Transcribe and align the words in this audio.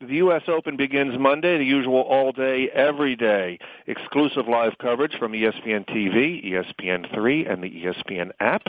The 0.00 0.16
U.S. 0.16 0.42
Open 0.46 0.76
begins 0.76 1.18
Monday, 1.18 1.56
the 1.56 1.64
usual 1.64 2.02
all 2.02 2.30
day, 2.30 2.68
every 2.74 3.16
day. 3.16 3.58
Exclusive 3.86 4.46
live 4.46 4.76
coverage 4.78 5.16
from 5.18 5.32
ESPN 5.32 5.88
TV, 5.88 6.44
ESPN3, 6.44 7.50
and 7.50 7.62
the 7.62 7.70
ESPN 7.70 8.30
app. 8.40 8.62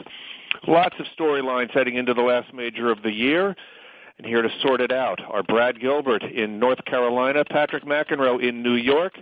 Lots 0.68 0.96
of 1.00 1.06
storylines 1.18 1.72
heading 1.72 1.96
into 1.96 2.14
the 2.14 2.22
last 2.22 2.54
major 2.54 2.90
of 2.90 3.04
the 3.04 3.12
year. 3.12 3.56
And 4.18 4.26
here 4.26 4.42
to 4.42 4.50
sort 4.62 4.80
it 4.80 4.92
out 4.92 5.20
are 5.30 5.44
Brad 5.44 5.82
Gilbert 5.82 6.24
in 6.24 6.60
North 6.60 6.84
Carolina, 6.86 7.44
Patrick 7.44 7.84
McEnroe 7.84 8.42
in 8.42 8.64
New 8.64 8.76
York, 8.76 9.20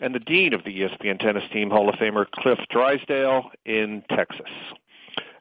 and 0.00 0.14
the 0.14 0.20
dean 0.20 0.54
of 0.54 0.64
the 0.64 0.80
ESPN 0.80 1.18
tennis 1.18 1.44
team, 1.52 1.68
Hall 1.68 1.88
of 1.88 1.96
Famer 1.96 2.28
Cliff 2.30 2.58
Drysdale 2.70 3.50
in 3.66 4.02
Texas. 4.08 4.50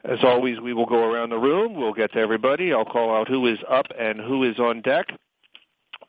As 0.03 0.19
always, 0.21 0.59
we 0.59 0.73
will 0.73 0.85
go 0.85 1.09
around 1.09 1.29
the 1.29 1.37
room. 1.37 1.75
We'll 1.75 1.93
get 1.93 2.11
to 2.11 2.19
everybody. 2.19 2.73
I'll 2.73 2.83
call 2.83 3.15
out 3.15 3.29
who 3.29 3.47
is 3.47 3.59
up 3.69 3.85
and 3.97 4.19
who 4.19 4.43
is 4.43 4.59
on 4.59 4.81
deck. 4.81 5.07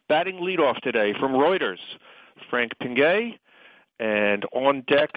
Batting 0.08 0.36
leadoff 0.36 0.80
today 0.82 1.14
from 1.18 1.32
Reuters, 1.32 1.78
Frank 2.50 2.72
Pingue, 2.82 3.38
and 3.98 4.44
on 4.52 4.82
deck 4.86 5.10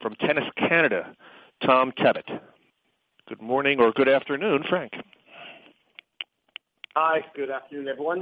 from 0.00 0.14
Tennis 0.14 0.44
Canada, 0.56 1.14
Tom 1.62 1.92
Tebbutt. 1.92 2.40
Good 3.28 3.42
morning 3.42 3.78
or 3.78 3.92
good 3.92 4.08
afternoon, 4.08 4.64
Frank. 4.70 4.92
Hi, 6.94 7.22
good 7.34 7.50
afternoon, 7.50 7.88
everyone. 7.88 8.20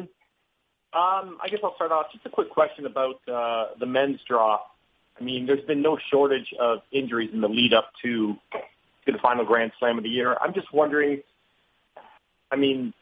Um, 0.94 1.38
I 1.40 1.48
guess 1.48 1.60
I'll 1.62 1.76
start 1.76 1.92
off. 1.92 2.06
Just 2.12 2.26
a 2.26 2.30
quick 2.30 2.50
question 2.50 2.86
about 2.86 3.20
uh, 3.28 3.74
the 3.78 3.86
men's 3.86 4.18
draw. 4.26 4.58
I 5.20 5.22
mean, 5.22 5.46
there's 5.46 5.64
been 5.64 5.80
no 5.80 5.96
shortage 6.10 6.52
of 6.58 6.80
injuries 6.90 7.30
in 7.32 7.40
the 7.40 7.48
lead 7.48 7.72
up 7.72 7.92
to 8.02 8.34
to 9.06 9.12
the 9.12 9.18
final 9.18 9.44
Grand 9.44 9.70
Slam 9.78 9.98
of 9.98 10.02
the 10.02 10.10
year. 10.10 10.36
I'm 10.40 10.54
just 10.54 10.72
wondering. 10.72 11.22
I 12.50 12.56
mean, 12.56 12.92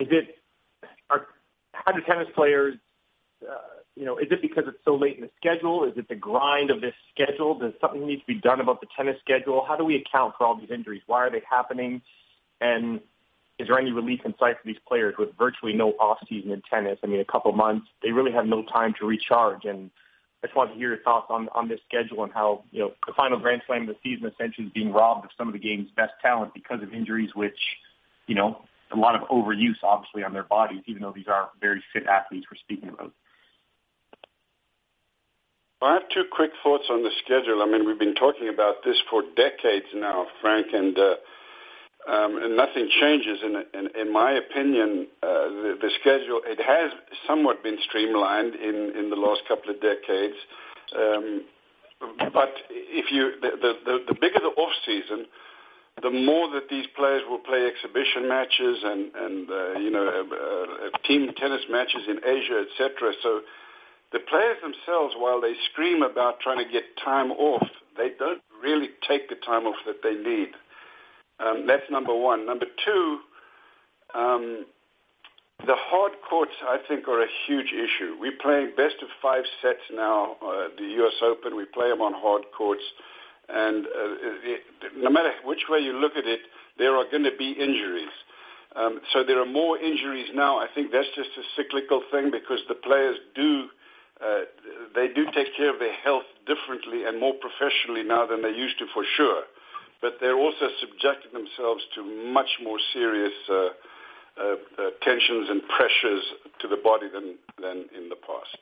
is 0.00 0.08
it 0.10 0.38
how 1.84 1.92
do 1.92 2.00
tennis 2.06 2.28
players, 2.34 2.74
uh, 3.42 3.54
you 3.94 4.04
know, 4.04 4.18
is 4.18 4.26
it 4.30 4.42
because 4.42 4.64
it's 4.66 4.78
so 4.84 4.96
late 4.96 5.16
in 5.16 5.22
the 5.22 5.30
schedule? 5.36 5.84
Is 5.84 5.92
it 5.96 6.08
the 6.08 6.14
grind 6.16 6.70
of 6.70 6.80
this 6.80 6.94
schedule? 7.14 7.58
Does 7.58 7.72
something 7.80 8.06
need 8.06 8.20
to 8.20 8.26
be 8.26 8.34
done 8.34 8.60
about 8.60 8.80
the 8.80 8.86
tennis 8.96 9.16
schedule? 9.20 9.64
How 9.66 9.76
do 9.76 9.84
we 9.84 9.96
account 9.96 10.34
for 10.36 10.46
all 10.46 10.58
these 10.58 10.70
injuries? 10.70 11.02
Why 11.06 11.20
are 11.20 11.30
they 11.30 11.42
happening? 11.48 12.02
And 12.60 13.00
is 13.58 13.68
there 13.68 13.78
any 13.78 13.92
relief 13.92 14.20
in 14.24 14.34
sight 14.38 14.56
for 14.60 14.66
these 14.66 14.80
players 14.86 15.14
with 15.18 15.28
virtually 15.38 15.74
no 15.74 15.90
off 15.92 16.18
season 16.28 16.50
in 16.50 16.62
tennis? 16.68 16.98
I 17.04 17.06
mean, 17.06 17.20
a 17.20 17.24
couple 17.24 17.52
months, 17.52 17.86
they 18.02 18.10
really 18.10 18.32
have 18.32 18.46
no 18.46 18.64
time 18.64 18.94
to 18.98 19.06
recharge. 19.06 19.64
And 19.64 19.90
I 20.42 20.48
just 20.48 20.56
wanted 20.56 20.72
to 20.72 20.78
hear 20.78 20.88
your 20.88 21.02
thoughts 21.02 21.26
on, 21.30 21.48
on 21.54 21.68
this 21.68 21.78
schedule 21.86 22.24
and 22.24 22.32
how, 22.32 22.64
you 22.72 22.80
know, 22.80 22.92
the 23.06 23.12
final 23.16 23.38
Grand 23.38 23.62
Slam 23.66 23.82
of 23.82 23.88
the 23.88 23.96
season 24.02 24.26
essentially 24.26 24.66
is 24.66 24.72
being 24.72 24.92
robbed 24.92 25.24
of 25.24 25.30
some 25.38 25.46
of 25.46 25.52
the 25.52 25.60
game's 25.60 25.90
best 25.96 26.12
talent 26.20 26.52
because 26.52 26.82
of 26.82 26.92
injuries, 26.92 27.30
which, 27.34 27.58
you 28.26 28.34
know, 28.34 28.62
a 28.92 28.96
lot 28.96 29.14
of 29.14 29.22
overuse, 29.28 29.82
obviously, 29.82 30.22
on 30.22 30.32
their 30.32 30.44
bodies, 30.44 30.82
even 30.86 31.02
though 31.02 31.12
these 31.12 31.28
are 31.28 31.50
very 31.60 31.82
fit 31.92 32.06
athletes 32.06 32.46
we're 32.50 32.58
speaking 32.58 32.88
about. 32.88 33.12
Well, 35.80 35.90
I 35.90 35.94
have 35.94 36.08
two 36.12 36.24
quick 36.30 36.50
thoughts 36.62 36.84
on 36.90 37.02
the 37.02 37.10
schedule. 37.24 37.62
I 37.62 37.66
mean, 37.66 37.86
we've 37.86 37.98
been 37.98 38.14
talking 38.14 38.48
about 38.48 38.76
this 38.84 38.96
for 39.10 39.22
decades 39.36 39.86
now, 39.94 40.26
Frank, 40.40 40.68
and 40.72 40.96
uh, 40.98 41.14
um, 42.06 42.36
and 42.42 42.56
nothing 42.56 42.88
changes. 43.00 43.40
In, 43.42 43.64
in, 43.78 43.88
in 43.98 44.12
my 44.12 44.32
opinion, 44.32 45.06
uh, 45.22 45.48
the, 45.48 45.78
the 45.80 45.90
schedule 46.00 46.40
it 46.44 46.60
has 46.60 46.92
somewhat 47.26 47.62
been 47.62 47.78
streamlined 47.88 48.54
in, 48.54 48.92
in 48.96 49.10
the 49.10 49.16
last 49.16 49.42
couple 49.48 49.70
of 49.70 49.80
decades. 49.80 50.36
Um, 50.96 51.44
but 52.32 52.52
if 52.70 53.10
you 53.10 53.32
the, 53.40 53.74
the, 53.84 53.98
the 54.08 54.14
bigger 54.14 54.40
the 54.40 54.52
off 54.56 54.72
season, 54.84 55.26
the 56.02 56.10
more 56.10 56.50
that 56.50 56.68
these 56.68 56.86
players 56.96 57.22
will 57.28 57.38
play 57.38 57.66
exhibition 57.66 58.28
matches 58.28 58.78
and 58.82 59.14
and 59.14 59.50
uh, 59.50 59.78
you 59.78 59.90
know 59.90 60.06
uh, 60.06 60.86
uh, 60.86 60.98
team 61.06 61.30
tennis 61.36 61.62
matches 61.70 62.02
in 62.08 62.18
Asia, 62.24 62.64
etc. 62.66 63.12
So 63.22 63.40
the 64.12 64.18
players 64.20 64.58
themselves, 64.62 65.14
while 65.16 65.40
they 65.40 65.54
scream 65.72 66.02
about 66.02 66.40
trying 66.40 66.58
to 66.58 66.70
get 66.70 66.84
time 67.04 67.30
off, 67.32 67.66
they 67.96 68.10
don't 68.18 68.42
really 68.62 68.90
take 69.08 69.28
the 69.28 69.36
time 69.36 69.66
off 69.66 69.76
that 69.86 70.02
they 70.02 70.14
need. 70.14 70.50
Um, 71.40 71.66
that's 71.66 71.82
number 71.90 72.14
one. 72.14 72.46
Number 72.46 72.66
two, 72.84 73.18
um, 74.14 74.66
the 75.66 75.74
hard 75.74 76.12
courts, 76.28 76.52
I 76.62 76.78
think, 76.86 77.08
are 77.08 77.22
a 77.22 77.28
huge 77.46 77.72
issue. 77.72 78.16
We're 78.20 78.38
playing 78.40 78.72
best 78.76 78.96
of 79.02 79.08
five 79.22 79.44
sets 79.62 79.82
now. 79.92 80.36
Uh, 80.42 80.68
the 80.76 80.86
U.S. 81.02 81.14
Open, 81.22 81.56
we 81.56 81.64
play 81.64 81.88
them 81.88 82.00
on 82.00 82.12
hard 82.14 82.42
courts. 82.56 82.82
And 83.48 83.86
uh, 83.86 84.46
it, 84.46 84.60
no 84.96 85.10
matter 85.10 85.32
which 85.44 85.64
way 85.68 85.80
you 85.80 85.92
look 85.92 86.16
at 86.16 86.26
it, 86.26 86.40
there 86.78 86.96
are 86.96 87.04
going 87.10 87.24
to 87.24 87.36
be 87.36 87.52
injuries. 87.52 88.14
Um, 88.76 89.00
so 89.12 89.22
there 89.22 89.40
are 89.40 89.46
more 89.46 89.78
injuries 89.78 90.28
now. 90.34 90.58
I 90.58 90.66
think 90.74 90.90
that's 90.90 91.08
just 91.14 91.30
a 91.38 91.44
cyclical 91.56 92.02
thing 92.10 92.30
because 92.30 92.60
the 92.68 92.74
players 92.74 93.16
do 93.34 93.68
uh, 94.24 94.46
they 94.94 95.08
do 95.08 95.26
take 95.34 95.56
care 95.56 95.74
of 95.74 95.80
their 95.80 95.92
health 95.92 96.22
differently 96.46 97.04
and 97.04 97.18
more 97.18 97.34
professionally 97.34 98.04
now 98.04 98.24
than 98.24 98.42
they 98.42 98.50
used 98.50 98.78
to, 98.78 98.86
for 98.94 99.04
sure 99.16 99.42
but 100.04 100.18
they're 100.20 100.36
also 100.36 100.68
subjecting 100.80 101.32
themselves 101.32 101.82
to 101.94 102.04
much 102.30 102.58
more 102.62 102.78
serious 102.92 103.32
uh, 103.48 103.54
uh, 103.54 103.68
uh, 104.38 104.90
tensions 105.00 105.48
and 105.48 105.62
pressures 105.66 106.22
to 106.60 106.68
the 106.68 106.76
body 106.76 107.06
than, 107.10 107.36
than 107.58 107.86
in 107.96 108.10
the 108.10 108.16
past. 108.16 108.58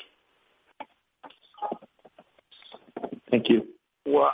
Thank 3.29 3.49
you. 3.49 3.67
Well, 4.07 4.31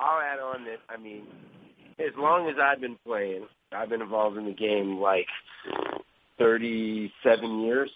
I'll 0.00 0.20
add 0.20 0.40
on 0.40 0.64
that. 0.64 0.78
I 0.88 0.96
mean, 0.96 1.26
as 1.98 2.14
long 2.16 2.48
as 2.48 2.56
I've 2.60 2.80
been 2.80 2.96
playing, 3.06 3.46
I've 3.72 3.90
been 3.90 4.02
involved 4.02 4.38
in 4.38 4.46
the 4.46 4.54
game 4.54 4.98
like 4.98 5.26
37 6.38 7.60
years. 7.60 7.90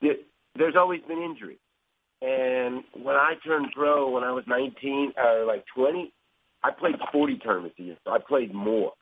There's 0.00 0.76
always 0.76 1.00
been 1.06 1.18
injuries. 1.18 1.58
And 2.22 2.84
when 2.94 3.16
I 3.16 3.34
turned 3.44 3.72
pro, 3.74 4.08
when 4.10 4.24
I 4.24 4.30
was 4.30 4.44
19 4.46 5.12
or 5.18 5.44
like 5.44 5.64
20, 5.74 6.12
I 6.64 6.70
played 6.70 6.94
40 7.12 7.38
tournaments 7.38 7.76
a 7.78 7.82
year, 7.82 7.96
so 8.04 8.12
I 8.12 8.18
played 8.18 8.54
more. 8.54 8.92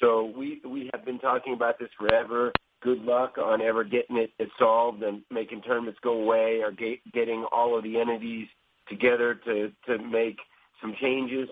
So 0.00 0.32
we 0.36 0.60
we 0.64 0.90
have 0.94 1.04
been 1.04 1.18
talking 1.18 1.52
about 1.52 1.78
this 1.78 1.90
forever. 1.98 2.52
Good 2.82 3.02
luck 3.02 3.36
on 3.38 3.60
ever 3.60 3.84
getting 3.84 4.16
it, 4.16 4.30
it 4.38 4.48
solved 4.58 5.02
and 5.02 5.22
making 5.30 5.62
tournaments 5.62 5.98
go 6.02 6.12
away 6.12 6.60
or 6.62 6.70
get, 6.70 6.98
getting 7.12 7.46
all 7.50 7.76
of 7.76 7.84
the 7.84 7.98
entities 7.98 8.48
together 8.88 9.34
to 9.44 9.72
to 9.86 9.98
make 9.98 10.36
some 10.80 10.94
changes. 11.00 11.48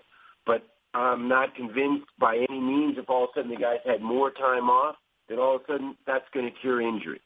But 0.47 0.62
I'm 0.95 1.29
not 1.29 1.55
convinced 1.55 2.07
by 2.19 2.37
any 2.49 2.61
means 2.61 2.97
if 2.99 3.09
all 3.09 3.25
of 3.25 3.31
a 3.35 3.41
sudden 3.41 3.51
the 3.51 3.57
guys 3.57 3.79
had 3.85 4.01
more 4.01 4.31
time 4.31 4.71
off 4.71 4.97
that 5.29 5.39
all 5.39 5.57
of 5.57 5.62
a 5.62 5.73
sudden 5.73 5.97
that's 6.07 6.25
going 6.33 6.47
to 6.47 6.61
cure 6.61 6.81
injuries. 6.81 7.21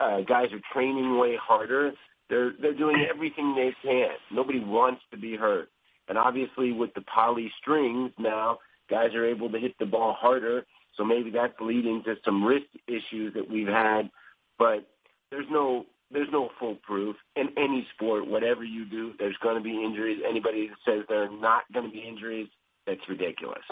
Uh, 0.00 0.20
guys 0.22 0.48
are 0.52 0.60
training 0.72 1.18
way 1.18 1.36
harder. 1.40 1.92
They're 2.28 2.52
they're 2.60 2.74
doing 2.74 3.06
everything 3.12 3.54
they 3.54 3.74
can. 3.82 4.10
Nobody 4.32 4.60
wants 4.60 5.02
to 5.10 5.18
be 5.18 5.36
hurt. 5.36 5.68
And 6.08 6.16
obviously 6.16 6.72
with 6.72 6.94
the 6.94 7.02
poly 7.02 7.52
strings 7.60 8.12
now, 8.18 8.58
guys 8.88 9.14
are 9.14 9.26
able 9.26 9.50
to 9.50 9.58
hit 9.58 9.74
the 9.78 9.86
ball 9.86 10.16
harder. 10.18 10.64
So 10.96 11.04
maybe 11.04 11.30
that's 11.30 11.54
leading 11.60 12.02
to 12.04 12.14
some 12.24 12.42
wrist 12.42 12.66
issues 12.86 13.34
that 13.34 13.48
we've 13.50 13.66
had. 13.66 14.10
But 14.58 14.86
there's 15.30 15.46
no 15.50 15.84
there's 16.10 16.28
no 16.30 16.50
foolproof 16.60 17.16
in 17.34 17.48
any 17.56 17.86
sport. 17.94 18.26
Whatever 18.26 18.64
you 18.64 18.84
do, 18.84 19.12
there's 19.18 19.36
going 19.42 19.56
to 19.56 19.62
be 19.62 19.82
injuries. 19.84 20.20
Anybody 20.28 20.68
that 20.68 20.76
says 20.84 21.04
there 21.08 21.24
are 21.24 21.40
not 21.40 21.64
going 21.72 21.86
to 21.86 21.92
be 21.92 22.00
injuries, 22.06 22.48
that's 22.86 23.00
ridiculous. 23.08 23.64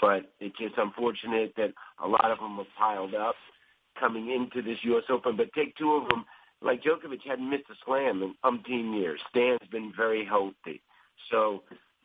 But 0.00 0.32
it's 0.40 0.56
just 0.58 0.74
unfortunate 0.76 1.52
that 1.56 1.72
a 2.02 2.08
lot 2.08 2.30
of 2.30 2.38
them 2.38 2.58
are 2.58 2.66
piled 2.78 3.14
up 3.14 3.34
coming 3.98 4.30
into 4.30 4.66
this 4.66 4.78
U.S. 4.84 5.04
Open. 5.10 5.36
But 5.36 5.52
take 5.54 5.76
two 5.76 5.92
of 5.92 6.08
them, 6.08 6.24
like 6.62 6.82
Djokovic 6.82 7.26
hadn't 7.26 7.48
missed 7.48 7.70
a 7.70 7.74
slam 7.84 8.22
in 8.22 8.34
umpteen 8.44 8.98
years. 8.98 9.20
Stan's 9.30 9.58
been 9.70 9.92
very 9.96 10.24
healthy. 10.24 10.82
So 11.30 11.62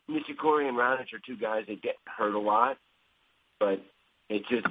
Nishikori 0.10 0.68
and 0.68 0.78
Raonic 0.78 1.14
are 1.14 1.22
two 1.26 1.38
guys 1.38 1.64
that 1.68 1.82
get 1.82 1.96
hurt 2.06 2.36
a 2.36 2.40
lot, 2.40 2.78
but 3.60 3.84
it 4.30 4.44
just 4.50 4.66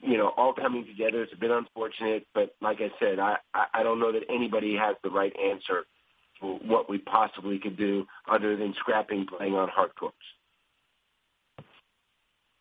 you 0.00 0.16
know 0.16 0.32
all 0.36 0.52
coming 0.52 0.84
together. 0.84 1.22
It's 1.22 1.32
a 1.32 1.36
bit 1.36 1.50
unfortunate, 1.50 2.26
but 2.34 2.54
like 2.60 2.78
I 2.80 2.90
said, 2.98 3.18
I 3.18 3.36
I 3.54 3.82
don't 3.82 4.00
know 4.00 4.12
that 4.12 4.24
anybody 4.28 4.76
has 4.76 4.96
the 5.02 5.10
right 5.10 5.32
answer 5.38 5.84
for 6.40 6.58
what 6.58 6.88
we 6.88 6.98
possibly 6.98 7.58
could 7.58 7.76
do 7.76 8.06
other 8.30 8.56
than 8.56 8.74
scrapping 8.78 9.26
playing 9.26 9.54
on 9.54 9.68
hard 9.68 9.94
courts. 9.94 10.16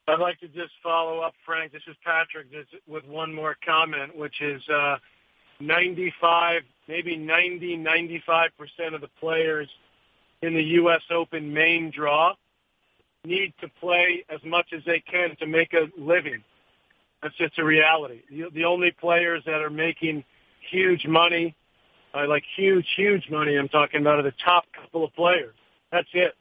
I'd 0.07 0.19
like 0.19 0.39
to 0.39 0.47
just 0.47 0.71
follow 0.81 1.19
up, 1.19 1.33
Frank. 1.45 1.73
This 1.73 1.81
is 1.87 1.95
Patrick, 2.03 2.47
with 2.87 3.05
one 3.05 3.33
more 3.33 3.57
comment, 3.65 4.15
which 4.15 4.41
is 4.41 4.61
uh, 4.69 4.97
95, 5.59 6.61
maybe 6.87 7.17
90, 7.17 7.75
95 7.77 8.51
percent 8.57 8.95
of 8.95 9.01
the 9.01 9.09
players 9.19 9.67
in 10.41 10.53
the 10.53 10.63
U.S. 10.63 11.01
Open 11.11 11.51
main 11.51 11.91
draw 11.91 12.35
need 13.27 13.53
to 13.61 13.67
play 13.79 14.23
as 14.29 14.39
much 14.43 14.67
as 14.73 14.81
they 14.85 14.99
can 14.99 15.35
to 15.37 15.45
make 15.45 15.73
a 15.73 15.87
living. 15.97 16.43
That's 17.21 17.35
just 17.35 17.57
a 17.59 17.63
reality. 17.63 18.21
The, 18.29 18.65
only 18.65 18.91
players 18.91 19.43
that 19.45 19.61
are 19.61 19.69
making 19.69 20.23
huge 20.71 21.05
money, 21.07 21.55
uh, 22.13 22.27
like 22.27 22.43
huge, 22.55 22.85
huge 22.95 23.29
money, 23.29 23.55
I'm 23.55 23.69
talking 23.69 24.01
about 24.01 24.19
are 24.19 24.23
the 24.23 24.33
top 24.43 24.65
couple 24.73 25.03
of 25.03 25.13
players. 25.13 25.55
That's 25.91 26.07
it. 26.13 26.33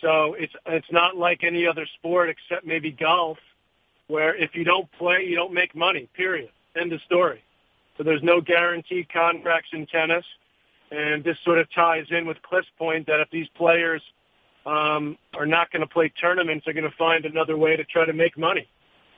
So 0.00 0.34
it's 0.38 0.54
it's 0.66 0.90
not 0.90 1.16
like 1.16 1.44
any 1.44 1.66
other 1.66 1.86
sport 1.98 2.30
except 2.30 2.66
maybe 2.66 2.90
golf, 2.90 3.38
where 4.08 4.34
if 4.34 4.54
you 4.54 4.64
don't 4.64 4.90
play, 4.92 5.24
you 5.26 5.36
don't 5.36 5.52
make 5.52 5.76
money. 5.76 6.08
Period. 6.16 6.50
End 6.74 6.92
of 6.92 7.00
story. 7.02 7.42
So 7.96 8.02
there's 8.02 8.22
no 8.22 8.40
guaranteed 8.40 9.12
contracts 9.12 9.70
in 9.72 9.86
tennis. 9.86 10.24
And 10.90 11.22
this 11.22 11.36
sort 11.44 11.58
of 11.58 11.70
ties 11.72 12.06
in 12.10 12.26
with 12.26 12.40
Cliff's 12.42 12.66
point 12.78 13.06
that 13.06 13.20
if 13.20 13.30
these 13.30 13.46
players 13.56 14.02
um, 14.66 15.16
are 15.34 15.46
not 15.46 15.70
going 15.70 15.80
to 15.80 15.86
play 15.86 16.12
tournaments, 16.20 16.64
they're 16.64 16.74
going 16.74 16.90
to 16.90 16.96
find 16.96 17.24
another 17.24 17.56
way 17.56 17.76
to 17.76 17.84
try 17.84 18.04
to 18.04 18.12
make 18.12 18.36
money 18.36 18.68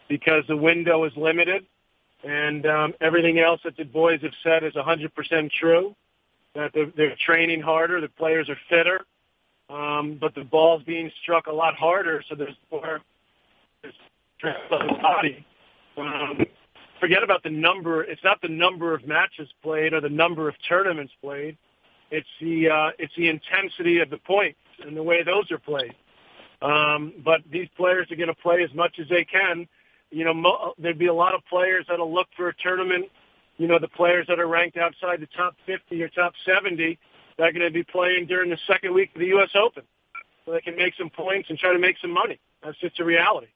because 0.08 0.44
the 0.48 0.56
window 0.56 1.04
is 1.04 1.12
limited. 1.16 1.64
And 2.24 2.66
um, 2.66 2.94
everything 3.00 3.40
else 3.40 3.60
that 3.64 3.76
the 3.76 3.84
boys 3.84 4.20
have 4.22 4.32
said 4.44 4.62
is 4.62 4.74
100% 4.74 5.50
true. 5.50 5.94
That 6.54 6.70
they're, 6.74 6.92
they're 6.96 7.16
training 7.24 7.62
harder, 7.62 8.00
the 8.00 8.08
players 8.08 8.48
are 8.50 8.58
fitter, 8.68 9.00
um, 9.70 10.18
but 10.20 10.34
the 10.34 10.44
ball's 10.44 10.82
being 10.82 11.10
struck 11.22 11.46
a 11.46 11.52
lot 11.52 11.74
harder, 11.74 12.22
so 12.28 12.34
there's 12.34 12.54
more 12.70 13.00
stress 14.36 14.56
on 14.70 14.86
the 14.86 14.92
body. 15.00 15.46
Um, 15.96 16.44
forget 17.00 17.22
about 17.22 17.42
the 17.42 17.50
number. 17.50 18.04
It's 18.04 18.22
not 18.22 18.42
the 18.42 18.48
number 18.48 18.94
of 18.94 19.06
matches 19.06 19.48
played 19.62 19.94
or 19.94 20.02
the 20.02 20.10
number 20.10 20.46
of 20.46 20.54
tournaments 20.68 21.12
played. 21.22 21.56
It's 22.10 22.28
the 22.38 22.68
uh, 22.68 22.90
it's 22.98 23.14
the 23.16 23.28
intensity 23.28 24.00
of 24.00 24.10
the 24.10 24.18
points 24.18 24.58
and 24.84 24.96
the 24.96 25.02
way 25.02 25.22
those 25.22 25.50
are 25.50 25.58
played. 25.58 25.94
Um, 26.62 27.12
but 27.24 27.40
these 27.50 27.68
players 27.76 28.10
are 28.10 28.16
going 28.16 28.28
to 28.28 28.34
play 28.34 28.62
as 28.62 28.72
much 28.74 28.98
as 29.00 29.08
they 29.08 29.24
can. 29.24 29.66
You 30.10 30.24
know, 30.24 30.34
mo- 30.34 30.74
there'd 30.78 30.98
be 30.98 31.06
a 31.06 31.14
lot 31.14 31.34
of 31.34 31.40
players 31.48 31.86
that'll 31.88 32.12
look 32.12 32.28
for 32.36 32.48
a 32.48 32.54
tournament. 32.54 33.06
You 33.58 33.66
know, 33.66 33.78
the 33.78 33.88
players 33.88 34.26
that 34.28 34.38
are 34.38 34.46
ranked 34.46 34.76
outside 34.76 35.20
the 35.20 35.28
top 35.36 35.56
50 35.66 36.02
or 36.02 36.08
top 36.08 36.34
70, 36.46 36.98
that 37.36 37.44
are 37.44 37.52
going 37.52 37.64
to 37.64 37.70
be 37.70 37.82
playing 37.82 38.26
during 38.26 38.50
the 38.50 38.58
second 38.66 38.94
week 38.94 39.10
of 39.14 39.20
the 39.20 39.26
U.S. 39.28 39.50
Open, 39.54 39.82
so 40.44 40.52
they 40.52 40.60
can 40.60 40.76
make 40.76 40.94
some 40.98 41.10
points 41.10 41.50
and 41.50 41.58
try 41.58 41.72
to 41.72 41.78
make 41.78 41.96
some 42.00 42.12
money. 42.12 42.38
That's 42.62 42.78
just 42.78 43.00
a 43.00 43.04
reality. 43.04 43.48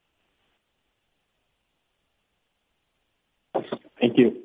Thank 4.01 4.19
you. 4.19 4.43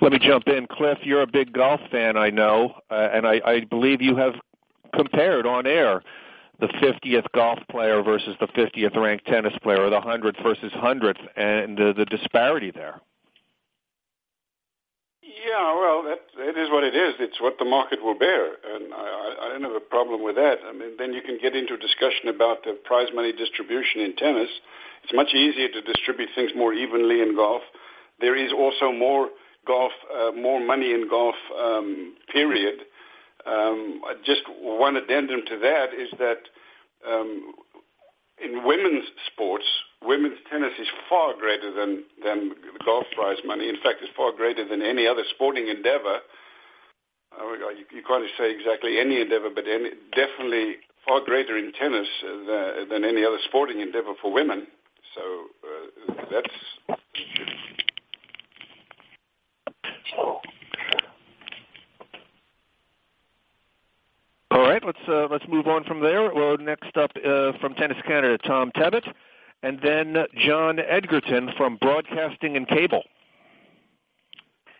Let 0.00 0.12
me 0.12 0.18
jump 0.18 0.48
in. 0.48 0.66
Cliff, 0.66 0.98
you're 1.02 1.22
a 1.22 1.26
big 1.26 1.52
golf 1.52 1.80
fan, 1.90 2.16
I 2.16 2.30
know, 2.30 2.74
uh, 2.90 3.08
and 3.12 3.26
I, 3.26 3.40
I 3.44 3.60
believe 3.60 4.02
you 4.02 4.16
have 4.16 4.34
compared 4.94 5.46
on 5.46 5.66
air 5.66 6.02
the 6.60 6.68
50th 6.68 7.26
golf 7.34 7.58
player 7.70 8.02
versus 8.02 8.36
the 8.40 8.46
50th 8.46 8.96
ranked 8.96 9.26
tennis 9.26 9.54
player, 9.62 9.82
or 9.82 9.90
the 9.90 10.00
100th 10.00 10.42
versus 10.42 10.72
100th, 10.72 11.18
and 11.36 11.80
uh, 11.80 11.92
the 11.92 12.04
disparity 12.04 12.70
there. 12.70 13.00
Yeah, 15.22 15.76
well, 15.76 16.02
that 16.04 16.20
it 16.38 16.56
is 16.56 16.70
what 16.70 16.84
it 16.84 16.94
is. 16.94 17.14
It's 17.18 17.40
what 17.40 17.58
the 17.58 17.64
market 17.64 18.02
will 18.02 18.18
bear, 18.18 18.46
and 18.46 18.94
I, 18.94 19.34
I 19.42 19.48
don't 19.48 19.62
have 19.62 19.76
a 19.76 19.80
problem 19.80 20.22
with 20.22 20.36
that. 20.36 20.58
I 20.66 20.72
mean, 20.72 20.96
then 20.98 21.12
you 21.12 21.22
can 21.22 21.38
get 21.40 21.54
into 21.54 21.74
a 21.74 21.78
discussion 21.78 22.28
about 22.28 22.64
the 22.64 22.78
prize 22.84 23.08
money 23.14 23.32
distribution 23.32 24.00
in 24.00 24.16
tennis. 24.16 24.48
It's 25.02 25.12
much 25.12 25.34
easier 25.34 25.68
to 25.68 25.82
distribute 25.82 26.30
things 26.34 26.52
more 26.56 26.72
evenly 26.72 27.20
in 27.20 27.36
golf. 27.36 27.62
There 28.20 28.36
is 28.36 28.52
also 28.52 28.92
more 28.92 29.28
golf, 29.66 29.92
uh, 30.14 30.32
more 30.32 30.64
money 30.64 30.92
in 30.92 31.08
golf. 31.08 31.34
Um, 31.58 32.14
period. 32.32 32.80
Um, 33.46 34.00
just 34.24 34.42
one 34.60 34.96
addendum 34.96 35.42
to 35.46 35.58
that 35.58 35.92
is 35.92 36.08
that 36.18 36.40
um, 37.06 37.52
in 38.42 38.64
women's 38.64 39.04
sports, 39.32 39.64
women's 40.02 40.38
tennis 40.50 40.72
is 40.80 40.88
far 41.08 41.34
greater 41.38 41.72
than 41.72 42.04
than 42.22 42.52
golf 42.84 43.04
prize 43.14 43.38
money. 43.44 43.68
In 43.68 43.76
fact, 43.76 43.98
it's 44.02 44.12
far 44.16 44.32
greater 44.32 44.66
than 44.66 44.82
any 44.82 45.06
other 45.06 45.22
sporting 45.34 45.68
endeavor. 45.68 46.20
Uh, 47.38 47.52
you, 47.70 47.84
you 47.92 48.02
can't 48.06 48.24
say 48.38 48.50
exactly 48.50 48.98
any 48.98 49.20
endeavor, 49.20 49.50
but 49.54 49.64
any, 49.68 49.90
definitely 50.14 50.76
far 51.06 51.20
greater 51.24 51.58
in 51.58 51.72
tennis 51.72 52.08
than, 52.22 52.88
than 52.88 53.04
any 53.04 53.24
other 53.24 53.38
sporting 53.48 53.80
endeavor 53.80 54.14
for 54.20 54.32
women. 54.32 54.66
So 55.14 55.22
uh, 55.62 56.14
that's. 56.30 57.00
All 64.50 64.60
right, 64.60 64.82
let's 64.84 64.98
uh, 65.08 65.26
let's 65.30 65.44
move 65.48 65.66
on 65.66 65.84
from 65.84 66.00
there. 66.00 66.32
Well, 66.32 66.56
next 66.58 66.96
up 66.96 67.10
uh, 67.16 67.52
from 67.60 67.74
Tennis 67.74 67.98
Canada, 68.06 68.38
Tom 68.38 68.70
Tebbutt, 68.76 69.12
and 69.62 69.80
then 69.82 70.16
John 70.46 70.76
Eggerton 70.76 71.56
from 71.56 71.76
Broadcasting 71.80 72.56
and 72.56 72.68
Cable. 72.68 73.02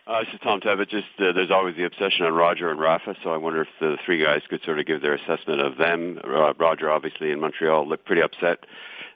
Uh, 0.07 0.21
this 0.21 0.35
is 0.35 0.41
Tom 0.43 0.61
Tebbutt. 0.61 0.91
Just 0.91 1.07
uh, 1.19 1.33
there's 1.33 1.51
always 1.51 1.75
the 1.77 1.85
obsession 1.85 2.27
on 2.27 2.35
Roger 2.35 2.71
and 2.71 2.79
Rafa, 2.79 3.17
so 3.25 3.31
I 3.31 3.39
wonder 3.39 3.63
if 3.63 3.69
the 3.81 3.97
three 4.05 4.23
guys 4.23 4.43
could 4.49 4.63
sort 4.63 4.79
of 4.79 4.87
give 4.87 5.01
their 5.01 5.15
assessment 5.15 5.61
of 5.61 5.79
them. 5.79 6.21
Uh, 6.23 6.53
Roger, 6.55 6.91
obviously 6.91 7.31
in 7.31 7.41
Montreal, 7.41 7.89
looked 7.89 8.05
pretty 8.05 8.23
upset, 8.23 8.67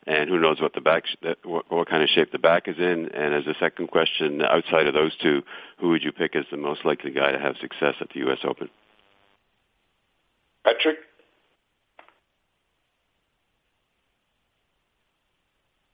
and 0.08 0.30
who 0.30 0.40
knows 0.40 0.58
what 0.58 0.72
the 0.72 0.80
back, 0.80 1.04
what, 1.44 1.70
what 1.70 1.88
kind 1.88 2.02
of 2.02 2.08
shape 2.08 2.32
the 2.32 2.38
back 2.38 2.66
is 2.66 2.78
in. 2.78 3.10
And 3.14 3.34
as 3.34 3.46
a 3.46 3.52
second 3.60 3.88
question, 3.88 4.40
outside 4.40 4.86
of 4.86 4.94
those 4.94 5.14
two, 5.18 5.42
who 5.78 5.90
would 5.90 6.02
you 6.02 6.12
pick 6.12 6.34
as 6.34 6.46
the 6.50 6.56
most 6.56 6.84
likely 6.86 7.10
guy 7.10 7.30
to 7.30 7.38
have 7.38 7.56
success 7.60 7.94
at 8.00 8.08
the 8.14 8.20
U.S. 8.20 8.38
Open? 8.42 8.70
Patrick? 10.64 10.96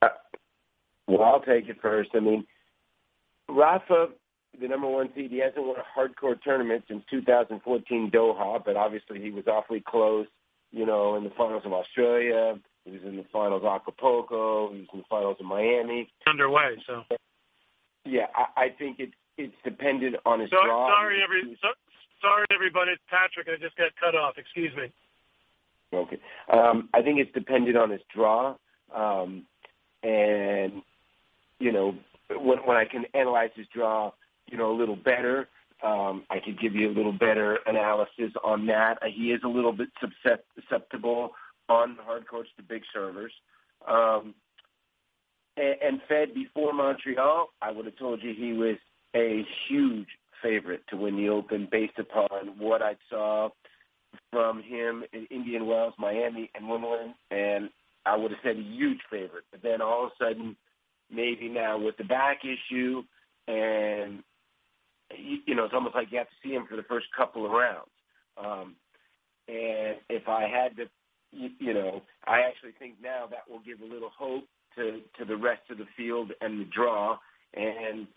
Uh, 0.01 0.07
well, 1.07 1.21
I'll 1.21 1.41
take 1.41 1.67
it 1.67 1.81
first. 1.81 2.11
I 2.13 2.21
mean, 2.21 2.45
Rafa, 3.49 4.07
the 4.61 4.67
number 4.69 4.87
one 4.87 5.09
seed, 5.13 5.31
he 5.31 5.39
hasn't 5.39 5.65
won 5.65 5.75
a 5.75 5.83
hard 5.93 6.15
court 6.15 6.39
tournament 6.41 6.85
since 6.87 7.03
2014 7.11 8.11
Doha, 8.11 8.63
but 8.63 8.77
obviously 8.77 9.21
he 9.21 9.31
was 9.31 9.43
awfully 9.47 9.83
close, 9.85 10.27
you 10.71 10.85
know, 10.85 11.17
in 11.17 11.25
the 11.25 11.31
finals 11.31 11.63
of 11.65 11.73
Australia. 11.73 12.57
He 12.85 12.91
was 12.91 13.01
in 13.03 13.17
the 13.17 13.25
finals 13.33 13.63
of 13.65 13.81
Acapulco. 13.81 14.71
He 14.71 14.81
was 14.81 14.87
in 14.93 14.99
the 14.99 15.05
finals 15.09 15.37
of 15.39 15.45
Miami. 15.45 16.07
Underway, 16.27 16.77
so. 16.85 17.01
Yeah, 18.05 18.27
I, 18.35 18.65
I 18.65 18.69
think 18.77 18.97
it's 18.99 19.13
it's 19.37 19.55
dependent 19.63 20.15
on 20.25 20.39
his 20.39 20.49
so, 20.49 20.57
draw. 20.63 20.87
Sorry, 20.95 21.19
every, 21.21 21.57
so, 21.61 21.69
sorry, 22.21 22.45
everybody. 22.53 22.91
It's 22.91 23.01
Patrick. 23.09 23.47
I 23.49 23.61
just 23.61 23.75
got 23.75 23.91
cut 23.99 24.15
off. 24.15 24.35
Excuse 24.37 24.71
me. 24.77 24.93
Okay. 25.93 26.19
Um, 26.51 26.89
I 26.93 27.01
think 27.01 27.19
it's 27.19 27.33
dependent 27.33 27.75
on 27.75 27.89
his 27.89 28.01
draw, 28.13 28.55
um, 28.93 29.45
and 30.03 30.81
you 31.59 31.71
know 31.71 31.95
when 32.29 32.59
when 32.59 32.77
I 32.77 32.85
can 32.85 33.05
analyze 33.13 33.49
his 33.55 33.67
draw, 33.73 34.11
you 34.47 34.57
know 34.57 34.71
a 34.71 34.77
little 34.77 34.95
better. 34.95 35.47
Um, 35.83 36.23
I 36.29 36.39
could 36.43 36.59
give 36.59 36.73
you 36.73 36.89
a 36.89 36.93
little 36.93 37.11
better 37.11 37.59
analysis 37.65 38.31
on 38.43 38.65
that. 38.67 38.99
He 39.13 39.31
is 39.31 39.41
a 39.43 39.47
little 39.47 39.73
bit 39.73 39.89
susceptible 40.55 41.31
on 41.69 41.97
hard 42.01 42.27
courts 42.27 42.49
to 42.57 42.63
big 42.63 42.83
servers. 42.93 43.31
Um, 43.87 44.33
and, 45.57 45.75
and 45.81 46.01
Fed 46.07 46.33
before 46.33 46.73
Montreal, 46.73 47.49
I 47.61 47.71
would 47.71 47.85
have 47.85 47.97
told 47.97 48.21
you 48.21 48.33
he 48.33 48.53
was 48.53 48.77
a 49.15 49.43
huge 49.67 50.07
favorite 50.41 50.83
to 50.89 50.97
win 50.97 51.15
the 51.15 51.29
Open 51.29 51.67
based 51.71 51.97
upon 51.97 52.57
what 52.59 52.81
I 52.81 52.95
saw 53.09 53.49
from 54.31 54.61
him 54.61 55.03
in 55.13 55.27
Indian 55.29 55.65
Wells, 55.65 55.93
Miami, 55.97 56.49
and 56.55 56.69
Wimbledon, 56.69 57.15
and 57.31 57.69
I 58.05 58.15
would 58.15 58.31
have 58.31 58.39
said 58.43 58.57
a 58.57 58.61
huge 58.61 58.99
favorite. 59.09 59.45
But 59.51 59.61
then 59.63 59.81
all 59.81 60.05
of 60.05 60.11
a 60.19 60.23
sudden, 60.23 60.55
maybe 61.11 61.49
now 61.49 61.77
with 61.77 61.97
the 61.97 62.03
back 62.03 62.41
issue, 62.43 63.03
and 63.47 64.23
you 65.17 65.55
know, 65.55 65.65
it's 65.65 65.73
almost 65.73 65.95
like 65.95 66.11
you 66.11 66.17
have 66.17 66.27
to 66.27 66.33
see 66.43 66.53
him 66.53 66.65
for 66.67 66.75
the 66.75 66.83
first 66.83 67.07
couple 67.15 67.45
of 67.45 67.51
rounds. 67.51 67.89
Um, 68.37 68.75
and 69.47 69.97
if 70.09 70.27
I 70.27 70.47
had 70.47 70.75
to, 70.77 70.85
you, 71.31 71.49
you 71.59 71.73
know, 71.73 72.01
I 72.27 72.41
actually 72.41 72.73
think 72.77 72.95
now 73.01 73.27
that 73.29 73.49
will 73.49 73.59
give 73.59 73.81
a 73.81 73.93
little 73.93 74.11
hope 74.17 74.45
to 74.75 75.01
to 75.17 75.25
the 75.25 75.35
rest 75.37 75.61
of 75.69 75.77
the 75.77 75.87
field 75.97 76.31
and 76.41 76.59
the 76.59 76.65
draw. 76.65 77.17
And 77.53 78.07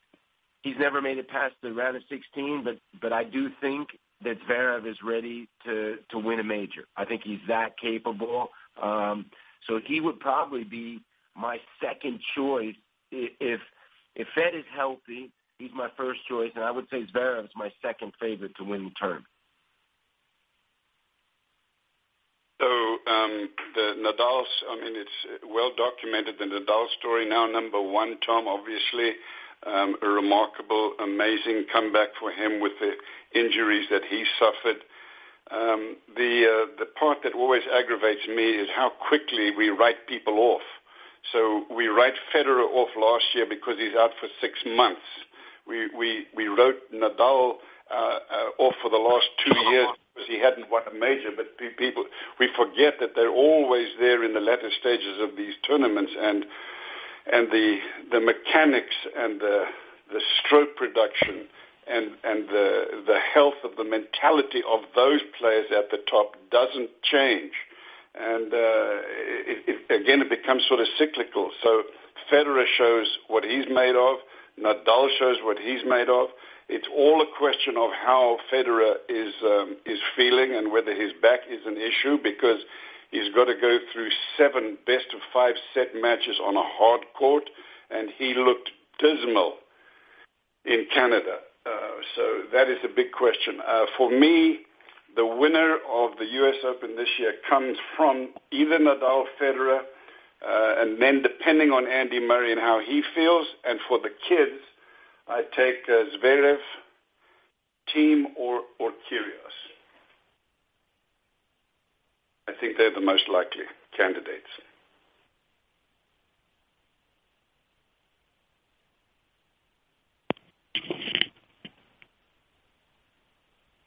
he's 0.62 0.76
never 0.78 1.00
made 1.00 1.18
it 1.18 1.28
past 1.28 1.54
the 1.62 1.72
round 1.72 1.96
of 1.96 2.02
16, 2.08 2.64
but 2.64 2.78
but 3.00 3.12
I 3.12 3.24
do 3.24 3.48
think 3.60 3.88
that 4.24 4.36
Zverev 4.48 4.88
is 4.88 4.96
ready 5.04 5.48
to 5.64 5.96
to 6.10 6.18
win 6.18 6.40
a 6.40 6.44
major. 6.44 6.84
I 6.96 7.04
think 7.04 7.22
he's 7.24 7.40
that 7.48 7.78
capable. 7.78 8.48
Um, 8.82 9.26
so 9.66 9.80
he 9.84 10.00
would 10.00 10.20
probably 10.20 10.64
be 10.64 11.00
my 11.36 11.58
second 11.80 12.20
choice 12.36 12.74
if 13.10 13.60
if 14.14 14.26
Fed 14.34 14.54
is 14.54 14.64
healthy. 14.74 15.30
He's 15.58 15.70
my 15.74 15.88
first 15.96 16.20
choice, 16.28 16.52
and 16.54 16.64
I 16.64 16.70
would 16.70 16.86
say 16.88 17.04
Zverev 17.12 17.44
is 17.44 17.50
my 17.56 17.72
second 17.82 18.12
favorite 18.20 18.56
to 18.56 18.64
win 18.64 18.84
the 18.84 18.90
tournament. 18.98 19.26
So 22.20 22.36
um, 22.36 22.47
the 23.74 23.94
Nadal, 24.02 24.42
I 24.70 24.76
mean, 24.82 24.94
it's 24.96 25.42
well 25.46 25.70
documented. 25.76 26.36
The 26.38 26.46
Nadal 26.46 26.86
story 26.98 27.28
now 27.28 27.46
number 27.46 27.80
one. 27.80 28.18
Tom, 28.26 28.48
obviously, 28.48 29.14
um, 29.66 29.96
a 30.02 30.08
remarkable, 30.08 30.94
amazing 31.02 31.66
comeback 31.72 32.08
for 32.18 32.30
him 32.30 32.60
with 32.60 32.72
the 32.80 32.92
injuries 33.38 33.86
that 33.90 34.02
he 34.08 34.24
suffered. 34.38 34.82
Um, 35.50 35.96
the 36.16 36.44
uh, 36.44 36.66
the 36.78 36.86
part 36.98 37.18
that 37.24 37.34
always 37.34 37.62
aggravates 37.72 38.26
me 38.28 38.50
is 38.50 38.68
how 38.74 38.90
quickly 39.08 39.50
we 39.56 39.70
write 39.70 40.06
people 40.08 40.38
off. 40.38 40.66
So 41.32 41.64
we 41.74 41.86
write 41.86 42.14
Federer 42.34 42.66
off 42.74 42.88
last 42.96 43.24
year 43.34 43.46
because 43.48 43.76
he's 43.78 43.94
out 43.94 44.10
for 44.20 44.28
six 44.40 44.58
months. 44.66 45.06
We 45.66 45.88
we 45.96 46.26
we 46.36 46.48
wrote 46.48 46.76
Nadal 46.92 47.54
uh, 47.90 47.94
uh, 47.94 48.62
off 48.62 48.74
for 48.82 48.90
the 48.90 48.98
last 48.98 49.26
two 49.44 49.58
years 49.70 49.88
because 50.18 50.28
he 50.28 50.40
hadn't 50.40 50.70
won 50.70 50.82
a 50.90 50.94
major. 50.94 51.30
But 51.34 51.56
people 51.78 52.04
we 52.40 52.48
forget 52.56 52.94
that 53.00 53.10
they're 53.14 53.30
always 53.30 53.88
there 53.98 54.24
in 54.24 54.34
the 54.34 54.40
latter 54.40 54.70
stages 54.78 55.20
of 55.20 55.36
these 55.36 55.54
tournaments 55.66 56.12
and 56.18 56.44
and 57.32 57.48
the 57.50 57.78
the 58.10 58.20
mechanics 58.20 58.94
and 59.16 59.40
the 59.40 59.64
the 60.12 60.20
stroke 60.40 60.76
production 60.76 61.46
and 61.86 62.10
and 62.24 62.48
the 62.48 63.02
the 63.06 63.18
health 63.32 63.62
of 63.64 63.76
the 63.76 63.84
mentality 63.84 64.62
of 64.68 64.80
those 64.94 65.20
players 65.38 65.66
at 65.76 65.90
the 65.90 65.98
top 66.10 66.34
doesn't 66.50 66.90
change, 67.02 67.52
and 68.14 68.52
uh, 68.52 68.98
it, 69.46 69.62
it, 69.68 70.02
again 70.02 70.20
it 70.20 70.28
becomes 70.30 70.64
sort 70.66 70.80
of 70.80 70.86
cyclical. 70.98 71.50
So 71.62 71.82
Federer 72.32 72.64
shows 72.76 73.06
what 73.28 73.44
he's 73.44 73.66
made 73.70 73.96
of, 73.96 74.18
Nadal 74.60 75.08
shows 75.18 75.36
what 75.42 75.58
he's 75.58 75.80
made 75.86 76.08
of. 76.08 76.28
It's 76.68 76.86
all 76.94 77.22
a 77.22 77.38
question 77.38 77.76
of 77.78 77.90
how 77.92 78.38
Federer 78.52 78.96
is 79.08 79.34
um, 79.42 79.76
is 79.86 79.98
feeling 80.14 80.54
and 80.54 80.70
whether 80.70 80.94
his 80.94 81.12
back 81.22 81.40
is 81.48 81.60
an 81.64 81.78
issue 81.78 82.18
because 82.22 82.60
he's 83.10 83.32
got 83.34 83.46
to 83.46 83.54
go 83.54 83.78
through 83.92 84.10
seven 84.36 84.76
best 84.86 85.06
of 85.14 85.20
five 85.32 85.54
set 85.72 85.94
matches 85.94 86.36
on 86.44 86.56
a 86.56 86.62
hard 86.62 87.00
court, 87.18 87.44
and 87.90 88.10
he 88.18 88.34
looked 88.34 88.70
dismal 89.00 89.54
in 90.66 90.86
Canada. 90.92 91.38
Uh, 91.64 91.70
so 92.14 92.42
that 92.52 92.68
is 92.68 92.78
a 92.84 92.88
big 92.94 93.12
question. 93.12 93.60
Uh, 93.66 93.86
for 93.96 94.10
me, 94.10 94.60
the 95.16 95.26
winner 95.26 95.78
of 95.90 96.18
the 96.18 96.26
U.S. 96.26 96.56
Open 96.64 96.96
this 96.96 97.08
year 97.18 97.32
comes 97.48 97.78
from 97.96 98.34
either 98.52 98.78
Nadal, 98.78 99.24
Federer, 99.40 99.80
uh, 100.46 100.74
and 100.78 101.00
then 101.00 101.22
depending 101.22 101.70
on 101.70 101.88
Andy 101.88 102.20
Murray 102.20 102.52
and 102.52 102.60
how 102.60 102.80
he 102.80 103.02
feels, 103.14 103.46
and 103.64 103.80
for 103.88 103.98
the 103.98 104.10
kids, 104.28 104.60
I 105.28 105.42
take 105.56 105.88
uh, 105.88 106.04
Zverev, 106.16 106.58
Thiem, 107.94 108.24
or 108.36 108.62
or 108.78 108.90
Kyrgios. 108.90 109.56
I 112.48 112.52
think 112.58 112.78
they're 112.78 112.94
the 112.94 113.00
most 113.00 113.28
likely 113.28 113.64
candidates. 113.96 114.46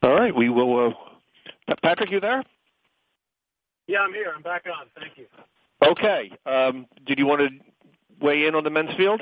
All 0.03 0.13
right, 0.13 0.35
we 0.35 0.49
will. 0.49 0.93
Uh, 1.67 1.75
Patrick, 1.83 2.11
you 2.11 2.19
there? 2.19 2.43
Yeah, 3.87 3.99
I'm 3.99 4.13
here. 4.13 4.33
I'm 4.35 4.41
back 4.41 4.65
on. 4.65 4.87
Thank 4.99 5.17
you. 5.17 5.25
Okay. 5.85 6.31
Um, 6.45 6.85
did 7.05 7.19
you 7.19 7.25
want 7.25 7.41
to 7.41 7.49
weigh 8.23 8.45
in 8.45 8.55
on 8.55 8.63
the 8.63 8.69
men's 8.69 8.95
field? 8.95 9.21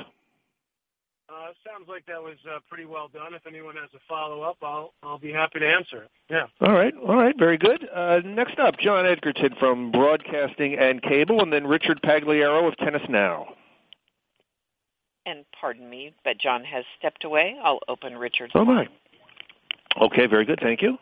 Uh, 1.30 1.52
sounds 1.64 1.88
like 1.88 2.04
that 2.06 2.20
was 2.20 2.36
uh, 2.52 2.58
pretty 2.68 2.84
well 2.84 3.08
done. 3.08 3.34
If 3.34 3.46
anyone 3.46 3.76
has 3.76 3.88
a 3.94 4.00
follow 4.08 4.42
up, 4.42 4.56
I'll 4.62 4.92
I'll 5.02 5.18
be 5.18 5.30
happy 5.32 5.60
to 5.60 5.66
answer. 5.66 6.08
Yeah. 6.28 6.46
All 6.60 6.72
right. 6.72 6.92
All 7.06 7.14
right. 7.14 7.38
Very 7.38 7.56
good. 7.56 7.88
Uh, 7.94 8.20
next 8.24 8.58
up, 8.58 8.78
John 8.78 9.04
Eggerton 9.04 9.56
from 9.58 9.92
Broadcasting 9.92 10.76
and 10.76 11.00
Cable, 11.02 11.40
and 11.40 11.52
then 11.52 11.66
Richard 11.66 12.00
Pagliaro 12.02 12.66
of 12.66 12.76
Tennis 12.78 13.02
Now. 13.08 13.54
And 15.24 15.44
pardon 15.60 15.88
me, 15.88 16.12
but 16.24 16.38
John 16.38 16.64
has 16.64 16.84
stepped 16.98 17.24
away. 17.24 17.56
I'll 17.62 17.80
open 17.86 18.16
Richard's. 18.16 18.52
Oh 18.56 18.64
my. 18.64 18.88
Okay. 20.00 20.26
Very 20.26 20.44
good. 20.44 20.58
Thank 20.60 20.82
you. 20.82 20.98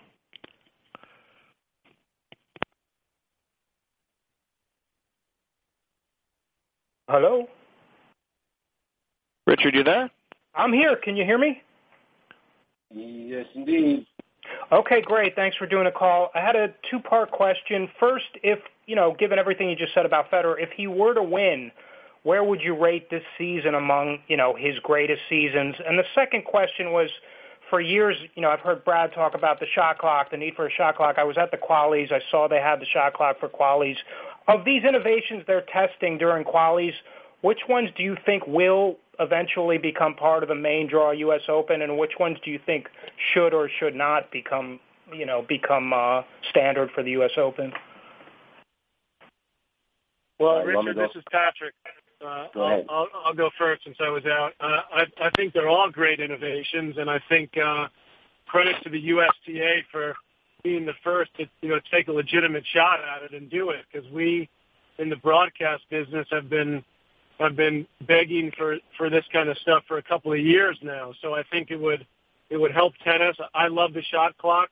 Hello? 7.09 7.49
Richard, 9.47 9.75
you 9.75 9.83
there? 9.83 10.11
I'm 10.59 10.73
here. 10.73 10.97
Can 10.97 11.17
you 11.17 11.25
hear 11.25 11.39
me? 11.39 11.63
Yes, 12.95 13.47
indeed. 13.55 14.07
Okay, 14.73 15.01
great. 15.01 15.35
Thanks 15.37 15.57
for 15.57 15.67
doing 15.67 15.87
a 15.87 15.93
call. 15.93 16.31
I 16.35 16.41
had 16.41 16.57
a 16.57 16.75
two-part 16.91 17.31
question. 17.31 17.89
First, 18.01 18.27
if, 18.43 18.59
you 18.87 18.97
know, 18.97 19.15
given 19.19 19.39
everything 19.39 19.71
you 19.71 19.77
just 19.77 19.95
said 19.95 20.05
about 20.05 20.31
Federer, 20.31 20.57
if 20.59 20.71
he 20.77 20.87
were 20.87 21.15
to 21.15 21.23
win, 21.23 21.71
where 22.25 22.43
would 22.43 22.61
you 22.61 22.77
rate 22.77 23.09
this 23.09 23.23
season 23.39 23.75
among, 23.75 24.19
you 24.27 24.37
know, 24.37 24.55
his 24.59 24.79
greatest 24.81 25.23
seasons? 25.29 25.77
And 25.87 25.99
the 25.99 26.05
second 26.15 26.45
question 26.45 26.93
was, 26.93 27.09
for 27.71 27.81
years, 27.81 28.17
you 28.35 28.43
know, 28.43 28.51
I've 28.51 28.61
heard 28.61 28.85
Brad 28.85 29.13
talk 29.13 29.35
about 29.35 29.61
the 29.61 29.67
shot 29.75 29.99
clock, 29.99 30.31
the 30.31 30.39
need 30.39 30.55
for 30.57 30.67
a 30.67 30.71
shot 30.71 30.97
clock. 30.97 31.17
I 31.19 31.25
was 31.25 31.37
at 31.39 31.51
the 31.51 31.59
qualies. 31.59 32.11
I 32.11 32.21
saw 32.31 32.49
they 32.49 32.61
had 32.61 32.81
the 32.81 32.87
shot 32.87 33.15
clock 33.15 33.39
for 33.39 33.49
qualies. 33.49 33.97
Of 34.49 34.65
these 34.65 34.83
innovations 34.83 35.45
they're 35.47 35.67
testing 35.73 36.19
during 36.19 36.45
qualies, 36.45 36.95
which 37.43 37.61
ones 37.69 37.91
do 37.97 38.03
you 38.03 38.17
think 38.25 38.47
will 38.47 38.97
eventually 39.21 39.79
become 39.79 40.15
part 40.15 40.43
of 40.43 40.49
the 40.49 40.55
main 40.55 40.89
draw 40.89 41.11
U.S. 41.11 41.43
Open, 41.49 41.83
and 41.83 41.99
which 41.99 42.13
ones 42.19 42.39
do 42.45 42.51
you 42.51 42.61
think 42.65 42.87
should 43.33 43.53
or 43.53 43.69
should 43.79 43.95
not 43.95 44.31
become, 44.31 44.81
you 45.13 45.27
know, 45.27 45.45
become 45.49 45.93
uh, 45.93 46.23
standard 46.51 46.91
for 46.95 47.03
the 47.03 47.11
U.S. 47.13 47.33
Open? 47.37 47.73
Well, 50.39 50.63
Richard, 50.63 50.97
this 50.97 51.11
is 51.17 51.25
Patrick. 51.33 51.75
Uh, 52.25 52.47
Go 52.55 52.65
I'll. 52.65 52.85
I'll, 52.89 53.09
I'll 53.27 53.35
go 53.35 53.51
first 53.59 53.85
since 53.85 53.97
I 54.01 54.09
was 54.09 54.25
out. 54.27 54.53
Uh, 54.61 54.81
I, 54.93 55.27
I 55.27 55.31
think 55.37 55.53
they're 55.53 55.69
all 55.69 55.91
great 55.91 56.21
innovations, 56.21 56.97
and 56.99 57.11
I 57.11 57.21
think 57.29 57.51
uh, 57.57 57.89
credit 58.47 58.77
to 58.85 58.91
the 58.91 58.99
USTA 58.99 59.83
for 59.91 60.15
being 60.65 60.85
the 60.85 60.95
first 61.05 61.31
to 61.37 61.47
you 61.61 61.69
know 61.69 61.81
take 61.93 62.09
a 62.09 62.13
legitimate 62.13 62.65
shot 62.75 62.99
at 63.01 63.23
it 63.23 63.37
and 63.37 63.51
do 63.51 63.71
it 63.71 63.85
because 63.91 64.09
we 64.11 64.49
in 64.99 65.09
the 65.09 65.17
broadcast 65.17 65.83
business 65.91 66.27
have 66.31 66.51
been 66.51 66.85
have 67.39 67.57
been 67.57 67.87
begging 68.07 68.51
for 68.57 68.77
for 68.97 69.11
this 69.11 69.25
kind 69.33 69.49
of 69.49 69.57
stuff 69.59 69.85
for 69.87 69.99
a 69.99 70.03
couple 70.03 70.33
of 70.33 70.39
years 70.39 70.79
now. 70.83 71.13
So 71.23 71.35
I 71.35 71.43
think 71.51 71.71
it 71.71 71.77
would 71.77 72.07
it 72.51 72.57
would 72.57 72.73
help 72.73 72.95
tennis. 73.05 73.37
I 73.55 73.69
love 73.69 73.93
the 73.93 74.03
shot 74.03 74.37
clock. 74.39 74.69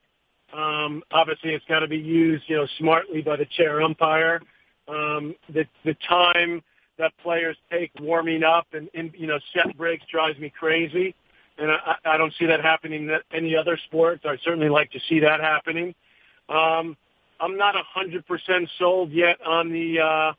Um, 0.56 1.02
obviously, 1.12 1.50
it's 1.50 1.64
got 1.66 1.80
to 1.80 1.88
be 1.88 1.99
used 1.99 2.44
you 2.49 2.56
know 2.56 2.66
smartly 2.78 3.23
by 3.23 3.37
the 3.37 3.46
chair 3.56 3.82
umpire. 3.82 4.40
Um, 4.88 5.35
the 5.52 5.64
the 5.85 5.94
time 6.08 6.62
that 6.99 7.12
players 7.23 7.56
take 7.70 7.90
warming 8.00 8.42
up 8.42 8.66
and, 8.73 8.88
and 8.94 9.12
you 9.16 9.26
know 9.26 9.38
set 9.54 9.76
breaks 9.76 10.04
drives 10.11 10.38
me 10.38 10.52
crazy, 10.58 11.14
and 11.58 11.70
I, 11.70 11.96
I 12.04 12.16
don't 12.16 12.32
see 12.38 12.46
that 12.46 12.62
happening 12.62 13.08
in 13.08 13.18
any 13.32 13.56
other 13.56 13.78
sports. 13.87 14.25
I'd 14.25 14.40
certainly 14.44 14.68
like 14.68 14.90
to 14.92 15.00
see 15.08 15.20
that 15.20 15.40
happening. 15.40 15.94
Um, 16.49 16.96
I'm 17.40 17.56
not 17.56 17.76
a 17.76 17.82
hundred 17.92 18.26
percent 18.26 18.68
sold 18.78 19.12
yet 19.12 19.40
on 19.44 19.70
the 19.70 20.00
uh, 20.00 20.32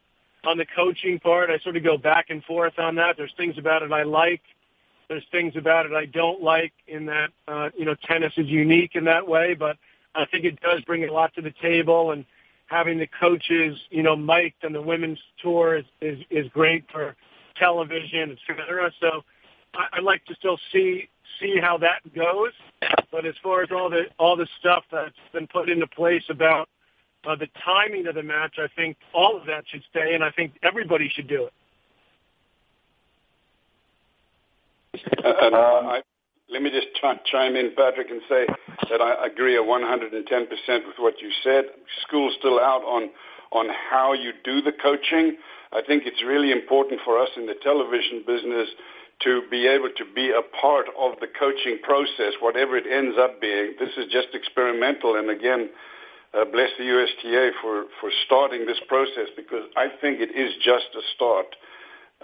on 0.48 0.58
the 0.58 0.66
coaching 0.66 1.20
part. 1.20 1.50
I 1.50 1.60
sort 1.60 1.76
of 1.76 1.84
go 1.84 1.98
back 1.98 2.28
and 2.30 2.44
forth 2.46 2.80
on 2.80 2.96
that. 2.96 3.18
There's 3.18 3.34
things 3.36 3.58
about 3.58 3.84
it 3.84 3.92
I 3.92 4.04
like. 4.04 4.42
There's 5.10 5.26
things 5.32 5.54
about 5.56 5.86
it 5.86 5.92
I 5.94 6.06
don't 6.06 6.42
like. 6.42 6.74
In 6.88 7.06
that 7.08 7.30
uh, 7.48 7.70
you 7.78 7.86
know 7.86 7.96
tennis 8.06 8.34
is 8.38 8.48
unique 8.48 8.92
in 8.96 9.04
that 9.06 9.28
way, 9.28 9.54
but 9.54 9.78
I 10.16 10.26
think 10.26 10.46
it 10.46 10.60
does 10.62 10.82
bring 10.82 11.04
a 11.04 11.12
lot 11.12 11.34
to 11.36 11.42
the 11.42 11.54
table 11.62 12.12
and 12.12 12.26
having 12.68 12.98
the 12.98 13.08
coaches, 13.20 13.78
you 13.90 14.04
know, 14.04 14.16
mic'd 14.16 14.64
on 14.64 14.74
the 14.74 14.82
women's 14.82 15.20
tour 15.42 15.78
is, 15.78 15.86
is, 16.02 16.20
is 16.30 16.48
great 16.52 16.84
for 16.92 17.16
television, 17.58 18.32
et 18.32 18.38
cetera. 18.46 18.92
So 19.00 19.24
I, 19.74 19.86
I'd 19.94 20.04
like 20.04 20.24
to 20.26 20.36
still 20.36 20.60
see 20.72 21.10
see 21.42 21.60
how 21.62 21.78
that 21.78 22.02
goes. 22.16 22.52
But 23.12 23.26
as 23.26 23.36
far 23.44 23.64
as 23.64 23.70
all 23.72 23.90
the 23.90 24.06
all 24.18 24.36
the 24.36 24.48
stuff 24.60 24.84
that's 24.92 25.14
been 25.34 25.48
put 25.48 25.70
into 25.70 25.88
place 25.88 26.24
about 26.30 26.70
uh, 27.26 27.36
the 27.36 27.48
timing 27.64 28.08
of 28.08 28.16
the 28.16 28.24
match, 28.24 28.56
I 28.58 28.68
think 28.76 28.98
all 29.14 29.38
of 29.38 29.46
that 29.48 29.64
should 29.68 29.84
stay, 29.90 30.14
and 30.14 30.24
I 30.24 30.32
think 30.32 30.54
everybody 30.64 31.10
should 31.14 31.28
do 31.28 31.46
it. 31.48 31.54
Uh, 35.24 35.34
and 35.42 35.56
I, 35.56 36.02
let 36.50 36.62
me 36.62 36.70
just 36.70 36.88
ch- 36.96 37.32
chime 37.32 37.56
in, 37.56 37.72
Patrick, 37.76 38.10
and 38.10 38.22
say 38.30 38.46
that 38.90 39.02
I 39.02 39.28
agree 39.28 39.56
110% 39.56 40.88
with 40.88 40.96
what 40.98 41.22
you 41.22 41.30
said. 41.44 41.66
School's 42.08 42.36
still 42.40 42.60
out 42.60 42.84
on 42.84 43.10
on 43.52 43.68
how 43.90 44.12
you 44.12 44.34
do 44.44 44.62
the 44.62 44.74
coaching. 44.74 45.38
I 45.72 45.82
think 45.82 46.04
it's 46.06 46.22
really 46.22 46.52
important 46.52 47.00
for 47.06 47.18
us 47.18 47.30
in 47.38 47.46
the 47.46 47.56
television 47.64 48.24
business 48.28 48.68
to 49.24 49.42
be 49.50 49.68
able 49.68 49.90
to 49.96 50.06
be 50.14 50.30
a 50.30 50.44
part 50.60 50.88
of 51.00 51.20
the 51.22 51.28
coaching 51.28 51.80
process, 51.82 52.34
whatever 52.42 52.78
it 52.78 52.86
ends 52.86 53.18
up 53.18 53.42
being. 53.42 53.74
This 53.80 53.90
is 53.98 54.12
just 54.12 54.30
experimental, 54.34 55.16
and 55.16 55.30
again, 55.30 55.70
uh, 56.34 56.46
bless 56.46 56.70
the 56.78 56.84
USTA 56.84 57.52
for 57.62 57.86
for 58.00 58.12
starting 58.26 58.66
this 58.66 58.80
process 58.88 59.30
because 59.36 59.64
I 59.76 59.88
think 60.02 60.20
it 60.20 60.36
is 60.36 60.54
just 60.64 60.88
a 60.96 61.02
start 61.16 61.56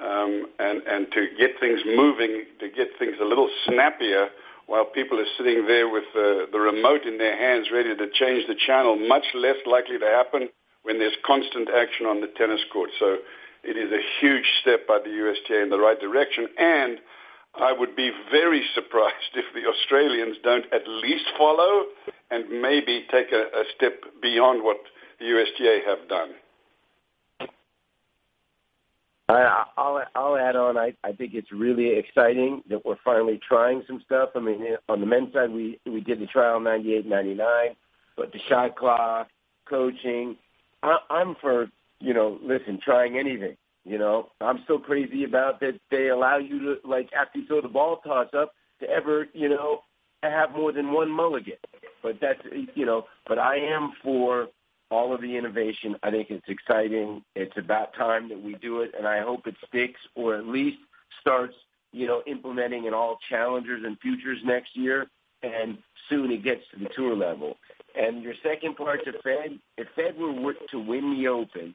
um, 0.02 0.48
and 0.60 0.82
and 0.84 1.12
to 1.12 1.28
get 1.38 1.60
things 1.60 1.82
moving, 1.86 2.46
to 2.60 2.70
get 2.70 2.90
things 3.00 3.16
a 3.22 3.26
little 3.26 3.50
snappier, 3.66 4.30
while 4.68 4.86
people 4.86 5.20
are 5.20 5.32
sitting 5.38 5.66
there 5.68 5.90
with 5.90 6.06
the, 6.14 6.48
the 6.52 6.60
remote 6.60 7.06
in 7.06 7.18
their 7.18 7.38
hands, 7.38 7.68
ready 7.72 7.96
to 7.96 8.08
change 8.14 8.48
the 8.48 8.56
channel. 8.56 8.96
Much 8.96 9.26
less 9.36 9.58
likely 9.66 10.00
to 10.00 10.06
happen 10.06 10.50
when 10.84 11.00
there's 11.00 11.16
constant 11.26 11.70
action 11.70 12.06
on 12.06 12.22
the 12.22 12.28
tennis 12.38 12.62
court. 12.72 12.90
So 13.00 13.18
it 13.64 13.78
is 13.78 13.92
a 13.92 14.02
huge 14.20 14.46
step 14.62 14.88
by 14.88 15.00
the 15.00 15.10
USTA 15.10 15.62
in 15.62 15.70
the 15.70 15.80
right 15.80 16.00
direction, 16.00 16.48
and 16.58 17.00
I 17.56 17.72
would 17.72 17.96
be 17.96 18.12
very 18.32 18.64
surprised 18.76 19.36
if 19.36 19.46
the 19.54 19.70
Australians 19.70 20.38
don't 20.44 20.66
at 20.74 20.88
least 20.88 21.26
follow 21.38 21.86
and 22.34 22.62
maybe 22.62 23.06
take 23.12 23.32
a, 23.32 23.64
step 23.76 24.02
beyond 24.22 24.64
what 24.64 24.78
the 25.20 25.26
USTA 25.26 25.82
have 25.86 26.10
done. 26.10 26.30
I'll 29.30 30.38
add 30.38 30.56
on. 30.56 30.78
I 30.78 30.94
think 31.18 31.34
it's 31.34 31.52
really 31.52 31.98
exciting 31.98 32.62
that 32.70 32.86
we're 32.86 32.98
finally 33.06 33.40
trying 33.48 33.84
some 33.88 34.02
stuff. 34.06 34.30
I 34.36 34.40
mean, 34.40 34.62
eh, 34.64 34.76
on 34.90 35.00
the 35.00 35.06
men's 35.06 35.34
side, 35.34 35.50
we 35.52 35.80
we 35.86 36.02
did 36.02 36.20
the 36.20 36.28
trial 36.28 36.60
'98, 36.60 37.06
'99, 37.08 37.46
but 38.18 38.32
the 38.32 38.40
shot 38.50 38.76
clock, 38.76 39.28
coaching. 39.68 40.36
I'm 40.84 41.36
for 41.42 41.68
you 42.00 42.14
know, 42.14 42.38
listen, 42.44 42.80
trying 42.84 43.18
anything. 43.18 43.56
You 43.86 43.98
know, 43.98 44.30
I'm 44.42 44.60
still 44.66 44.80
crazy 44.80 45.24
about 45.24 45.60
that 45.62 45.80
they 45.90 46.10
allow 46.10 46.38
you 46.38 46.60
to 46.60 46.88
like 46.88 47.10
after 47.14 47.40
you 47.40 47.48
throw 47.48 47.62
the 47.62 47.68
ball 47.70 47.98
toss 47.98 48.28
up 48.38 48.54
to 48.82 48.90
ever, 48.90 49.28
you 49.34 49.50
know, 49.50 49.82
have 50.30 50.52
more 50.52 50.72
than 50.72 50.92
one 50.92 51.10
mulligan. 51.10 51.58
But 52.02 52.20
that's 52.20 52.42
you 52.76 52.86
know, 52.86 53.06
but 53.28 53.40
I 53.40 53.58
am 53.58 53.94
for 54.04 54.48
all 54.92 55.14
of 55.14 55.22
the 55.22 55.38
innovation. 55.38 55.96
I 56.04 56.12
think 56.12 56.30
it's 56.30 56.48
exciting. 56.48 57.24
It's 57.36 57.58
about 57.58 57.96
time 57.96 58.30
that 58.30 58.42
we 58.42 58.56
do 58.56 58.82
it, 58.82 58.92
and 58.98 59.08
I 59.08 59.22
hope 59.22 59.48
it 59.48 59.56
sticks 59.68 60.00
or 60.16 60.36
at 60.36 60.46
least 60.46 60.78
starts, 61.20 61.56
you 61.92 62.06
know, 62.06 62.22
implementing 62.28 62.86
in 62.86 62.94
all 62.94 63.18
challengers 63.30 63.84
and 63.86 63.98
futures 64.00 64.40
next 64.46 64.76
year, 64.76 65.08
and 65.42 65.78
soon 66.10 66.32
it 66.32 66.44
gets 66.44 66.62
to 66.74 66.80
the 66.80 66.90
tour 66.96 67.16
level. 67.16 67.58
And 67.96 68.22
your 68.22 68.34
second 68.44 68.76
part 68.76 69.04
to 69.06 69.14
Fed, 69.24 69.60
if 69.78 69.88
Fed 69.96 70.18
were 70.18 70.54
to 70.72 70.80
win 70.80 71.16
the 71.18 71.28
Open, 71.28 71.74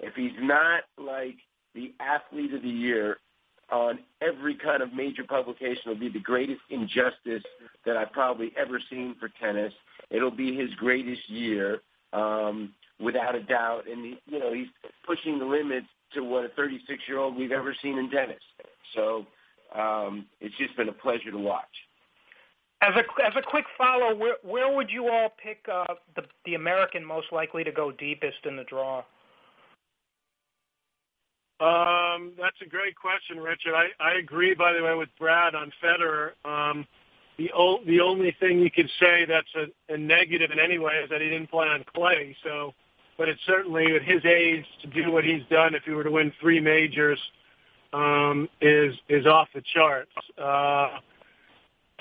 if 0.00 0.14
he's 0.14 0.32
not 0.40 0.82
like 0.98 1.36
the 1.74 1.94
athlete 2.00 2.52
of 2.52 2.62
the 2.62 2.68
year 2.68 3.18
on 3.70 3.98
every 4.20 4.54
kind 4.54 4.82
of 4.82 4.92
major 4.92 5.24
publication, 5.24 5.82
it'll 5.86 6.00
be 6.00 6.08
the 6.08 6.18
greatest 6.18 6.60
injustice 6.70 7.42
that 7.86 7.96
I've 7.96 8.12
probably 8.12 8.52
ever 8.56 8.80
seen 8.90 9.16
for 9.18 9.30
tennis. 9.40 9.72
It'll 10.10 10.30
be 10.30 10.54
his 10.54 10.70
greatest 10.74 11.28
year, 11.30 11.80
um, 12.12 12.74
without 13.00 13.34
a 13.34 13.42
doubt. 13.42 13.84
And 13.90 14.16
you 14.26 14.38
know, 14.38 14.52
he's 14.52 14.68
pushing 15.06 15.38
the 15.38 15.44
limits 15.44 15.86
to 16.14 16.22
what 16.22 16.44
a 16.44 16.48
36 16.50 17.02
year 17.08 17.18
old 17.18 17.36
we've 17.36 17.52
ever 17.52 17.74
seen 17.82 17.98
in 17.98 18.10
tennis. 18.10 18.42
So 18.94 19.26
um, 19.74 20.26
it's 20.40 20.56
just 20.58 20.76
been 20.76 20.88
a 20.88 20.92
pleasure 20.92 21.30
to 21.30 21.38
watch. 21.38 21.64
As 22.82 22.94
a 22.96 23.24
as 23.24 23.32
a 23.36 23.42
quick 23.42 23.64
follow, 23.78 24.14
where 24.14 24.36
where 24.42 24.74
would 24.74 24.90
you 24.90 25.08
all 25.08 25.32
pick 25.42 25.64
uh, 25.72 25.94
the 26.16 26.22
the 26.44 26.54
American 26.54 27.04
most 27.04 27.28
likely 27.30 27.62
to 27.62 27.70
go 27.70 27.92
deepest 27.92 28.44
in 28.44 28.56
the 28.56 28.64
draw? 28.64 29.04
Um, 31.62 32.32
that's 32.36 32.56
a 32.60 32.68
great 32.68 32.96
question, 32.96 33.38
Richard. 33.38 33.74
I, 33.74 33.86
I 34.00 34.14
agree, 34.14 34.52
by 34.52 34.72
the 34.72 34.82
way, 34.82 34.96
with 34.96 35.10
Brad 35.16 35.54
on 35.54 35.70
Federer. 35.82 36.32
Um, 36.44 36.84
the 37.38 37.52
o- 37.54 37.84
the 37.86 38.00
only 38.00 38.34
thing 38.40 38.58
you 38.58 38.70
could 38.70 38.90
say 38.98 39.24
that's 39.26 39.54
a, 39.54 39.94
a 39.94 39.96
negative 39.96 40.50
in 40.50 40.58
any 40.58 40.78
way 40.78 40.94
is 41.04 41.10
that 41.10 41.20
he 41.20 41.28
didn't 41.28 41.50
play 41.50 41.68
on 41.68 41.84
clay. 41.94 42.36
So, 42.42 42.74
but 43.16 43.28
it's 43.28 43.40
certainly 43.46 43.94
at 43.94 44.02
his 44.02 44.24
age 44.24 44.64
to 44.82 44.88
do 44.88 45.12
what 45.12 45.22
he's 45.24 45.42
done, 45.50 45.76
if 45.76 45.84
he 45.84 45.92
were 45.92 46.02
to 46.02 46.10
win 46.10 46.32
three 46.40 46.58
majors, 46.58 47.20
um, 47.92 48.48
is 48.60 48.94
is 49.08 49.24
off 49.26 49.48
the 49.54 49.62
charts. 49.72 50.10
Uh, 50.36 50.98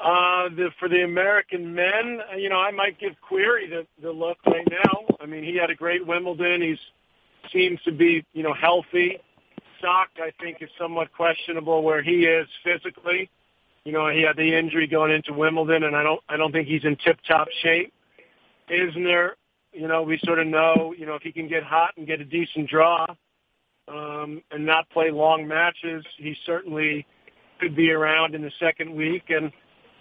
uh, 0.03 0.49
the, 0.49 0.69
for 0.79 0.89
the 0.89 1.03
American 1.03 1.75
men, 1.75 2.19
you 2.35 2.49
know, 2.49 2.59
I 2.59 2.71
might 2.71 2.99
give 2.99 3.13
Querrey 3.29 3.69
the, 3.69 3.85
the 4.01 4.11
look 4.11 4.39
right 4.47 4.67
now. 4.71 5.15
I 5.19 5.27
mean, 5.27 5.43
he 5.43 5.55
had 5.55 5.69
a 5.69 5.75
great 5.75 6.05
Wimbledon. 6.07 6.63
He's 6.63 6.79
seems 7.53 7.79
to 7.83 7.91
be, 7.91 8.25
you 8.33 8.41
know, 8.43 8.53
healthy. 8.53 9.19
Sock, 9.81 10.09
I 10.17 10.31
think, 10.41 10.57
is 10.61 10.69
somewhat 10.79 11.11
questionable 11.13 11.83
where 11.83 12.01
he 12.01 12.25
is 12.25 12.47
physically. 12.63 13.29
You 13.83 13.91
know, 13.91 14.09
he 14.09 14.21
had 14.21 14.37
the 14.37 14.55
injury 14.55 14.87
going 14.87 15.11
into 15.11 15.33
Wimbledon, 15.33 15.83
and 15.83 15.95
I 15.95 16.03
don't, 16.03 16.21
I 16.29 16.37
don't 16.37 16.51
think 16.51 16.67
he's 16.67 16.83
in 16.83 16.95
tip-top 16.97 17.47
shape. 17.63 17.91
Isner, 18.69 19.31
you 19.73 19.87
know, 19.87 20.03
we 20.03 20.19
sort 20.23 20.39
of 20.39 20.47
know, 20.47 20.93
you 20.97 21.05
know, 21.05 21.15
if 21.15 21.23
he 21.23 21.31
can 21.31 21.47
get 21.47 21.63
hot 21.63 21.91
and 21.97 22.05
get 22.05 22.21
a 22.21 22.25
decent 22.25 22.69
draw, 22.69 23.05
um, 23.87 24.41
and 24.51 24.65
not 24.65 24.89
play 24.91 25.11
long 25.11 25.47
matches, 25.47 26.05
he 26.17 26.35
certainly 26.45 27.05
could 27.59 27.75
be 27.75 27.91
around 27.91 28.35
in 28.35 28.41
the 28.41 28.51
second 28.59 28.93
week. 28.93 29.23
And 29.29 29.51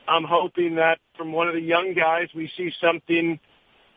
I'm 0.07 0.25
hoping 0.25 0.77
that 0.77 0.99
from 1.17 1.33
one 1.33 1.49
of 1.49 1.55
the 1.55 1.61
young 1.61 1.95
guys, 1.95 2.29
we 2.35 2.51
see 2.57 2.71
something 2.81 3.41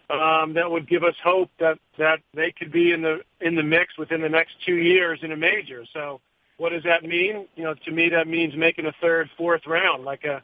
um, 0.10 0.54
that 0.54 0.70
would 0.70 0.88
give 0.88 1.04
us 1.04 1.16
hope 1.24 1.50
that 1.60 1.80
that 1.98 2.20
they 2.34 2.52
could 2.52 2.72
be 2.72 2.92
in 2.92 3.02
the 3.02 3.20
in 3.42 3.56
the 3.56 3.64
mix 3.64 3.98
within 3.98 4.22
the 4.22 4.30
next 4.30 4.54
two 4.66 4.76
years 4.76 5.20
in 5.22 5.32
a 5.32 5.38
major. 5.38 5.86
So, 5.94 6.20
what 6.58 6.70
does 6.70 6.84
that 6.84 7.04
mean? 7.04 7.48
You 7.56 7.64
know, 7.64 7.74
to 7.86 7.92
me, 7.92 8.10
that 8.10 8.28
means 8.28 8.56
making 8.56 8.86
a 8.86 8.94
third, 9.02 9.30
fourth 9.38 9.66
round, 9.66 10.04
like 10.04 10.24
a 10.26 10.42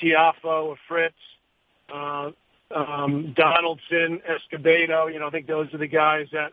Tiafoe, 0.00 0.72
a 0.72 0.76
Fritz, 0.86 1.14
uh, 1.92 2.30
um, 2.74 3.34
Donaldson, 3.34 4.20
Escobedo. 4.28 5.12
You 5.12 5.20
know, 5.20 5.26
I 5.26 5.30
think 5.30 5.46
those 5.46 5.72
are 5.72 5.78
the 5.78 5.88
guys 5.88 6.26
that 6.32 6.52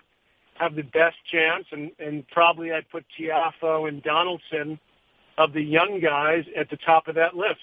have 0.55 0.75
the 0.75 0.83
best 0.83 1.17
chance, 1.31 1.65
and 1.71 1.91
and 1.99 2.27
probably 2.29 2.71
I'd 2.71 2.89
put 2.89 3.05
Tiafoe 3.19 3.87
and 3.89 4.01
Donaldson 4.01 4.79
of 5.37 5.51
the 5.51 5.61
young 5.61 5.99
guys 5.99 6.45
at 6.57 6.69
the 6.69 6.77
top 6.77 7.07
of 7.09 7.15
that 7.15 7.35
list. 7.35 7.59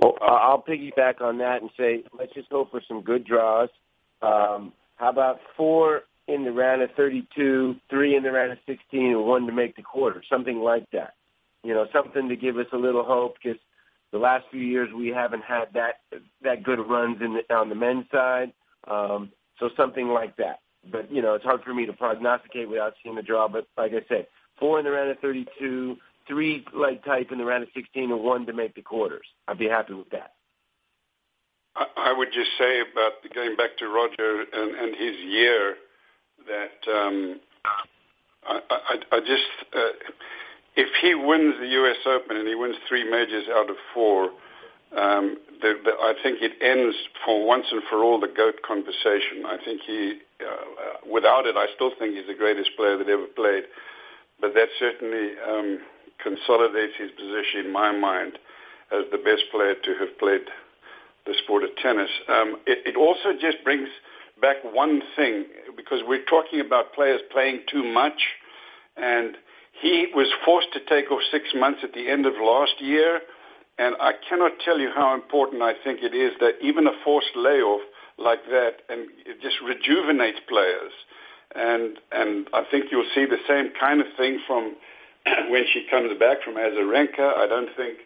Well, 0.00 0.16
I'll 0.22 0.62
piggyback 0.66 1.20
on 1.20 1.38
that 1.38 1.60
and 1.62 1.70
say 1.76 2.04
let's 2.18 2.32
just 2.34 2.50
hope 2.50 2.70
for 2.70 2.82
some 2.86 3.02
good 3.02 3.24
draws. 3.26 3.68
Um, 4.22 4.72
how 4.96 5.10
about 5.10 5.40
four 5.56 6.02
in 6.28 6.44
the 6.44 6.52
round 6.52 6.82
of 6.82 6.90
32, 6.96 7.74
three 7.88 8.16
in 8.16 8.22
the 8.22 8.30
round 8.30 8.52
of 8.52 8.58
16, 8.66 9.00
and 9.00 9.24
one 9.24 9.46
to 9.46 9.52
make 9.52 9.76
the 9.76 9.82
quarter, 9.82 10.22
something 10.30 10.58
like 10.58 10.88
that. 10.92 11.14
You 11.62 11.74
know, 11.74 11.86
something 11.92 12.28
to 12.28 12.36
give 12.36 12.56
us 12.56 12.66
a 12.72 12.76
little 12.76 13.04
hope 13.04 13.34
because 13.42 13.58
the 14.12 14.18
last 14.18 14.44
few 14.50 14.60
years 14.60 14.88
we 14.96 15.08
haven't 15.08 15.42
had 15.42 15.66
that 15.74 16.00
that 16.42 16.62
good 16.62 16.78
runs 16.78 17.18
in 17.20 17.34
the, 17.34 17.54
on 17.54 17.68
the 17.68 17.74
men's 17.74 18.06
side. 18.10 18.52
Um, 18.88 19.30
so 19.58 19.68
something 19.76 20.08
like 20.08 20.36
that. 20.36 20.60
But 20.90 21.12
you 21.12 21.20
know, 21.20 21.34
it's 21.34 21.44
hard 21.44 21.62
for 21.62 21.74
me 21.74 21.84
to 21.86 21.92
prognosticate 21.92 22.68
without 22.68 22.94
seeing 23.02 23.16
the 23.16 23.22
draw. 23.22 23.48
But 23.48 23.66
like 23.76 23.92
I 23.92 24.06
said, 24.08 24.26
four 24.58 24.78
in 24.78 24.84
the 24.84 24.90
round 24.90 25.10
of 25.10 25.18
32, 25.18 25.96
three 26.30 26.64
leg 26.72 27.04
type 27.04 27.32
in 27.32 27.38
the 27.38 27.44
round 27.44 27.64
of 27.64 27.68
16 27.74 28.10
and 28.10 28.22
one 28.22 28.46
to 28.46 28.52
make 28.52 28.74
the 28.74 28.82
quarters. 28.82 29.26
I'd 29.48 29.58
be 29.58 29.68
happy 29.68 29.94
with 29.94 30.10
that. 30.10 30.32
I 31.74 32.12
would 32.12 32.28
just 32.32 32.50
say 32.58 32.80
about 32.80 33.12
going 33.34 33.56
back 33.56 33.76
to 33.78 33.88
Roger 33.88 34.44
and, 34.52 34.74
and 34.74 34.96
his 34.96 35.16
year 35.24 35.74
that 36.46 36.92
um, 36.92 37.40
I, 38.46 38.60
I, 38.70 38.96
I 39.12 39.20
just 39.20 39.74
uh, 39.74 40.12
if 40.76 40.88
he 41.02 41.14
wins 41.14 41.54
the 41.60 41.68
U.S. 41.68 41.96
Open 42.06 42.36
and 42.36 42.46
he 42.46 42.54
wins 42.54 42.76
three 42.88 43.08
majors 43.08 43.46
out 43.52 43.70
of 43.70 43.76
four, 43.92 44.30
um, 44.96 45.36
the, 45.60 45.74
the, 45.84 45.92
I 46.00 46.14
think 46.22 46.38
it 46.42 46.52
ends 46.62 46.96
for 47.24 47.46
once 47.46 47.66
and 47.70 47.82
for 47.88 48.02
all 48.02 48.18
the 48.18 48.32
goat 48.34 48.56
conversation. 48.66 49.44
I 49.46 49.58
think 49.64 49.82
he, 49.86 50.18
uh, 50.40 51.10
without 51.10 51.46
it, 51.46 51.56
I 51.56 51.66
still 51.74 51.90
think 51.98 52.16
he's 52.16 52.26
the 52.26 52.34
greatest 52.34 52.70
player 52.76 52.96
that 52.96 53.08
ever 53.08 53.26
played. 53.36 53.64
But 54.40 54.54
that 54.54 54.68
certainly 54.78 55.32
um, 55.46 55.80
consolidates 56.22 56.94
his 56.98 57.10
position 57.12 57.66
in 57.66 57.72
my 57.72 57.92
mind 57.92 58.38
as 58.92 59.04
the 59.12 59.18
best 59.18 59.44
player 59.52 59.74
to 59.74 59.94
have 59.98 60.18
played 60.18 60.42
the 61.26 61.34
sport 61.44 61.64
of 61.64 61.70
tennis. 61.76 62.10
Um, 62.28 62.58
it, 62.66 62.94
it 62.94 62.96
also 62.96 63.32
just 63.40 63.62
brings 63.62 63.88
back 64.40 64.56
one 64.64 65.02
thing 65.16 65.44
because 65.76 66.00
we're 66.06 66.24
talking 66.24 66.60
about 66.60 66.94
players 66.94 67.20
playing 67.30 67.60
too 67.70 67.84
much, 67.84 68.20
and 68.96 69.36
he 69.80 70.06
was 70.14 70.28
forced 70.44 70.72
to 70.72 70.80
take 70.80 71.10
off 71.10 71.20
six 71.30 71.48
months 71.54 71.80
at 71.82 71.92
the 71.92 72.08
end 72.08 72.26
of 72.26 72.34
last 72.40 72.80
year. 72.80 73.20
And 73.78 73.96
I 74.00 74.12
cannot 74.28 74.52
tell 74.62 74.78
you 74.78 74.90
how 74.94 75.14
important 75.14 75.62
I 75.62 75.72
think 75.72 76.00
it 76.02 76.14
is 76.14 76.32
that 76.40 76.54
even 76.60 76.86
a 76.86 76.92
forced 77.02 77.34
layoff 77.34 77.80
like 78.18 78.44
that 78.50 78.82
and 78.90 79.08
it 79.24 79.40
just 79.40 79.56
rejuvenates 79.64 80.38
players. 80.48 80.92
And 81.54 81.98
and 82.12 82.46
I 82.52 82.64
think 82.70 82.92
you'll 82.92 83.08
see 83.14 83.24
the 83.24 83.40
same 83.48 83.72
kind 83.78 84.00
of 84.00 84.06
thing 84.16 84.40
from 84.46 84.76
when 85.50 85.64
she 85.72 85.86
comes 85.90 86.16
back 86.18 86.42
from 86.42 86.54
Azarenka. 86.54 87.36
I 87.36 87.46
don't 87.46 87.70
think 87.76 87.98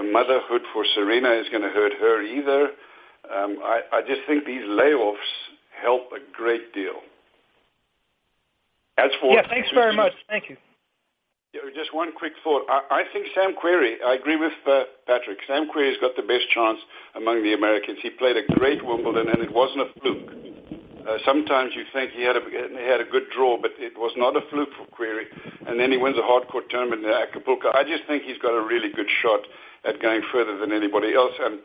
motherhood 0.00 0.62
for 0.72 0.84
Serena 0.94 1.30
is 1.32 1.48
going 1.50 1.62
to 1.62 1.68
hurt 1.68 1.92
her 2.00 2.22
either. 2.22 2.70
Um, 3.32 3.58
I, 3.62 3.80
I 3.92 4.00
just 4.02 4.22
think 4.26 4.44
these 4.46 4.62
layoffs 4.62 5.16
help 5.80 6.10
a 6.12 6.20
great 6.34 6.72
deal. 6.72 7.00
As 8.98 9.10
for 9.20 9.34
yeah, 9.34 9.48
thanks 9.48 9.68
very 9.74 9.94
much. 9.94 10.12
Thank 10.28 10.50
you. 10.50 10.56
Just 11.74 11.92
one 11.94 12.12
quick 12.12 12.32
thought. 12.42 12.62
I, 12.68 12.80
I 12.90 13.02
think 13.12 13.26
Sam 13.34 13.54
Querrey, 13.54 13.96
I 14.04 14.14
agree 14.14 14.36
with 14.36 14.52
uh, 14.66 14.84
Patrick. 15.06 15.38
Sam 15.46 15.68
Querrey's 15.68 15.98
got 16.00 16.16
the 16.16 16.22
best 16.22 16.48
chance 16.54 16.78
among 17.14 17.42
the 17.42 17.52
Americans. 17.52 17.98
He 18.02 18.10
played 18.10 18.36
a 18.36 18.46
great 18.54 18.84
Wimbledon, 18.84 19.28
and 19.28 19.42
it 19.42 19.52
wasn't 19.52 19.82
a 19.82 20.00
fluke. 20.00 20.30
Uh, 21.02 21.18
sometimes 21.24 21.72
you 21.74 21.82
think 21.92 22.12
he 22.12 22.22
had 22.22 22.36
a 22.36 22.42
he 22.46 22.86
had 22.86 23.00
a 23.00 23.08
good 23.08 23.26
draw, 23.34 23.58
but 23.60 23.72
it 23.78 23.98
was 23.98 24.12
not 24.16 24.36
a 24.36 24.42
fluke 24.50 24.70
for 24.78 24.86
Querrey. 24.94 25.26
And 25.66 25.78
then 25.78 25.90
he 25.90 25.98
wins 25.98 26.16
a 26.16 26.22
hard 26.22 26.46
court 26.48 26.70
tournament 26.70 27.04
in 27.04 27.10
Acapulco. 27.10 27.72
I 27.74 27.82
just 27.82 28.06
think 28.06 28.22
he's 28.22 28.38
got 28.38 28.54
a 28.54 28.62
really 28.62 28.90
good 28.90 29.10
shot 29.22 29.40
at 29.84 30.00
going 30.00 30.22
further 30.30 30.56
than 30.58 30.70
anybody 30.70 31.14
else. 31.14 31.34
And 31.40 31.58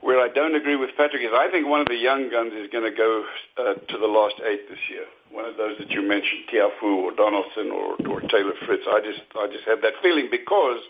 where 0.00 0.20
I 0.20 0.28
don't 0.28 0.56
agree 0.56 0.76
with 0.76 0.90
Patrick 0.96 1.22
is 1.22 1.36
I 1.36 1.50
think 1.50 1.68
one 1.68 1.80
of 1.80 1.88
the 1.88 2.00
young 2.00 2.30
guns 2.30 2.52
is 2.56 2.68
going 2.72 2.88
to 2.88 2.96
go 2.96 3.24
uh, 3.60 3.74
to 3.74 3.96
the 3.98 4.08
last 4.08 4.40
eight 4.48 4.68
this 4.68 4.80
year. 4.88 5.04
One 5.30 5.44
of 5.44 5.56
those 5.56 5.76
that 5.78 5.90
you 5.90 6.00
mentioned, 6.00 6.48
Tiafoe 6.48 7.04
or 7.04 7.12
Donaldson 7.12 7.70
or, 7.72 7.96
or 8.08 8.20
Taylor 8.32 8.56
Fritz. 8.64 8.84
I 8.88 9.00
just 9.04 9.20
I 9.36 9.52
just 9.52 9.68
have 9.68 9.80
that 9.82 10.00
feeling 10.02 10.28
because 10.30 10.80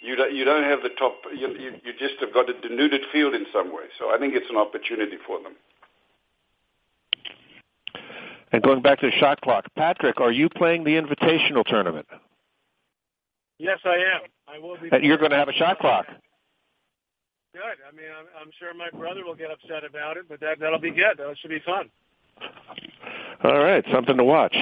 you 0.00 0.14
don't, 0.14 0.34
you 0.34 0.44
don't 0.44 0.64
have 0.64 0.82
the 0.82 0.90
top. 0.90 1.22
You, 1.34 1.48
you, 1.54 1.70
you 1.82 1.92
just 1.98 2.18
have 2.20 2.34
got 2.34 2.50
a 2.50 2.54
denuded 2.54 3.02
field 3.12 3.34
in 3.34 3.46
some 3.52 3.70
way. 3.70 3.90
So 3.98 4.10
I 4.10 4.18
think 4.18 4.34
it's 4.34 4.50
an 4.50 4.56
opportunity 4.56 5.18
for 5.26 5.42
them. 5.42 5.54
And 8.52 8.62
going 8.62 8.82
back 8.82 9.00
to 9.00 9.06
the 9.06 9.12
shot 9.12 9.40
clock, 9.40 9.66
Patrick, 9.76 10.20
are 10.20 10.32
you 10.32 10.48
playing 10.48 10.84
the 10.84 10.92
invitational 10.92 11.64
tournament? 11.64 12.06
Yes, 13.58 13.78
I 13.84 13.96
am. 13.96 14.20
I 14.46 14.58
will 14.58 14.76
be. 14.80 14.88
And 14.90 15.04
you're 15.04 15.18
going 15.18 15.32
to 15.32 15.36
have 15.36 15.48
a 15.48 15.52
shot 15.52 15.78
clock. 15.78 16.06
Good. 17.52 17.62
I 17.62 17.94
mean, 17.96 18.06
I'm, 18.16 18.26
I'm 18.40 18.50
sure 18.58 18.72
my 18.74 18.88
brother 18.96 19.24
will 19.24 19.34
get 19.34 19.50
upset 19.50 19.84
about 19.84 20.16
it, 20.16 20.26
but 20.28 20.40
that 20.40 20.60
that'll 20.60 20.78
be 20.78 20.90
good. 20.90 21.18
That 21.18 21.36
should 21.40 21.50
be 21.50 21.60
fun. 21.66 21.90
All 23.42 23.58
right, 23.58 23.84
something 23.92 24.16
to 24.16 24.24
watch. 24.24 24.54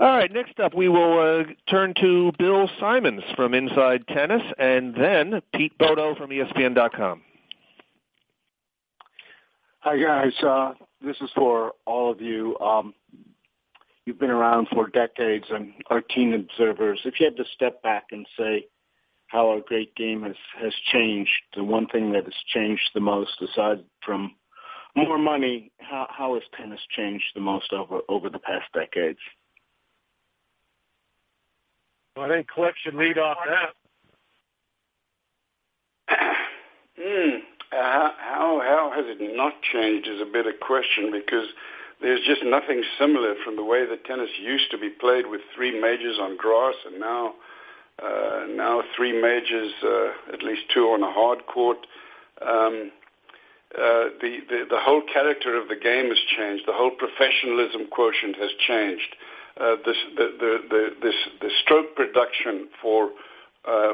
All 0.00 0.08
right, 0.08 0.32
next 0.32 0.58
up 0.58 0.74
we 0.74 0.88
will 0.88 1.18
uh, 1.18 1.44
turn 1.70 1.94
to 2.00 2.32
Bill 2.38 2.68
Simons 2.80 3.22
from 3.36 3.54
Inside 3.54 4.06
Tennis 4.08 4.42
and 4.58 4.94
then 4.94 5.40
Pete 5.54 5.76
Bodo 5.78 6.14
from 6.16 6.30
ESPN.com. 6.30 7.22
Hi, 9.80 9.98
guys. 9.98 10.32
Uh, 10.42 10.72
this 11.00 11.16
is 11.20 11.30
for 11.34 11.72
all 11.86 12.10
of 12.10 12.20
you. 12.20 12.58
Um, 12.58 12.94
you've 14.04 14.18
been 14.18 14.30
around 14.30 14.68
for 14.72 14.88
decades 14.88 15.46
and 15.50 15.72
are 15.90 16.02
keen 16.02 16.34
observers. 16.34 17.00
If 17.04 17.20
you 17.20 17.26
had 17.26 17.36
to 17.36 17.44
step 17.54 17.82
back 17.82 18.06
and 18.10 18.26
say 18.38 18.66
how 19.28 19.48
our 19.48 19.60
great 19.60 19.94
game 19.96 20.22
has, 20.22 20.36
has 20.60 20.72
changed, 20.92 21.30
the 21.56 21.64
one 21.64 21.86
thing 21.86 22.12
that 22.12 22.24
has 22.24 22.34
changed 22.52 22.90
the 22.94 23.00
most, 23.00 23.32
aside 23.42 23.84
from 24.04 24.34
more 24.94 25.18
money, 25.18 25.72
how, 25.80 26.06
how 26.10 26.34
has 26.34 26.42
tennis 26.56 26.80
changed 26.96 27.24
the 27.34 27.40
most 27.40 27.72
over, 27.72 28.00
over 28.08 28.30
the 28.30 28.38
past 28.38 28.66
decades? 28.72 29.18
Well, 32.16 32.26
I 32.26 32.28
think 32.28 32.48
Cliff 32.48 32.74
should 32.82 32.94
lead 32.94 33.18
off 33.18 33.38
that. 36.08 36.16
mm, 37.00 37.38
how, 37.82 38.12
how, 38.18 38.60
how 38.62 38.92
has 38.94 39.04
it 39.08 39.36
not 39.36 39.54
changed 39.62 40.08
is 40.08 40.20
a 40.20 40.30
better 40.30 40.52
question 40.52 41.10
because 41.10 41.48
there's 42.00 42.20
just 42.26 42.42
nothing 42.44 42.82
similar 42.98 43.34
from 43.44 43.56
the 43.56 43.64
way 43.64 43.86
that 43.86 44.04
tennis 44.04 44.30
used 44.40 44.70
to 44.70 44.78
be 44.78 44.90
played 44.90 45.26
with 45.26 45.40
three 45.54 45.78
majors 45.80 46.18
on 46.20 46.36
grass 46.36 46.74
and 46.86 47.00
now 47.00 47.34
uh, 48.02 48.46
now 48.50 48.82
three 48.96 49.12
majors, 49.12 49.72
uh, 49.82 50.32
at 50.32 50.42
least 50.42 50.62
two 50.72 50.86
on 50.86 51.02
a 51.02 51.12
hard 51.12 51.46
court. 51.46 51.78
Um, 52.42 52.90
uh, 53.74 54.10
the, 54.20 54.38
the 54.48 54.66
the 54.70 54.80
whole 54.80 55.02
character 55.12 55.56
of 55.60 55.68
the 55.68 55.76
game 55.76 56.08
has 56.08 56.18
changed. 56.36 56.64
The 56.66 56.72
whole 56.72 56.90
professionalism 56.90 57.86
quotient 57.90 58.36
has 58.36 58.50
changed. 58.66 59.16
Uh, 59.60 59.76
this, 59.86 59.96
the, 60.16 60.34
the, 60.68 60.88
this, 61.00 61.14
the 61.40 61.50
stroke 61.62 61.94
production 61.94 62.68
for 62.82 63.10
uh, 63.66 63.92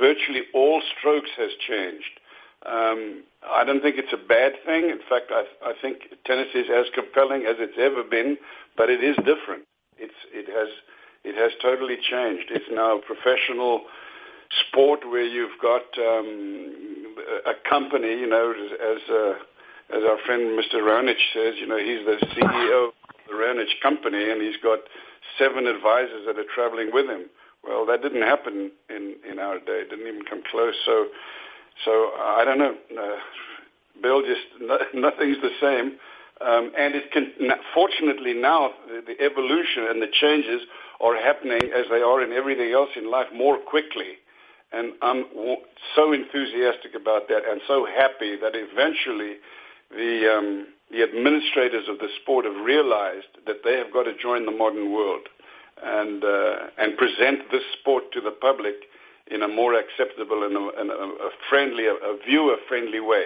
virtually 0.00 0.42
all 0.54 0.80
strokes 0.98 1.28
has 1.36 1.50
changed. 1.68 2.20
Um, 2.66 3.22
I 3.44 3.64
don't 3.64 3.82
think 3.82 3.96
it's 3.98 4.12
a 4.12 4.28
bad 4.28 4.52
thing. 4.64 4.88
In 4.88 5.00
fact, 5.08 5.30
I, 5.30 5.44
I 5.64 5.72
think 5.80 5.98
tennis 6.24 6.48
is 6.54 6.66
as 6.72 6.86
compelling 6.94 7.44
as 7.44 7.56
it's 7.58 7.76
ever 7.78 8.02
been, 8.02 8.38
but 8.76 8.88
it 8.88 9.04
is 9.04 9.16
different. 9.16 9.64
It's, 9.98 10.14
it 10.32 10.48
has 10.48 10.68
it 11.24 11.34
has 11.36 11.52
totally 11.62 11.96
changed. 11.96 12.50
It's 12.50 12.68
now 12.70 12.98
a 12.98 13.00
professional 13.00 13.82
sport 14.68 15.00
where 15.08 15.24
you've 15.24 15.58
got 15.60 15.82
um, 15.96 17.16
a 17.46 17.54
company, 17.68 18.12
you 18.20 18.28
know, 18.28 18.52
as 18.52 19.02
uh, 19.08 19.96
as 19.96 20.02
our 20.04 20.18
friend 20.26 20.58
Mr. 20.58 20.80
Raonic 20.84 21.20
says, 21.32 21.54
you 21.60 21.66
know, 21.66 21.78
he's 21.78 22.04
the 22.04 22.16
CEO 22.32 22.88
of 22.88 22.94
the 23.28 23.34
Raonic 23.34 23.68
company, 23.82 24.30
and 24.30 24.40
he's 24.42 24.60
got 24.62 24.80
seven 25.38 25.66
advisors 25.66 26.26
that 26.26 26.38
are 26.38 26.48
traveling 26.54 26.90
with 26.92 27.06
him. 27.06 27.26
Well, 27.62 27.86
that 27.86 28.02
didn't 28.02 28.22
happen 28.22 28.70
in 28.90 29.16
in 29.28 29.38
our 29.38 29.58
day. 29.58 29.84
It 29.84 29.90
didn't 29.90 30.06
even 30.06 30.24
come 30.24 30.42
close. 30.50 30.74
So 30.84 31.06
so 31.84 31.90
I 31.90 32.42
don't 32.44 32.58
know. 32.58 32.74
Uh, 32.96 33.16
Bill, 34.02 34.22
just 34.22 34.46
no, 34.60 34.78
nothing's 34.94 35.38
the 35.42 35.50
same. 35.60 35.98
Um, 36.40 36.72
and 36.76 36.94
it 36.94 37.12
can, 37.12 37.32
fortunately 37.72 38.34
now, 38.34 38.70
the, 38.88 39.02
the 39.06 39.24
evolution 39.24 39.86
and 39.88 40.02
the 40.02 40.10
changes 40.12 40.62
are 41.00 41.14
happening 41.16 41.70
as 41.74 41.86
they 41.90 42.02
are 42.02 42.22
in 42.22 42.32
everything 42.32 42.72
else 42.72 42.90
in 42.96 43.10
life 43.10 43.28
more 43.32 43.56
quickly. 43.56 44.18
And 44.72 44.92
I'm 45.00 45.24
so 45.94 46.12
enthusiastic 46.12 46.94
about 46.94 47.28
that 47.28 47.42
and 47.48 47.60
so 47.68 47.86
happy 47.86 48.36
that 48.36 48.52
eventually 48.54 49.36
the, 49.90 50.34
um, 50.36 50.66
the 50.90 51.02
administrators 51.04 51.88
of 51.88 51.98
the 51.98 52.08
sport 52.20 52.44
have 52.44 52.64
realized 52.64 53.30
that 53.46 53.62
they 53.62 53.76
have 53.78 53.92
got 53.92 54.02
to 54.04 54.16
join 54.18 54.44
the 54.44 54.50
modern 54.50 54.92
world 54.92 55.28
and, 55.82 56.24
uh, 56.24 56.56
and 56.78 56.96
present 56.98 57.50
this 57.52 57.62
sport 57.78 58.10
to 58.12 58.20
the 58.20 58.32
public 58.32 58.74
in 59.30 59.42
a 59.42 59.48
more 59.48 59.74
acceptable 59.74 60.44
and 60.44 60.56
a, 60.56 60.80
and 60.80 60.90
a 60.90 61.28
friendly, 61.48 61.86
a 61.86 62.16
viewer-friendly 62.26 63.00
way. 63.00 63.24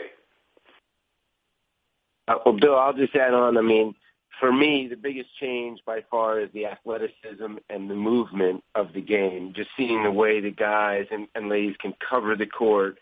Uh, 2.28 2.36
well, 2.44 2.56
Bill, 2.58 2.76
I'll 2.76 2.92
just 2.92 3.14
add 3.16 3.34
on. 3.34 3.56
I 3.56 3.62
mean, 3.62 3.94
for 4.38 4.52
me, 4.52 4.86
the 4.88 4.96
biggest 4.96 5.30
change 5.40 5.80
by 5.84 6.04
far 6.10 6.40
is 6.40 6.50
the 6.52 6.66
athleticism 6.66 7.56
and 7.70 7.90
the 7.90 7.94
movement 7.94 8.62
of 8.74 8.92
the 8.92 9.00
game. 9.00 9.52
Just 9.56 9.70
seeing 9.76 10.02
the 10.04 10.10
way 10.10 10.40
the 10.40 10.50
guys 10.50 11.06
and, 11.10 11.26
and 11.34 11.48
ladies 11.48 11.76
can 11.80 11.94
cover 12.08 12.36
the 12.36 12.46
court 12.46 12.98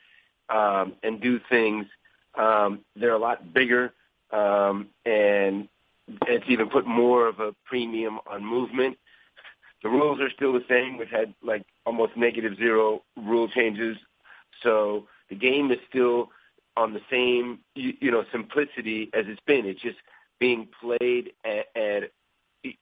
um, 0.48 0.94
and 1.02 1.20
do 1.20 1.38
things. 1.50 1.86
Um, 2.36 2.80
they're 2.94 3.14
a 3.14 3.18
lot 3.18 3.52
bigger, 3.52 3.92
um, 4.32 4.88
and 5.04 5.68
it's 6.26 6.44
even 6.48 6.68
put 6.68 6.86
more 6.86 7.26
of 7.26 7.40
a 7.40 7.54
premium 7.64 8.20
on 8.26 8.44
movement. 8.44 8.96
The 9.86 9.92
rules 9.92 10.20
are 10.20 10.30
still 10.30 10.52
the 10.52 10.64
same. 10.68 10.98
We've 10.98 11.08
had 11.08 11.32
like 11.44 11.62
almost 11.84 12.16
negative 12.16 12.56
zero 12.56 13.04
rule 13.16 13.46
changes. 13.46 13.96
So 14.64 15.06
the 15.30 15.36
game 15.36 15.70
is 15.70 15.78
still 15.88 16.30
on 16.76 16.92
the 16.92 17.00
same, 17.08 17.60
you, 17.76 17.92
you 18.00 18.10
know, 18.10 18.24
simplicity 18.32 19.10
as 19.14 19.26
it's 19.28 19.40
been. 19.46 19.64
It's 19.64 19.80
just 19.80 19.98
being 20.40 20.66
played 20.80 21.30
at, 21.44 21.66
at, 21.80 22.10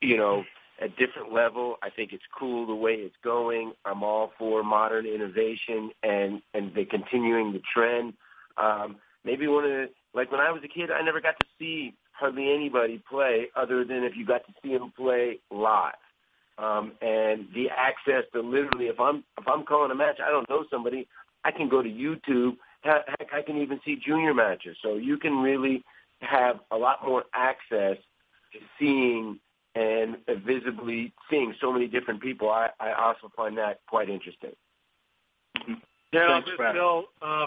you 0.01 0.17
know, 0.17 0.45
a 0.81 0.89
different 0.89 1.31
level. 1.31 1.77
I 1.83 1.91
think 1.91 2.15
it's 2.15 2.25
cool 2.39 2.67
the 2.67 2.75
way 2.75 2.95
it's 2.95 3.17
going. 3.23 3.75
I'm 3.85 4.03
all 4.03 4.33
for 4.39 4.63
modern 4.63 5.05
innovation 5.05 5.91
and, 6.03 6.41
and 6.55 6.75
the 6.75 6.87
continuing 6.87 7.53
the 7.53 7.61
trend. 7.71 8.15
Um, 8.57 8.97
maybe 9.27 9.47
one 9.47 9.65
of 9.65 9.71
the, 9.71 9.91
like 10.15 10.33
when 10.33 10.41
I 10.41 10.51
was 10.51 10.63
a 10.65 10.69
kid, 10.69 10.91
I 10.91 11.03
never 11.03 11.21
got 11.21 11.39
to 11.39 11.47
see 11.59 11.93
hardly 12.13 12.51
anybody 12.51 13.03
play 13.07 13.49
other 13.55 13.85
than 13.85 14.05
if 14.05 14.17
you 14.17 14.25
got 14.25 14.47
to 14.47 14.55
see 14.63 14.73
them 14.73 14.91
play 14.97 15.41
live 15.51 15.93
um, 16.59 16.93
and 17.03 17.47
the 17.55 17.69
access 17.71 18.25
to 18.33 18.41
literally, 18.41 18.87
if 18.87 19.01
I'm 19.01 19.25
if 19.39 19.47
I'm 19.47 19.65
calling 19.65 19.91
a 19.91 19.95
match, 19.95 20.19
I 20.25 20.31
don't 20.31 20.49
know 20.49 20.65
somebody, 20.71 21.09
I 21.45 21.51
can 21.51 21.69
go 21.69 21.83
to 21.83 21.89
YouTube. 21.89 22.57
Heck, 22.83 23.33
I 23.33 23.43
can 23.43 23.57
even 23.57 23.81
see 23.85 23.97
junior 23.97 24.35
matches. 24.35 24.77
So 24.83 24.97
you 24.97 25.17
can 25.17 25.39
really 25.39 25.83
have 26.21 26.61
a 26.71 26.77
lot 26.77 27.05
more 27.05 27.25
access 27.35 27.97
to 28.53 28.59
seeing 28.79 29.39
and 29.75 30.17
visibly 30.47 31.13
seeing 31.29 31.55
so 31.61 31.73
many 31.73 31.89
different 31.89 32.21
people. 32.21 32.51
I, 32.51 32.69
I 32.79 32.93
also 32.93 33.33
find 33.35 33.59
that 33.59 33.81
quite 33.89 34.09
interesting. 34.09 34.53
Yeah, 36.13 36.21
I'll 36.21 36.43
just, 36.43 36.59
Bill, 36.59 37.05
uh, 37.21 37.47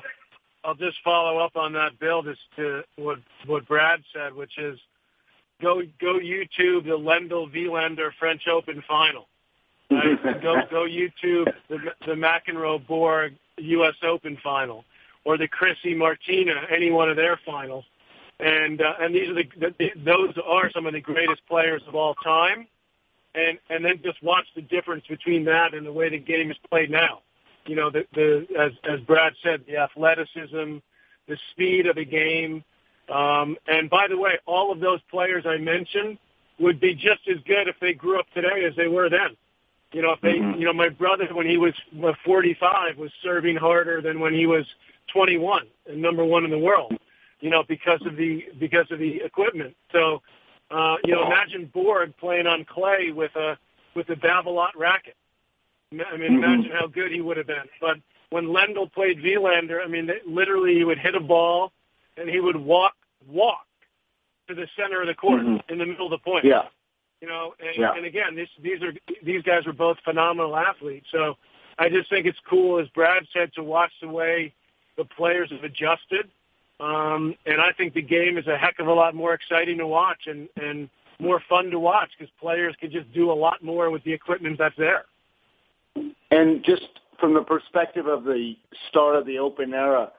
I'll 0.66 0.76
just 0.76 0.98
follow 1.04 1.40
up 1.40 1.56
on 1.56 1.72
that, 1.74 1.98
Bill, 2.00 2.22
just 2.22 2.42
to 2.58 2.84
what 2.98 3.20
what 3.46 3.66
Brad 3.68 4.02
said, 4.14 4.34
which 4.34 4.58
is 4.58 4.78
go 5.62 5.82
go 6.00 6.20
YouTube 6.20 6.86
the 6.86 6.98
Lendl 6.98 7.52
Wilander 7.52 8.12
French 8.20 8.48
Open 8.48 8.84
final. 8.88 9.28
Right? 9.90 10.22
go 10.42 10.62
go 10.70 10.86
YouTube 10.86 11.52
the 11.70 11.78
the 12.06 12.14
McEnroe 12.14 12.86
Borg 12.86 13.34
U.S. 13.58 13.96
Open 14.04 14.38
final, 14.44 14.86
or 15.26 15.38
the 15.38 15.48
Chrissy 15.48 15.94
Martina 15.94 16.54
any 16.74 16.92
one 16.92 17.10
of 17.10 17.16
their 17.16 17.40
finals, 17.46 17.86
and 18.40 18.82
uh, 18.82 18.94
and 19.00 19.16
these 19.16 19.30
are 19.30 19.34
the, 19.34 19.74
the 19.80 19.92
those 20.04 20.34
are 20.46 20.72
some 20.72 20.86
of 20.86 20.94
the 20.94 21.02
greatest 21.02 21.42
players 21.48 21.82
of 21.88 21.96
all 21.96 22.16
time, 22.16 22.68
and 23.36 23.58
and 23.70 23.84
then 23.84 24.00
just 24.04 24.22
watch 24.22 24.46
the 24.56 24.62
difference 24.62 25.06
between 25.08 25.46
that 25.46 25.74
and 25.74 25.86
the 25.86 25.94
way 25.94 26.10
the 26.10 26.20
game 26.20 26.52
is 26.52 26.58
played 26.70 26.92
now. 26.92 27.22
You 27.66 27.76
know 27.76 27.90
the 27.90 28.06
the 28.14 28.48
as 28.60 28.72
as 28.90 29.00
Brad 29.02 29.34
said 29.44 29.64
the 29.68 29.78
athleticism, 29.78 30.78
the 31.28 31.38
speed 31.52 31.88
of 31.88 31.96
the 31.96 32.06
game 32.06 32.64
um, 33.10 33.58
and 33.68 33.90
by 33.90 34.08
the 34.08 34.18
way, 34.18 34.40
all 34.46 34.72
of 34.72 34.80
those 34.80 35.00
players 35.10 35.46
I 35.46 35.58
mentioned 35.58 36.18
would 36.60 36.80
be 36.80 36.94
just 36.94 37.28
as 37.30 37.38
good 37.46 37.68
if 37.68 37.76
they 37.80 37.94
grew 37.94 38.20
up 38.20 38.26
today 38.34 38.66
as 38.66 38.76
they 38.76 38.88
were 38.88 39.10
then. 39.10 39.36
You 39.94 40.02
know, 40.02 40.12
if 40.12 40.22
they, 40.22 40.34
mm-hmm. 40.34 40.60
you 40.60 40.66
know, 40.66 40.74
my 40.74 40.90
brother 40.90 41.28
when 41.32 41.48
he 41.48 41.58
was 41.58 41.74
45 42.26 42.98
was 42.98 43.12
serving 43.24 43.56
harder 43.56 44.02
than 44.02 44.20
when 44.20 44.34
he 44.34 44.46
was 44.46 44.66
21 45.14 45.68
and 45.88 46.02
number 46.02 46.26
one 46.26 46.44
in 46.44 46.52
the 46.52 46.58
world. 46.58 46.94
You 47.40 47.52
know, 47.52 47.64
because 47.68 48.02
of 48.06 48.16
the 48.16 48.46
because 48.60 48.92
of 48.92 48.98
the 48.98 49.22
equipment. 49.24 49.76
So, 49.92 50.24
uh, 50.72 50.96
you 51.06 51.14
know, 51.14 51.28
imagine 51.28 51.70
Borg 51.72 52.18
playing 52.18 52.48
on 52.48 52.66
clay 52.66 53.12
with 53.12 53.36
a 53.36 53.58
with 53.96 54.10
a 54.10 54.16
Babolat 54.16 54.76
racket. 54.76 55.16
I 55.92 55.96
mean, 55.96 56.32
mm-hmm. 56.32 56.44
imagine 56.44 56.72
how 56.72 56.88
good 56.88 57.12
he 57.12 57.22
would 57.22 57.38
have 57.38 57.46
been. 57.46 57.70
But 57.80 57.98
when 58.32 58.48
Lendl 58.48 58.92
played 58.92 59.20
Wilander, 59.20 59.84
I 59.84 59.88
mean, 59.88 60.10
literally 60.26 60.74
he 60.74 60.84
would 60.84 60.98
hit 60.98 61.14
a 61.14 61.20
ball 61.20 61.72
and 62.18 62.30
he 62.30 62.40
would 62.40 62.56
walk 62.56 62.94
walk 63.28 63.66
to 64.48 64.56
the 64.56 64.68
center 64.78 65.02
of 65.02 65.08
the 65.08 65.14
court 65.14 65.42
mm-hmm. 65.42 65.72
in 65.72 65.78
the 65.78 65.86
middle 65.86 66.06
of 66.06 66.12
the 66.12 66.18
point. 66.18 66.46
Yeah. 66.46 66.64
You 67.22 67.28
know, 67.28 67.54
and, 67.60 67.76
yeah. 67.78 67.94
and 67.96 68.06
again, 68.06 68.36
this, 68.36 68.50
these 68.62 68.82
are 68.84 68.94
these 69.24 69.42
guys 69.42 69.66
are 69.66 69.74
both 69.74 69.98
phenomenal 70.04 70.56
athletes. 70.56 71.08
So 71.12 71.36
I 71.80 71.90
just 71.90 72.10
think 72.10 72.26
it's 72.26 72.38
cool, 72.48 72.80
as 72.80 72.88
Brad 72.90 73.24
said, 73.34 73.52
to 73.56 73.64
watch 73.64 73.92
the 74.02 74.08
way 74.08 74.54
the 74.98 75.06
players 75.06 75.52
have 75.52 75.64
adjusted. 75.64 76.30
Um, 76.80 77.36
and 77.46 77.60
I 77.60 77.72
think 77.76 77.94
the 77.94 78.04
game 78.04 78.38
is 78.38 78.46
a 78.46 78.56
heck 78.56 78.80
of 78.80 78.88
a 78.88 78.94
lot 78.94 79.16
more 79.16 79.34
exciting 79.34 79.80
to 79.80 79.88
watch 79.88 80.28
and, 80.28 80.48
and 80.62 80.90
more 81.20 81.42
fun 81.50 81.72
to 81.72 81.80
watch 81.80 82.10
because 82.18 82.32
players 82.40 82.76
can 82.80 82.92
just 82.92 83.12
do 83.14 83.32
a 83.32 83.34
lot 83.34 83.64
more 83.64 83.90
with 83.90 84.04
the 84.04 84.14
equipment 84.14 84.58
that's 84.60 84.76
there. 84.78 85.06
And 86.30 86.64
just 86.64 86.88
from 87.20 87.34
the 87.34 87.42
perspective 87.42 88.06
of 88.06 88.24
the 88.26 88.54
start 88.90 89.16
of 89.16 89.26
the 89.26 89.40
open 89.40 89.74
era, 89.74 90.12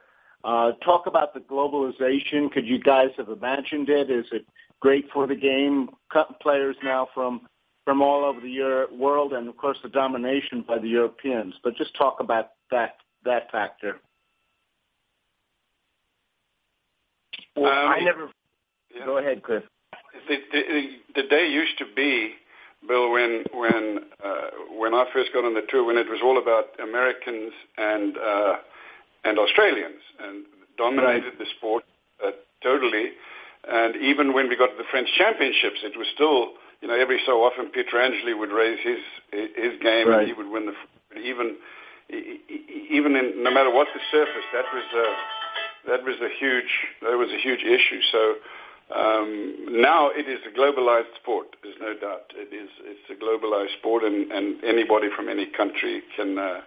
uh, 0.43 0.71
talk 0.83 1.05
about 1.07 1.33
the 1.33 1.39
globalization. 1.41 2.51
Could 2.51 2.65
you 2.65 2.79
guys 2.79 3.09
have 3.17 3.29
imagined 3.29 3.89
it? 3.89 4.09
Is 4.09 4.25
it 4.31 4.45
great 4.79 5.05
for 5.13 5.27
the 5.27 5.35
game. 5.35 5.89
Cut 6.11 6.39
players 6.41 6.75
now 6.83 7.07
from 7.13 7.41
from 7.85 8.01
all 8.01 8.23
over 8.23 8.39
the 8.39 8.49
Euro- 8.49 8.93
world, 8.93 9.33
and 9.33 9.47
of 9.47 9.57
course 9.57 9.77
the 9.81 9.89
domination 9.89 10.63
by 10.67 10.77
the 10.77 10.87
Europeans. 10.87 11.55
But 11.63 11.75
just 11.75 11.95
talk 11.95 12.19
about 12.19 12.51
that 12.71 12.97
that 13.25 13.51
factor. 13.51 13.99
Well, 17.55 17.71
Um, 17.71 17.91
I 17.91 17.99
never. 17.99 18.29
yeah. 18.95 19.05
Go 19.05 19.17
ahead, 19.17 19.43
Cliff. 19.43 19.63
The, 20.27 20.37
the, 20.51 20.97
the 21.15 21.23
day 21.27 21.47
used 21.47 21.77
to 21.79 21.85
be, 21.95 22.35
Bill, 22.87 23.11
when 23.11 23.43
when 23.53 23.99
uh, 24.23 24.49
when 24.77 24.93
I 24.93 25.05
first 25.13 25.33
got 25.33 25.45
on 25.45 25.53
the 25.53 25.63
tour, 25.69 25.83
when 25.83 25.97
it 25.97 26.07
was 26.07 26.19
all 26.23 26.37
about 26.37 26.79
Americans 26.81 27.51
and 27.77 28.17
uh, 28.17 28.55
and 29.23 29.37
Australians, 29.39 30.01
and 30.19 30.45
dominated 30.77 31.33
the 31.37 31.45
sport 31.57 31.83
uh, 32.25 32.31
totally. 32.63 33.11
And 33.67 33.95
even 33.97 34.33
when 34.33 34.47
we 34.49 34.55
got 34.55 34.67
to 34.67 34.77
the 34.77 34.87
French 34.89 35.09
Championships, 35.17 35.79
it 35.83 35.97
was 35.97 36.07
still, 36.15 36.53
you 36.81 36.87
know, 36.87 36.95
every 36.95 37.19
so 37.25 37.43
often 37.43 37.67
Pietrangeli 37.71 38.37
would 38.37 38.51
raise 38.51 38.79
his 38.83 38.99
his 39.31 39.73
game 39.81 40.07
Right. 40.07 40.19
and 40.19 40.27
he 40.27 40.33
would 40.33 40.49
win 40.49 40.65
the. 40.65 40.75
Even 41.19 41.57
even 42.89 43.15
in 43.15 43.43
no 43.43 43.51
matter 43.51 43.69
what 43.69 43.87
the 43.93 43.99
surface, 44.11 44.47
that 44.53 44.65
was 44.73 44.87
a 44.95 45.89
that 45.89 46.03
was 46.03 46.15
a 46.21 46.29
huge 46.39 46.71
that 47.01 47.17
was 47.17 47.29
a 47.31 47.39
huge 47.39 47.63
issue. 47.63 48.01
So. 48.11 48.35
Um, 48.89 49.67
now 49.69 50.09
it 50.09 50.27
is 50.27 50.39
a 50.49 50.59
globalized 50.59 51.13
sport. 51.21 51.55
There's 51.61 51.75
no 51.79 51.93
doubt. 51.93 52.33
It 52.33 52.51
is. 52.51 52.69
It's 52.81 53.07
a 53.11 53.23
globalized 53.23 53.77
sport, 53.77 54.03
and, 54.03 54.31
and 54.31 54.63
anybody 54.63 55.09
from 55.15 55.29
any 55.29 55.45
country 55.45 56.01
can 56.15 56.39
uh, 56.39 56.61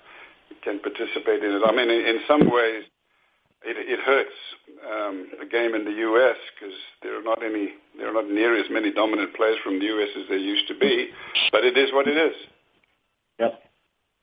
can 0.63 0.79
participate 0.81 1.43
in 1.43 1.53
it. 1.53 1.63
I 1.65 1.73
mean, 1.73 1.91
in, 1.91 2.01
in 2.07 2.21
some 2.27 2.51
ways, 2.51 2.85
it, 3.65 3.77
it 3.79 4.01
hurts 4.01 4.37
um, 4.85 5.29
the 5.39 5.47
game 5.47 5.75
in 5.75 5.85
the 5.85 5.93
U.S. 6.11 6.37
because 6.55 6.75
there 7.03 7.19
are 7.19 7.23
not 7.23 7.43
any, 7.45 7.75
there 7.97 8.09
are 8.11 8.13
not 8.13 8.31
near 8.31 8.59
as 8.59 8.67
many 8.71 8.93
dominant 8.93 9.35
players 9.35 9.57
from 9.65 9.79
the 9.79 9.87
U.S. 9.87 10.09
as 10.19 10.29
there 10.29 10.39
used 10.39 10.67
to 10.69 10.75
be. 10.79 11.09
But 11.51 11.65
it 11.65 11.77
is 11.79 11.93
what 11.93 12.09
it 12.09 12.17
is. 12.17 12.35
Yep. 13.39 13.63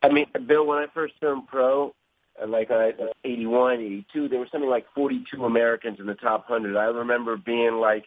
I 0.04 0.10
mean, 0.10 0.26
Bill, 0.48 0.66
when 0.66 0.78
I 0.78 0.86
first 0.94 1.14
turned 1.20 1.48
pro, 1.48 1.94
uh, 2.42 2.48
like 2.48 2.72
uh, 2.72 2.92
81, 3.24 3.80
82, 3.80 4.28
there 4.30 4.40
were 4.40 4.48
something 4.52 4.70
like 4.70 4.86
42 4.96 5.46
Americans 5.46 6.00
in 6.00 6.06
the 6.06 6.16
top 6.16 6.50
100. 6.50 6.78
I 6.78 6.86
remember 6.86 7.38
being 7.38 7.76
like 7.76 8.06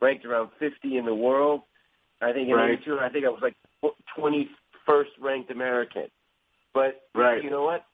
ranked 0.00 0.24
around 0.24 0.50
50 0.58 0.96
in 0.96 1.04
the 1.04 1.14
world. 1.14 1.62
I 2.20 2.32
think 2.32 2.48
in 2.48 2.54
Right. 2.54 2.72
82, 2.72 2.98
I 3.00 3.08
think 3.08 3.24
I 3.24 3.28
was 3.28 3.42
like 3.42 3.54
21st 4.18 5.04
ranked 5.20 5.50
American. 5.50 6.06
But 6.74 7.02
Right. 7.14 7.42
you 7.42 7.50
know 7.50 7.64
what? 7.64 7.84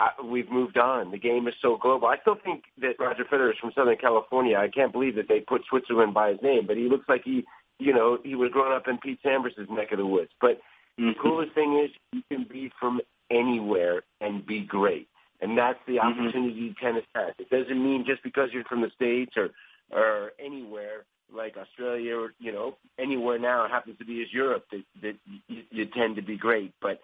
I, 0.00 0.10
we've 0.22 0.50
moved 0.50 0.78
on. 0.78 1.10
The 1.10 1.18
game 1.18 1.46
is 1.46 1.54
so 1.62 1.76
global. 1.76 2.08
I 2.08 2.18
still 2.18 2.34
think 2.34 2.64
that 2.78 2.98
Roger 2.98 3.24
Federer 3.24 3.52
is 3.52 3.58
from 3.58 3.72
Southern 3.74 3.96
California. 3.96 4.56
I 4.56 4.68
can't 4.68 4.92
believe 4.92 5.14
that 5.14 5.28
they 5.28 5.40
put 5.40 5.62
Switzerland 5.68 6.12
by 6.14 6.30
his 6.30 6.42
name, 6.42 6.66
but 6.66 6.76
he 6.76 6.88
looks 6.88 7.08
like 7.08 7.22
he, 7.24 7.44
you 7.78 7.92
know, 7.94 8.18
he 8.24 8.34
was 8.34 8.50
growing 8.52 8.72
up 8.72 8.88
in 8.88 8.98
Pete 8.98 9.20
Sampras' 9.22 9.70
neck 9.70 9.92
of 9.92 9.98
the 9.98 10.06
woods. 10.06 10.30
But 10.40 10.60
the 10.98 11.12
coolest 11.22 11.54
thing 11.54 11.78
is 11.84 11.90
you 12.12 12.22
can 12.30 12.44
be 12.50 12.72
from 12.80 13.00
anywhere 13.30 14.02
and 14.20 14.44
be 14.44 14.60
great. 14.60 15.08
And 15.40 15.56
that's 15.56 15.78
the 15.86 15.96
Mhm. 15.96 16.04
opportunity 16.04 16.74
tennis 16.80 17.04
has. 17.14 17.34
It 17.38 17.50
doesn't 17.50 17.82
mean 17.82 18.04
just 18.04 18.22
because 18.22 18.52
you're 18.52 18.64
from 18.64 18.80
the 18.80 18.90
States 18.90 19.36
or, 19.36 19.50
or 19.90 20.32
anywhere 20.38 21.04
like 21.32 21.56
Australia 21.56 22.16
or, 22.16 22.34
you 22.38 22.52
know, 22.52 22.76
anywhere 22.98 23.38
now 23.38 23.64
it 23.64 23.70
happens 23.70 23.98
to 23.98 24.04
be 24.04 24.22
as 24.22 24.32
Europe 24.32 24.66
that, 24.70 24.84
that 25.00 25.16
you, 25.48 25.62
you 25.70 25.86
tend 25.86 26.16
to 26.16 26.22
be 26.22 26.36
great. 26.36 26.72
But 26.80 27.00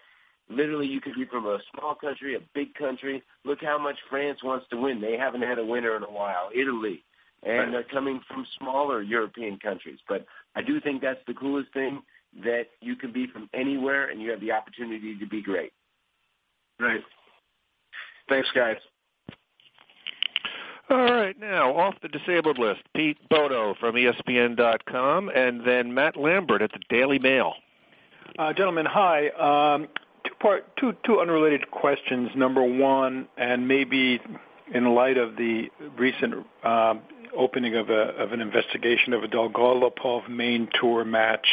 literally 0.48 0.86
you 0.86 1.00
could 1.00 1.14
be 1.14 1.24
from 1.24 1.46
a 1.46 1.58
small 1.72 1.94
country, 1.94 2.34
a 2.36 2.40
big 2.54 2.74
country. 2.74 3.22
Look 3.44 3.58
how 3.62 3.78
much 3.78 3.96
France 4.10 4.40
wants 4.42 4.66
to 4.70 4.76
win. 4.76 5.00
They 5.00 5.16
haven't 5.16 5.42
had 5.42 5.58
a 5.58 5.64
winner 5.64 5.96
in 5.96 6.02
a 6.02 6.10
while. 6.10 6.50
Italy. 6.54 7.04
And 7.44 7.58
Right. 7.58 7.70
they're 7.70 7.82
coming 7.84 8.20
from 8.26 8.44
smaller 8.58 9.00
European 9.00 9.58
countries. 9.58 10.00
But 10.08 10.26
I 10.56 10.62
do 10.62 10.80
think 10.80 11.00
that's 11.00 11.24
the 11.26 11.34
coolest 11.34 11.72
thing 11.72 12.02
that 12.42 12.66
you 12.80 12.96
can 12.96 13.12
be 13.12 13.26
from 13.28 13.48
anywhere 13.54 14.10
and 14.10 14.20
you 14.20 14.30
have 14.30 14.40
the 14.40 14.52
opportunity 14.52 15.16
to 15.18 15.26
be 15.26 15.40
great. 15.40 15.72
Right. 16.80 17.04
Thanks, 18.28 18.48
guys. 18.54 18.76
All 20.90 20.96
right, 21.12 21.38
now 21.38 21.76
off 21.76 21.94
the 22.00 22.08
disabled 22.08 22.58
list, 22.58 22.80
Pete 22.96 23.18
Bodo 23.28 23.74
from 23.78 23.94
ESPN.com, 23.94 25.28
and 25.28 25.62
then 25.66 25.92
Matt 25.92 26.16
Lambert 26.16 26.62
at 26.62 26.72
the 26.72 26.80
Daily 26.88 27.18
Mail. 27.18 27.52
Uh, 28.38 28.54
gentlemen, 28.54 28.86
hi. 28.86 29.28
Um, 29.28 29.88
two 30.24 30.34
part, 30.40 30.64
two 30.76 30.94
two 31.04 31.20
unrelated 31.20 31.70
questions. 31.70 32.30
Number 32.34 32.62
one, 32.62 33.28
and 33.36 33.66
maybe 33.66 34.20
in 34.72 34.94
light 34.94 35.16
of 35.16 35.36
the 35.36 35.68
recent 35.98 36.46
um, 36.64 37.02
opening 37.36 37.76
of 37.76 37.90
a 37.90 38.14
of 38.16 38.32
an 38.32 38.40
investigation 38.40 39.12
of 39.12 39.24
a 39.24 39.28
Dolgopolov 39.28 40.28
main 40.28 40.68
tour 40.80 41.04
match 41.04 41.46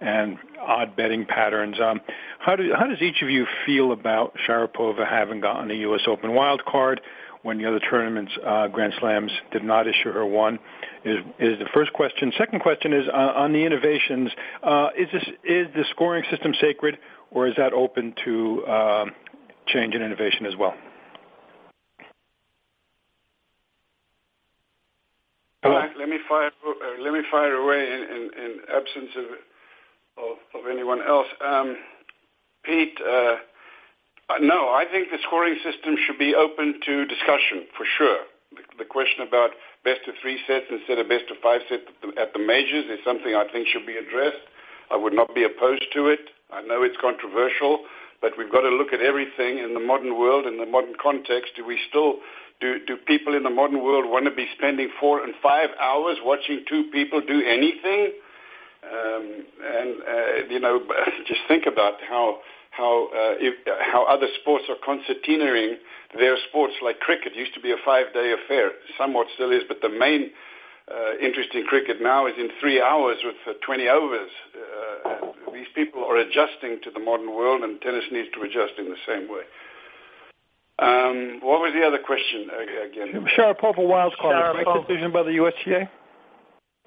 and 0.00 0.38
odd 0.58 0.96
betting 0.96 1.26
patterns, 1.26 1.76
um, 1.80 2.00
how 2.38 2.56
do 2.56 2.72
how 2.78 2.86
does 2.86 3.02
each 3.02 3.22
of 3.22 3.30
you 3.30 3.46
feel 3.66 3.92
about 3.92 4.34
Sharapova 4.46 5.08
having 5.08 5.40
gotten 5.40 5.70
a 5.70 5.74
U.S. 5.74 6.02
Open 6.06 6.34
wild 6.34 6.64
card? 6.64 7.00
when 7.42 7.58
the 7.58 7.66
other 7.66 7.80
tournaments, 7.80 8.32
uh, 8.46 8.68
Grand 8.68 8.92
Slams, 9.00 9.32
did 9.50 9.64
not 9.64 9.86
issue 9.86 10.12
her 10.12 10.26
one? 10.26 10.58
Is 11.04 11.18
is 11.38 11.58
the 11.58 11.68
first 11.72 11.92
question. 11.92 12.32
Second 12.36 12.60
question 12.60 12.92
is 12.92 13.06
uh, 13.08 13.16
on 13.16 13.52
the 13.52 13.64
innovations. 13.64 14.30
Uh, 14.62 14.88
is 14.98 15.08
this 15.12 15.24
is 15.44 15.66
the 15.74 15.84
scoring 15.90 16.24
system 16.30 16.52
sacred, 16.60 16.98
or 17.30 17.46
is 17.46 17.54
that 17.56 17.72
open 17.72 18.14
to 18.24 18.64
uh, 18.64 19.04
change 19.66 19.94
and 19.94 20.02
innovation 20.02 20.46
as 20.46 20.56
well? 20.56 20.74
All 25.62 25.72
right, 25.72 25.90
let 25.98 26.08
me 26.08 26.18
fire. 26.26 26.50
Uh, 26.66 27.02
let 27.02 27.12
me 27.12 27.20
fire 27.30 27.52
away 27.52 27.84
in, 27.84 28.60
absence 28.74 29.10
of, 30.16 30.64
anyone 30.70 31.00
else. 31.02 31.26
Um, 31.44 31.76
Pete. 32.64 32.98
Uh, 33.00 33.36
no, 34.40 34.70
I 34.70 34.84
think 34.90 35.10
the 35.10 35.18
scoring 35.26 35.56
system 35.64 35.96
should 36.06 36.18
be 36.18 36.34
open 36.34 36.80
to 36.86 37.04
discussion 37.04 37.66
for 37.76 37.84
sure. 37.98 38.18
The, 38.78 38.84
question 38.84 39.26
about 39.26 39.50
best 39.84 40.00
of 40.08 40.14
three 40.22 40.38
sets 40.46 40.66
instead 40.70 40.98
of 40.98 41.08
best 41.08 41.30
of 41.30 41.36
five 41.42 41.60
sets 41.68 41.82
at 42.18 42.32
the 42.32 42.38
majors 42.38 42.86
is 42.90 42.98
something 43.04 43.34
I 43.34 43.46
think 43.52 43.68
should 43.68 43.86
be 43.86 43.96
addressed. 43.96 44.42
I 44.90 44.96
would 44.96 45.12
not 45.12 45.34
be 45.34 45.44
opposed 45.44 45.86
to 45.94 46.08
it. 46.08 46.20
I 46.52 46.62
know 46.62 46.82
it's 46.82 46.96
controversial, 47.00 47.84
but 48.20 48.32
we've 48.36 48.50
got 48.50 48.62
to 48.62 48.70
look 48.70 48.92
at 48.92 49.00
everything 49.00 49.58
in 49.58 49.74
the 49.74 49.80
modern 49.80 50.18
world, 50.18 50.46
in 50.46 50.58
the 50.58 50.66
modern 50.66 50.94
context. 51.00 51.52
Do 51.56 51.64
we 51.64 51.78
still 51.88 52.16
do, 52.60 52.78
do 52.86 52.96
people 52.96 53.34
in 53.34 53.42
the 53.42 53.50
modern 53.50 53.82
world 53.82 54.10
want 54.10 54.26
to 54.26 54.34
be 54.34 54.46
spending 54.56 54.90
four 54.98 55.22
and 55.22 55.34
five 55.42 55.70
hours 55.80 56.18
watching 56.22 56.64
two 56.68 56.84
people 56.92 57.20
do 57.20 57.42
anything? 57.42 58.12
Um, 58.82 59.44
and 59.62 59.94
uh, 60.02 60.48
you 60.48 60.60
know, 60.60 60.80
just 61.26 61.40
think 61.48 61.66
about 61.66 61.94
how 62.08 62.38
how 62.70 63.08
uh, 63.12 63.34
if, 63.38 63.54
how 63.92 64.04
other 64.06 64.26
sports 64.40 64.64
are 64.68 64.76
concertinaing 64.86 65.74
their 66.18 66.36
sports. 66.48 66.74
Like 66.82 67.00
cricket 67.00 67.36
used 67.36 67.54
to 67.54 67.60
be 67.60 67.70
a 67.70 67.76
five-day 67.84 68.34
affair, 68.44 68.72
somewhat 68.98 69.28
still 69.34 69.52
is, 69.52 69.62
but 69.68 69.80
the 69.82 69.88
main 69.88 70.30
uh, 70.90 71.16
interest 71.22 71.50
in 71.54 71.64
cricket 71.64 72.02
now 72.02 72.26
is 72.26 72.34
in 72.38 72.50
three 72.60 72.80
hours 72.80 73.18
with 73.24 73.36
uh, 73.46 73.52
20 73.64 73.88
overs. 73.88 74.30
Uh, 74.54 75.52
these 75.52 75.68
people 75.74 76.04
are 76.04 76.16
adjusting 76.16 76.80
to 76.82 76.90
the 76.90 77.00
modern 77.00 77.30
world, 77.34 77.62
and 77.62 77.80
tennis 77.80 78.04
needs 78.10 78.28
to 78.34 78.42
adjust 78.42 78.74
in 78.78 78.86
the 78.86 79.00
same 79.06 79.28
way. 79.28 79.42
Um, 80.80 81.40
what 81.42 81.60
was 81.60 81.72
the 81.74 81.86
other 81.86 81.98
question 81.98 82.48
uh, 82.50 82.88
again? 82.88 83.26
Sharapova 83.36 83.86
wild 83.86 84.14
card, 84.20 84.34
Sharapova. 84.34 84.66
right 84.66 84.88
decision 84.88 85.12
by 85.12 85.22
the 85.22 85.32
USTA? 85.32 85.88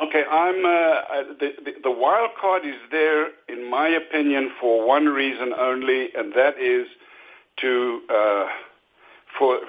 Okay, 0.02 0.24
I'm 0.26 0.66
uh, 0.66 1.36
the, 1.40 1.52
the 1.64 1.72
the 1.84 1.92
wild 1.92 2.32
card 2.42 2.66
is 2.66 2.76
there, 2.92 3.28
in 3.48 3.70
my 3.70 3.88
opinion, 3.88 4.52
for 4.60 4.86
one 4.86 5.06
reason 5.06 5.54
only, 5.58 6.10
and 6.16 6.34
that 6.34 6.58
is 6.60 6.88
to 7.62 8.02
uh, 8.10 8.46
for 9.38 9.56
uh, 9.56 9.60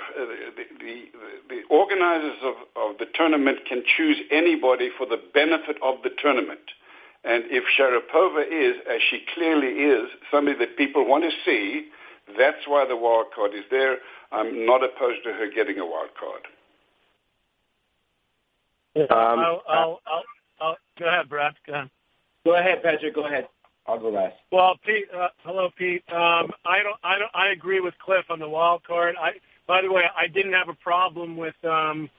the, 0.57 0.65
the 0.79 1.05
the 1.49 1.61
organizers 1.71 2.37
of, 2.43 2.55
of 2.77 2.99
the 2.99 3.07
tournament 3.15 3.59
can 3.69 3.83
choose 3.97 4.19
anybody 4.31 4.91
for 4.97 5.07
the 5.07 5.21
benefit 5.33 5.77
of 5.83 5.97
the 6.03 6.11
tournament. 6.21 6.61
And 7.25 7.45
if 7.49 7.65
Sharapova 7.79 8.45
is, 8.47 8.77
as 8.89 9.01
she 9.11 9.25
clearly 9.35 9.69
is, 9.69 10.09
somebody 10.31 10.59
that 10.59 10.77
people 10.77 11.07
want 11.07 11.25
to 11.25 11.31
see, 11.45 11.89
that's 12.37 12.67
why 12.67 12.87
the 12.87 12.97
wild 12.97 13.27
card 13.35 13.55
is 13.55 13.65
there. 13.71 13.97
I'm 14.31 14.67
not 14.67 14.85
opposed 14.85 15.25
to 15.25 15.33
her 15.33 15.49
getting 15.55 15.79
a 15.79 15.87
wild 15.87 16.11
card. 16.19 16.43
Um, 18.97 19.09
I'll, 19.11 19.63
I'll, 19.69 20.01
I'll, 20.07 20.25
I'll, 20.61 20.77
go 20.99 21.09
ahead, 21.09 21.29
Brad. 21.29 21.55
Go 21.67 21.73
ahead. 21.73 21.91
go 22.45 22.57
ahead, 22.57 22.83
Patrick. 22.83 23.15
Go 23.15 23.27
ahead. 23.27 23.49
I'll 23.87 23.99
go 23.99 24.09
last. 24.11 24.37
Well, 24.53 24.77
Pete. 24.85 25.07
Uh, 25.15 25.29
hello, 25.45 25.71
Pete. 25.77 26.03
Um, 26.09 26.51
I 26.65 26.83
don't. 26.83 26.97
I 27.03 27.19
don't. 27.19 27.31
I 27.35 27.49
agree 27.49 27.81
with 27.81 27.95
Cliff 27.99 28.25
on 28.31 28.39
the 28.39 28.49
wild 28.49 28.85
card. 28.85 29.15
I. 29.21 29.33
By 29.67 29.83
the 29.83 29.91
way, 29.91 30.03
I 30.17 30.27
didn't 30.29 30.53
have 30.53 30.69
a 30.69 30.75
problem 30.75 31.37
with 31.37 31.55
um, 31.65 32.11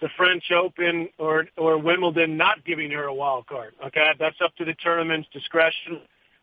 the 0.00 0.08
French 0.16 0.50
Open 0.52 1.08
or 1.18 1.46
or 1.56 1.78
Wimbledon 1.78 2.36
not 2.36 2.64
giving 2.64 2.90
her 2.90 3.04
a 3.04 3.14
wild 3.14 3.46
card. 3.46 3.74
Okay, 3.86 4.10
that's 4.18 4.40
up 4.42 4.54
to 4.56 4.64
the 4.64 4.74
tournament's 4.74 5.28
discretion. 5.32 6.00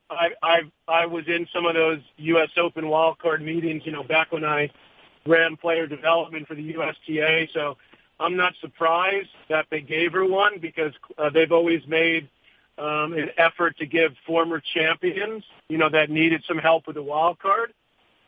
I 0.10 0.30
I 0.42 0.60
I 0.88 1.06
was 1.06 1.26
in 1.28 1.48
some 1.54 1.66
of 1.66 1.76
those 1.76 2.00
U.S. 2.18 2.50
Open 2.58 2.88
wild 2.88 3.20
card 3.20 3.42
meetings. 3.42 3.84
You 3.86 3.92
know, 3.92 4.04
back 4.04 4.32
when 4.32 4.44
I 4.44 4.70
ran 5.26 5.56
player 5.58 5.88
development 5.88 6.48
for 6.48 6.56
the 6.56 6.64
USTA. 6.64 7.48
So 7.54 7.78
I'm 8.20 8.36
not 8.36 8.54
surprised 8.62 9.30
that 9.50 9.66
they 9.72 9.82
gave 9.82 10.14
her 10.14 10.26
one 10.26 10.60
because 10.60 10.94
uh, 11.18 11.30
they've 11.30 11.52
always 11.52 11.82
made 11.88 12.30
um, 12.78 13.14
an 13.14 13.30
effort 13.38 13.78
to 13.78 13.86
give 13.86 14.12
former 14.26 14.62
champions, 14.74 15.44
you 15.68 15.78
know, 15.78 15.90
that 15.90 16.10
needed 16.10 16.44
some 16.48 16.58
help 16.58 16.88
with 16.88 16.96
the 16.96 17.04
wild 17.04 17.40
card. 17.40 17.74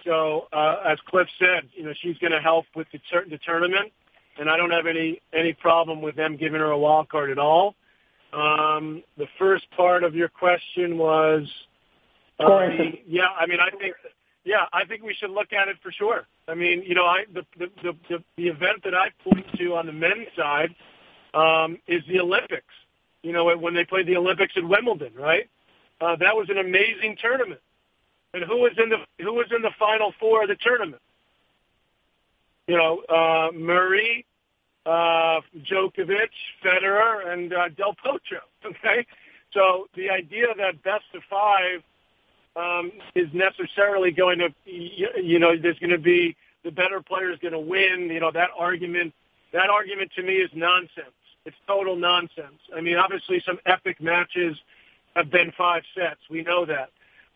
So 0.05 0.47
uh, 0.51 0.77
as 0.85 0.97
Cliff 1.07 1.27
said, 1.39 1.69
you 1.73 1.83
know, 1.83 1.93
she's 2.01 2.17
going 2.17 2.31
to 2.31 2.41
help 2.41 2.65
with 2.75 2.87
the, 2.91 2.99
tur- 3.11 3.25
the 3.29 3.37
tournament, 3.37 3.91
and 4.39 4.49
I 4.49 4.57
don't 4.57 4.71
have 4.71 4.87
any 4.87 5.21
any 5.33 5.53
problem 5.53 6.01
with 6.01 6.15
them 6.15 6.37
giving 6.37 6.59
her 6.59 6.71
a 6.71 6.77
wild 6.77 7.09
card 7.09 7.29
at 7.29 7.37
all. 7.37 7.75
Um, 8.33 9.03
the 9.17 9.27
first 9.37 9.65
part 9.75 10.03
of 10.03 10.15
your 10.15 10.29
question 10.29 10.97
was, 10.97 11.43
uh, 12.39 12.45
the, 12.47 12.91
yeah, 13.05 13.27
I 13.39 13.45
mean, 13.45 13.59
I 13.59 13.69
think, 13.77 13.93
yeah, 14.45 14.65
I 14.71 14.85
think 14.85 15.03
we 15.03 15.13
should 15.13 15.31
look 15.31 15.51
at 15.53 15.67
it 15.67 15.77
for 15.83 15.91
sure. 15.91 16.25
I 16.47 16.55
mean, 16.55 16.81
you 16.85 16.95
know, 16.95 17.05
I 17.05 17.25
the 17.33 17.43
the 17.59 17.67
the, 17.83 17.93
the, 18.09 18.23
the 18.37 18.47
event 18.47 18.83
that 18.83 18.95
I 18.95 19.09
point 19.23 19.45
to 19.57 19.75
on 19.75 19.85
the 19.85 19.93
men's 19.93 20.27
side 20.35 20.73
um, 21.33 21.77
is 21.87 22.01
the 22.07 22.19
Olympics. 22.19 22.73
You 23.21 23.33
know, 23.33 23.55
when 23.55 23.75
they 23.75 23.85
played 23.85 24.07
the 24.07 24.17
Olympics 24.17 24.53
in 24.55 24.67
Wimbledon, 24.67 25.13
right? 25.15 25.47
Uh, 25.99 26.15
that 26.15 26.35
was 26.35 26.47
an 26.49 26.57
amazing 26.57 27.15
tournament. 27.21 27.61
And 28.33 28.43
who 28.43 28.57
was 28.57 28.71
in 28.81 28.89
the 28.89 28.97
who 29.23 29.33
was 29.33 29.47
in 29.55 29.61
the 29.61 29.71
final 29.77 30.13
four 30.19 30.43
of 30.43 30.49
the 30.49 30.55
tournament? 30.55 31.01
You 32.67 32.77
know, 32.77 33.01
uh, 33.09 33.51
Murray, 33.51 34.25
uh, 34.85 35.41
Djokovic, 35.69 36.31
Federer, 36.63 37.27
and 37.27 37.53
uh, 37.53 37.69
Del 37.69 37.95
Potro. 37.95 38.39
Okay, 38.63 39.07
so 39.53 39.87
the 39.95 40.11
idea 40.11 40.45
that 40.55 40.83
best 40.83 41.05
of 41.15 41.23
five 41.29 41.81
um, 42.55 42.91
is 43.15 43.27
necessarily 43.33 44.11
going 44.11 44.39
to, 44.39 44.49
you 44.65 45.39
know, 45.39 45.57
there's 45.59 45.79
going 45.79 45.89
to 45.89 45.97
be 45.97 46.35
the 46.63 46.71
better 46.71 47.01
player 47.01 47.31
is 47.31 47.39
going 47.39 47.53
to 47.53 47.59
win. 47.59 48.09
You 48.11 48.19
know, 48.19 48.31
that 48.31 48.49
argument, 48.57 49.13
that 49.51 49.69
argument 49.69 50.11
to 50.15 50.23
me 50.23 50.33
is 50.33 50.49
nonsense. 50.53 51.17
It's 51.45 51.55
total 51.65 51.95
nonsense. 51.95 52.59
I 52.75 52.81
mean, 52.81 52.97
obviously 52.97 53.41
some 53.45 53.57
epic 53.65 53.99
matches 53.99 54.57
have 55.15 55.31
been 55.31 55.51
five 55.57 55.83
sets. 55.95 56.19
We 56.29 56.43
know 56.43 56.65
that. 56.65 56.91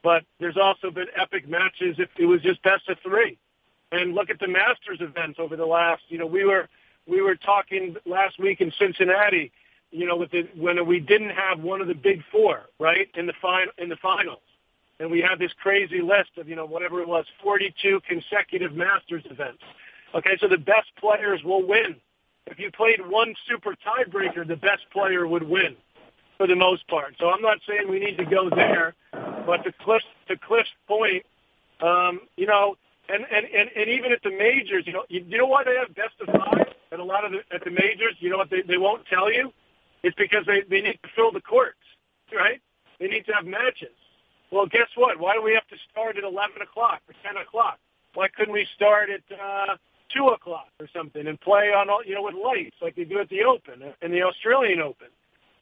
But 0.05 0.23
there's 0.39 0.57
also 0.57 0.91
been 0.91 1.07
epic 1.19 1.49
matches 1.49 1.95
if 1.97 2.09
it 2.19 2.27
was 2.27 2.43
just 2.43 2.61
best 2.61 2.87
of 2.89 2.99
three. 2.99 3.39
And 3.91 4.13
look 4.13 4.29
at 4.29 4.39
the 4.39 4.47
Masters 4.47 4.99
events 5.01 5.39
over 5.39 5.55
the 5.55 5.65
last, 5.65 6.03
you 6.09 6.19
know, 6.19 6.27
we 6.27 6.45
were, 6.45 6.69
we 7.07 7.21
were 7.21 7.35
talking 7.35 7.95
last 8.05 8.37
week 8.37 8.61
in 8.61 8.71
Cincinnati, 8.77 9.51
you 9.89 10.05
know, 10.05 10.15
with 10.15 10.29
the, 10.29 10.47
when 10.55 10.85
we 10.85 10.99
didn't 10.99 11.31
have 11.31 11.59
one 11.59 11.81
of 11.81 11.87
the 11.87 11.95
big 11.95 12.21
four, 12.31 12.67
right, 12.79 13.09
in 13.15 13.25
the 13.25 13.33
final, 13.41 13.73
in 13.79 13.89
the 13.89 13.95
finals 13.95 14.43
and 14.99 15.11
we 15.11 15.19
had 15.19 15.39
this 15.39 15.51
crazy 15.61 16.01
list 16.01 16.29
of, 16.37 16.47
you 16.47 16.55
know, 16.55 16.65
whatever 16.65 17.01
it 17.01 17.07
was, 17.07 17.25
42 17.43 18.01
consecutive 18.07 18.73
Masters 18.73 19.23
events. 19.29 19.61
Okay, 20.13 20.37
so 20.39 20.47
the 20.47 20.57
best 20.57 20.87
players 20.97 21.43
will 21.43 21.67
win. 21.67 21.95
If 22.47 22.59
you 22.59 22.71
played 22.71 23.05
one 23.05 23.35
super 23.49 23.75
tiebreaker, 23.75 24.47
the 24.47 24.55
best 24.55 24.83
player 24.93 25.27
would 25.27 25.43
win 25.43 25.75
for 26.37 26.47
the 26.47 26.55
most 26.55 26.87
part. 26.87 27.15
So 27.19 27.29
I'm 27.29 27.41
not 27.41 27.59
saying 27.67 27.89
we 27.89 27.99
need 27.99 28.17
to 28.17 28.25
go 28.25 28.49
there, 28.49 28.93
but 29.45 29.63
to 29.63 29.71
Cliff's, 29.83 30.05
to 30.27 30.37
Cliff's 30.37 30.69
point, 30.87 31.23
um, 31.81 32.21
you 32.35 32.45
know, 32.45 32.75
and, 33.09 33.23
and, 33.31 33.45
and, 33.45 33.69
and 33.75 33.89
even 33.89 34.11
at 34.11 34.23
the 34.23 34.31
majors, 34.31 34.83
you 34.87 34.93
know, 34.93 35.03
you, 35.09 35.23
you 35.27 35.37
know 35.37 35.45
why 35.45 35.63
they 35.63 35.75
have 35.75 35.93
best 35.95 36.15
of 36.21 36.27
five 36.27 36.73
at 36.91 36.99
a 36.99 37.03
lot 37.03 37.25
of 37.25 37.31
the, 37.31 37.39
at 37.53 37.63
the 37.63 37.71
majors? 37.71 38.15
You 38.19 38.29
know 38.29 38.37
what 38.37 38.49
they, 38.49 38.61
they 38.61 38.77
won't 38.77 39.05
tell 39.05 39.31
you? 39.31 39.51
It's 40.03 40.15
because 40.15 40.45
they, 40.45 40.61
they 40.69 40.81
need 40.81 40.99
to 41.03 41.09
fill 41.15 41.31
the 41.31 41.41
courts, 41.41 41.81
right? 42.33 42.61
They 42.99 43.07
need 43.07 43.25
to 43.27 43.33
have 43.33 43.45
matches. 43.45 43.95
Well, 44.51 44.65
guess 44.65 44.89
what? 44.95 45.19
Why 45.19 45.33
do 45.33 45.41
we 45.41 45.53
have 45.53 45.67
to 45.67 45.75
start 45.91 46.17
at 46.17 46.23
11 46.23 46.61
o'clock 46.61 47.01
or 47.07 47.15
10 47.23 47.37
o'clock? 47.41 47.79
Why 48.13 48.27
couldn't 48.29 48.53
we 48.53 48.67
start 48.75 49.09
at 49.09 49.21
uh, 49.33 49.75
2 50.15 50.27
o'clock 50.29 50.69
or 50.79 50.87
something 50.95 51.27
and 51.27 51.39
play 51.41 51.73
on, 51.75 51.89
all, 51.89 52.03
you 52.05 52.15
know, 52.15 52.23
with 52.23 52.35
lights 52.35 52.77
like 52.81 52.95
they 52.95 53.03
do 53.03 53.19
at 53.19 53.29
the 53.29 53.43
Open 53.43 53.83
and 54.01 54.13
the 54.13 54.21
Australian 54.23 54.79
Open? 54.79 55.07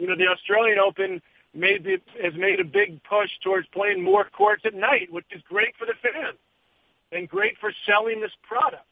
You 0.04 0.10
know, 0.10 0.18
the 0.18 0.28
Australian 0.28 0.80
Open 0.80 1.22
made 1.54 1.86
the, 1.86 2.02
has 2.22 2.34
made 2.34 2.60
a 2.60 2.66
big 2.66 3.02
push 3.04 3.30
towards 3.42 3.66
playing 3.68 4.04
more 4.04 4.26
courts 4.26 4.64
at 4.66 4.74
night, 4.74 5.10
which 5.10 5.24
is 5.32 5.42
great 5.48 5.78
for 5.78 5.86
the 5.86 5.94
fans 6.02 6.38
and 7.14 7.30
great 7.30 7.58
for 7.58 7.72
selling 7.86 8.20
this 8.20 8.34
product. 8.46 8.84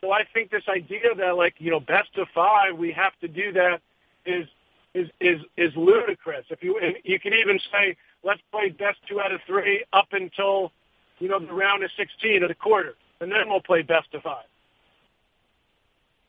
So 0.00 0.12
I 0.12 0.24
think 0.32 0.50
this 0.50 0.62
idea 0.66 1.14
that 1.14 1.36
like, 1.36 1.56
you 1.58 1.70
know, 1.70 1.78
best 1.78 2.16
of 2.16 2.28
five, 2.34 2.78
we 2.78 2.90
have 2.92 3.12
to 3.20 3.28
do 3.28 3.52
that 3.52 3.82
is, 4.24 4.46
is, 4.94 5.10
is, 5.20 5.42
is 5.58 5.76
ludicrous. 5.76 6.46
If 6.48 6.62
you, 6.62 6.80
you 7.04 7.20
can 7.20 7.34
even 7.34 7.60
say, 7.70 7.94
let's 8.24 8.40
play 8.50 8.70
best 8.70 8.96
two 9.06 9.20
out 9.20 9.32
of 9.32 9.42
three 9.46 9.84
up 9.92 10.08
until, 10.12 10.72
you 11.18 11.28
know, 11.28 11.38
the 11.38 11.52
round 11.52 11.84
of 11.84 11.90
16 11.98 12.42
of 12.42 12.48
the 12.48 12.54
quarter. 12.54 12.94
And 13.20 13.30
then 13.30 13.50
we'll 13.50 13.60
play 13.60 13.82
best 13.82 14.14
of 14.14 14.22
five. 14.22 14.46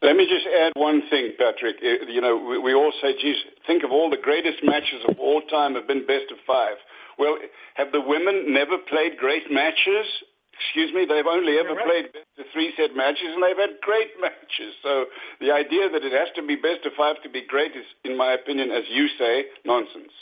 Let 0.02 0.16
me 0.16 0.28
just 0.30 0.46
add 0.46 0.74
one 0.76 1.02
thing, 1.10 1.34
Patrick. 1.40 1.78
Uh, 1.82 2.06
you 2.06 2.22
know, 2.22 2.38
we, 2.38 2.60
we 2.60 2.74
all 2.74 2.94
say, 3.02 3.16
geez, 3.20 3.38
think 3.66 3.84
of 3.84 3.92
all 3.92 4.10
the 4.10 4.22
greatest 4.22 4.64
matches 4.64 5.02
of 5.10 5.18
all 5.20 5.42
time 5.50 5.74
have 5.74 5.88
been 5.88 6.06
best 6.06 6.30
of 6.32 6.38
five. 6.46 6.78
Well, 7.18 7.38
have 7.76 7.92
the 7.92 8.02
women 8.02 8.54
never 8.54 8.78
played 8.78 9.18
great 9.18 9.52
matches? 9.52 10.06
Excuse 10.54 10.94
me, 10.94 11.06
they've 11.06 11.26
only 11.26 11.58
ever 11.58 11.74
right. 11.74 11.86
played 11.86 12.06
best 12.14 12.30
of 12.38 12.46
three 12.54 12.74
set 12.78 12.96
matches 12.96 13.34
and 13.34 13.42
they've 13.42 13.58
had 13.58 13.82
great 13.82 14.14
matches. 14.22 14.74
So 14.84 15.06
the 15.42 15.52
idea 15.52 15.90
that 15.90 16.04
it 16.04 16.14
has 16.14 16.30
to 16.36 16.46
be 16.46 16.56
best 16.56 16.86
of 16.86 16.94
five 16.98 17.22
to 17.24 17.30
be 17.30 17.42
great 17.48 17.72
is, 17.72 17.86
in 18.06 18.16
my 18.18 18.34
opinion, 18.34 18.70
as 18.70 18.84
you 18.90 19.08
say, 19.18 19.46
nonsense. 19.66 20.14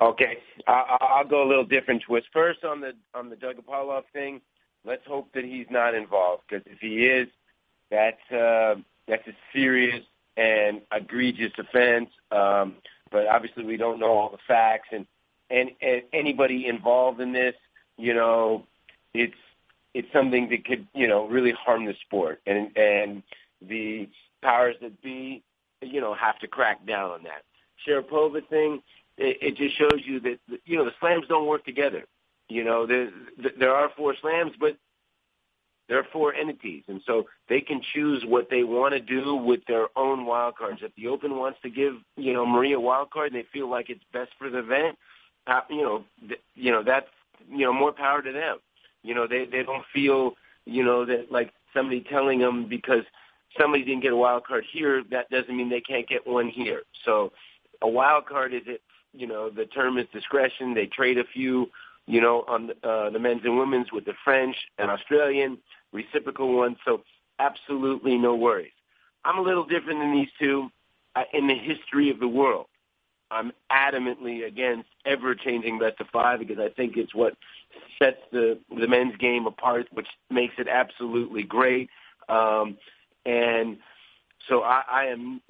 Okay, 0.00 0.38
I, 0.68 0.98
I'll 1.00 1.26
go 1.26 1.42
a 1.42 1.48
little 1.48 1.64
different 1.64 2.02
twist. 2.06 2.26
First 2.32 2.64
on 2.64 2.80
the 2.80 2.92
on 3.14 3.30
the 3.30 3.36
Doug 3.36 3.56
Apolloff 3.56 4.02
thing, 4.12 4.42
let's 4.84 5.06
hope 5.06 5.32
that 5.32 5.44
he's 5.44 5.66
not 5.70 5.94
involved 5.94 6.42
because 6.48 6.66
if 6.66 6.78
he 6.80 7.06
is, 7.06 7.28
that's 7.90 8.32
uh, 8.32 8.76
that's 9.08 9.26
a 9.26 9.36
serious 9.52 10.04
and 10.36 10.80
egregious 10.92 11.52
offense. 11.58 12.10
Um, 12.30 12.76
but 13.10 13.26
obviously, 13.26 13.64
we 13.64 13.76
don't 13.76 14.00
know 14.00 14.12
all 14.12 14.30
the 14.30 14.38
facts, 14.46 14.88
and, 14.92 15.06
and 15.50 15.70
and 15.80 16.02
anybody 16.12 16.66
involved 16.66 17.20
in 17.20 17.32
this, 17.32 17.54
you 17.96 18.14
know, 18.14 18.64
it's 19.14 19.34
it's 19.94 20.08
something 20.12 20.48
that 20.50 20.64
could 20.64 20.86
you 20.94 21.08
know 21.08 21.26
really 21.26 21.52
harm 21.52 21.86
the 21.86 21.94
sport, 22.06 22.40
and 22.46 22.76
and 22.76 23.22
the 23.66 24.08
powers 24.42 24.76
that 24.82 25.00
be, 25.02 25.42
you 25.82 26.00
know, 26.00 26.14
have 26.14 26.38
to 26.40 26.46
crack 26.46 26.86
down 26.86 27.10
on 27.10 27.22
that. 27.22 27.42
Sharapova 27.86 28.46
thing, 28.48 28.82
it, 29.16 29.38
it 29.40 29.56
just 29.56 29.78
shows 29.78 30.00
you 30.04 30.20
that 30.20 30.38
you 30.64 30.76
know 30.76 30.84
the 30.84 30.92
slams 31.00 31.26
don't 31.28 31.46
work 31.46 31.64
together. 31.64 32.04
You 32.48 32.64
know, 32.64 32.86
there 32.86 33.10
there 33.58 33.74
are 33.74 33.90
four 33.96 34.14
slams, 34.20 34.52
but 34.58 34.76
there 35.88 35.98
are 35.98 36.06
four 36.12 36.34
entities, 36.34 36.82
and 36.88 37.00
so 37.06 37.26
they 37.48 37.60
can 37.60 37.80
choose 37.94 38.24
what 38.26 38.48
they 38.50 38.64
want 38.64 38.92
to 38.94 39.00
do 39.00 39.36
with 39.36 39.60
their 39.66 39.86
own 39.96 40.26
wild 40.26 40.56
cards. 40.56 40.80
If 40.82 40.94
the 40.96 41.06
Open 41.08 41.36
wants 41.36 41.58
to 41.62 41.70
give 41.70 41.94
you 42.16 42.32
know 42.32 42.44
Maria 42.44 42.76
a 42.76 42.80
wild 42.80 43.10
card, 43.10 43.32
and 43.32 43.40
they 43.40 43.46
feel 43.52 43.70
like 43.70 43.90
it's 43.90 44.04
best 44.12 44.30
for 44.38 44.50
the 44.50 44.58
event. 44.58 44.98
Uh, 45.46 45.60
you 45.70 45.82
know, 45.82 46.04
th- 46.26 46.40
you 46.54 46.72
know 46.72 46.82
that's 46.82 47.06
you 47.48 47.64
know 47.64 47.72
more 47.72 47.92
power 47.92 48.22
to 48.22 48.32
them. 48.32 48.58
You 49.02 49.14
know, 49.14 49.26
they 49.26 49.44
they 49.44 49.62
don't 49.62 49.84
feel 49.94 50.32
you 50.64 50.84
know 50.84 51.04
that 51.04 51.30
like 51.30 51.52
somebody 51.72 52.00
telling 52.00 52.40
them 52.40 52.68
because 52.68 53.02
somebody 53.58 53.84
didn't 53.84 54.02
get 54.02 54.12
a 54.12 54.16
wild 54.16 54.44
card 54.44 54.64
here, 54.72 55.02
that 55.10 55.30
doesn't 55.30 55.56
mean 55.56 55.70
they 55.70 55.80
can't 55.80 56.08
get 56.08 56.26
one 56.26 56.48
here. 56.48 56.82
So 57.04 57.32
a 57.80 57.88
wild 57.88 58.26
card 58.26 58.52
is 58.52 58.62
it 58.66 58.80
you 59.16 59.26
know, 59.26 59.50
the 59.50 59.64
term 59.64 59.98
is 59.98 60.06
discretion. 60.12 60.74
They 60.74 60.86
trade 60.86 61.18
a 61.18 61.24
few, 61.24 61.70
you 62.06 62.20
know, 62.20 62.44
on 62.48 62.70
uh, 62.82 63.10
the 63.10 63.18
men's 63.18 63.42
and 63.44 63.58
women's 63.58 63.92
with 63.92 64.04
the 64.04 64.14
French 64.24 64.56
and 64.78 64.90
Australian 64.90 65.58
reciprocal 65.92 66.56
ones. 66.56 66.76
So 66.84 67.02
absolutely 67.38 68.16
no 68.16 68.34
worries. 68.34 68.72
I'm 69.24 69.38
a 69.38 69.42
little 69.42 69.64
different 69.64 70.00
than 70.00 70.12
these 70.12 70.28
two 70.38 70.68
uh, 71.16 71.24
in 71.32 71.46
the 71.46 71.54
history 71.54 72.10
of 72.10 72.20
the 72.20 72.28
world. 72.28 72.66
I'm 73.30 73.52
adamantly 73.72 74.46
against 74.46 74.88
ever 75.04 75.34
changing 75.34 75.80
best 75.80 76.00
of 76.00 76.06
five 76.12 76.38
because 76.38 76.58
I 76.60 76.68
think 76.68 76.96
it's 76.96 77.14
what 77.14 77.34
sets 77.98 78.20
the 78.30 78.58
the 78.70 78.86
men's 78.86 79.16
game 79.16 79.46
apart, 79.46 79.88
which 79.92 80.06
makes 80.30 80.54
it 80.58 80.68
absolutely 80.68 81.42
great. 81.42 81.90
Um, 82.28 82.76
and 83.24 83.78
so 84.48 84.62
I, 84.62 84.82
I 84.88 85.04
am 85.06 85.40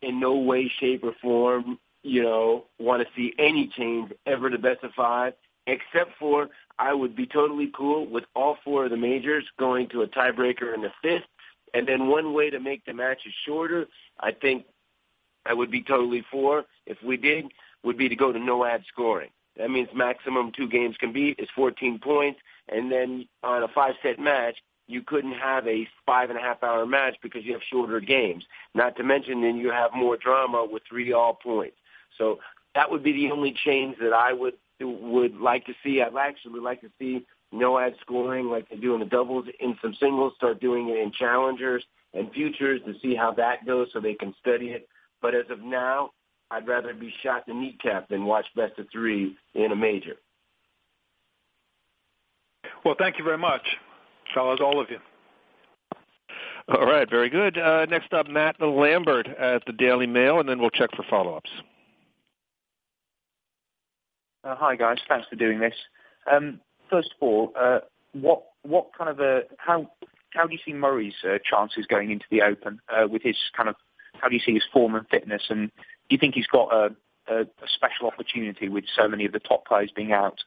in 0.00 0.18
no 0.18 0.36
way, 0.36 0.72
shape, 0.80 1.04
or 1.04 1.12
form 1.20 1.78
you 2.06 2.22
know, 2.22 2.64
want 2.78 3.02
to 3.02 3.08
see 3.16 3.34
any 3.36 3.68
change 3.76 4.12
ever 4.26 4.48
to 4.48 4.58
best 4.58 4.84
of 4.84 4.92
five, 4.92 5.32
except 5.66 6.12
for 6.18 6.48
I 6.78 6.92
would 6.92 7.16
be 7.16 7.26
totally 7.26 7.70
cool 7.74 8.06
with 8.06 8.24
all 8.34 8.58
four 8.64 8.84
of 8.84 8.90
the 8.90 8.96
majors 8.96 9.44
going 9.58 9.88
to 9.90 10.02
a 10.02 10.06
tiebreaker 10.06 10.74
in 10.74 10.82
the 10.82 10.92
fifth. 11.02 11.24
And 11.74 11.86
then 11.86 12.08
one 12.08 12.32
way 12.32 12.50
to 12.50 12.60
make 12.60 12.84
the 12.84 12.94
matches 12.94 13.32
shorter, 13.46 13.86
I 14.20 14.32
think 14.32 14.64
I 15.44 15.54
would 15.54 15.70
be 15.70 15.82
totally 15.82 16.24
for, 16.30 16.64
if 16.86 16.98
we 17.02 17.16
did, 17.16 17.46
would 17.82 17.98
be 17.98 18.08
to 18.08 18.16
go 18.16 18.32
to 18.32 18.38
no 18.38 18.64
ad 18.64 18.84
scoring. 18.88 19.30
That 19.56 19.70
means 19.70 19.88
maximum 19.94 20.52
two 20.52 20.68
games 20.68 20.96
can 20.98 21.12
beat 21.12 21.38
is 21.38 21.48
14 21.54 21.98
points. 21.98 22.40
And 22.68 22.90
then 22.90 23.26
on 23.42 23.62
a 23.62 23.68
five 23.68 23.94
set 24.02 24.18
match, 24.18 24.56
you 24.86 25.02
couldn't 25.02 25.32
have 25.32 25.66
a 25.66 25.88
five 26.04 26.30
and 26.30 26.38
a 26.38 26.42
half 26.42 26.62
hour 26.62 26.86
match 26.86 27.16
because 27.22 27.44
you 27.44 27.52
have 27.52 27.62
shorter 27.68 28.00
games. 28.00 28.44
Not 28.74 28.96
to 28.96 29.02
mention 29.02 29.40
then 29.40 29.56
you 29.56 29.70
have 29.70 29.92
more 29.94 30.16
drama 30.16 30.66
with 30.70 30.82
three 30.88 31.12
all 31.12 31.34
points. 31.34 31.76
So 32.18 32.38
that 32.74 32.90
would 32.90 33.02
be 33.02 33.12
the 33.12 33.30
only 33.30 33.52
change 33.64 33.96
that 34.00 34.12
I 34.12 34.32
would 34.32 34.54
would 34.84 35.36
like 35.36 35.64
to 35.66 35.72
see. 35.82 36.02
I'd 36.02 36.16
actually 36.16 36.60
like 36.60 36.80
to 36.82 36.90
see 36.98 37.24
no 37.52 37.78
ad 37.78 37.94
scoring 38.00 38.46
like 38.46 38.68
they 38.68 38.76
do 38.76 38.94
in 38.94 39.00
the 39.00 39.06
doubles 39.06 39.46
in 39.60 39.76
some 39.80 39.94
singles, 40.00 40.34
start 40.36 40.60
doing 40.60 40.88
it 40.88 40.98
in 40.98 41.12
challengers 41.12 41.84
and 42.14 42.30
futures 42.32 42.80
to 42.86 42.94
see 43.00 43.14
how 43.14 43.32
that 43.32 43.64
goes 43.66 43.88
so 43.92 44.00
they 44.00 44.14
can 44.14 44.34
study 44.40 44.66
it. 44.66 44.88
But 45.22 45.34
as 45.34 45.44
of 45.50 45.60
now, 45.60 46.10
I'd 46.50 46.66
rather 46.68 46.94
be 46.94 47.12
shot 47.22 47.48
in 47.48 47.54
the 47.54 47.60
kneecap 47.60 48.08
than 48.08 48.24
watch 48.24 48.46
best 48.54 48.78
of 48.78 48.86
three 48.92 49.36
in 49.54 49.72
a 49.72 49.76
major. 49.76 50.16
Well, 52.84 52.94
thank 52.98 53.18
you 53.18 53.24
very 53.24 53.38
much, 53.38 53.62
fellas, 54.32 54.60
all 54.62 54.80
of 54.80 54.90
you. 54.90 54.98
All 56.68 56.86
right, 56.86 57.08
very 57.08 57.28
good. 57.28 57.58
Uh, 57.58 57.86
next 57.86 58.12
up, 58.12 58.28
Matt 58.28 58.60
Lambert 58.60 59.28
at 59.28 59.64
the 59.66 59.72
Daily 59.72 60.06
Mail, 60.06 60.40
and 60.40 60.48
then 60.48 60.58
we'll 60.58 60.70
check 60.70 60.90
for 60.96 61.04
follow-ups. 61.08 61.50
Uh, 64.46 64.54
hi, 64.54 64.76
guys. 64.76 64.98
Thanks 65.08 65.26
for 65.28 65.34
doing 65.34 65.58
this. 65.58 65.74
Um, 66.30 66.60
first 66.88 67.08
of 67.16 67.16
all, 67.20 67.52
uh, 67.58 67.80
what 68.12 68.44
what 68.62 68.90
kind 68.96 69.10
of 69.10 69.18
a 69.18 69.40
how 69.58 69.90
how 70.34 70.46
do 70.46 70.52
you 70.52 70.60
see 70.64 70.72
Murray's 70.72 71.14
uh, 71.24 71.38
chances 71.44 71.84
going 71.86 72.12
into 72.12 72.26
the 72.30 72.42
Open 72.42 72.80
uh, 72.88 73.08
with 73.08 73.22
his 73.22 73.36
kind 73.56 73.68
of 73.68 73.74
how 74.20 74.28
do 74.28 74.34
you 74.34 74.40
see 74.40 74.54
his 74.54 74.62
form 74.72 74.94
and 74.94 75.06
fitness, 75.08 75.42
and 75.50 75.68
do 75.68 76.14
you 76.14 76.18
think 76.18 76.34
he's 76.34 76.46
got 76.46 76.72
a, 76.72 76.94
a, 77.28 77.40
a 77.40 77.68
special 77.74 78.06
opportunity 78.06 78.68
with 78.68 78.84
so 78.96 79.08
many 79.08 79.24
of 79.24 79.32
the 79.32 79.40
top 79.40 79.66
players 79.66 79.90
being 79.94 80.12
out? 80.12 80.38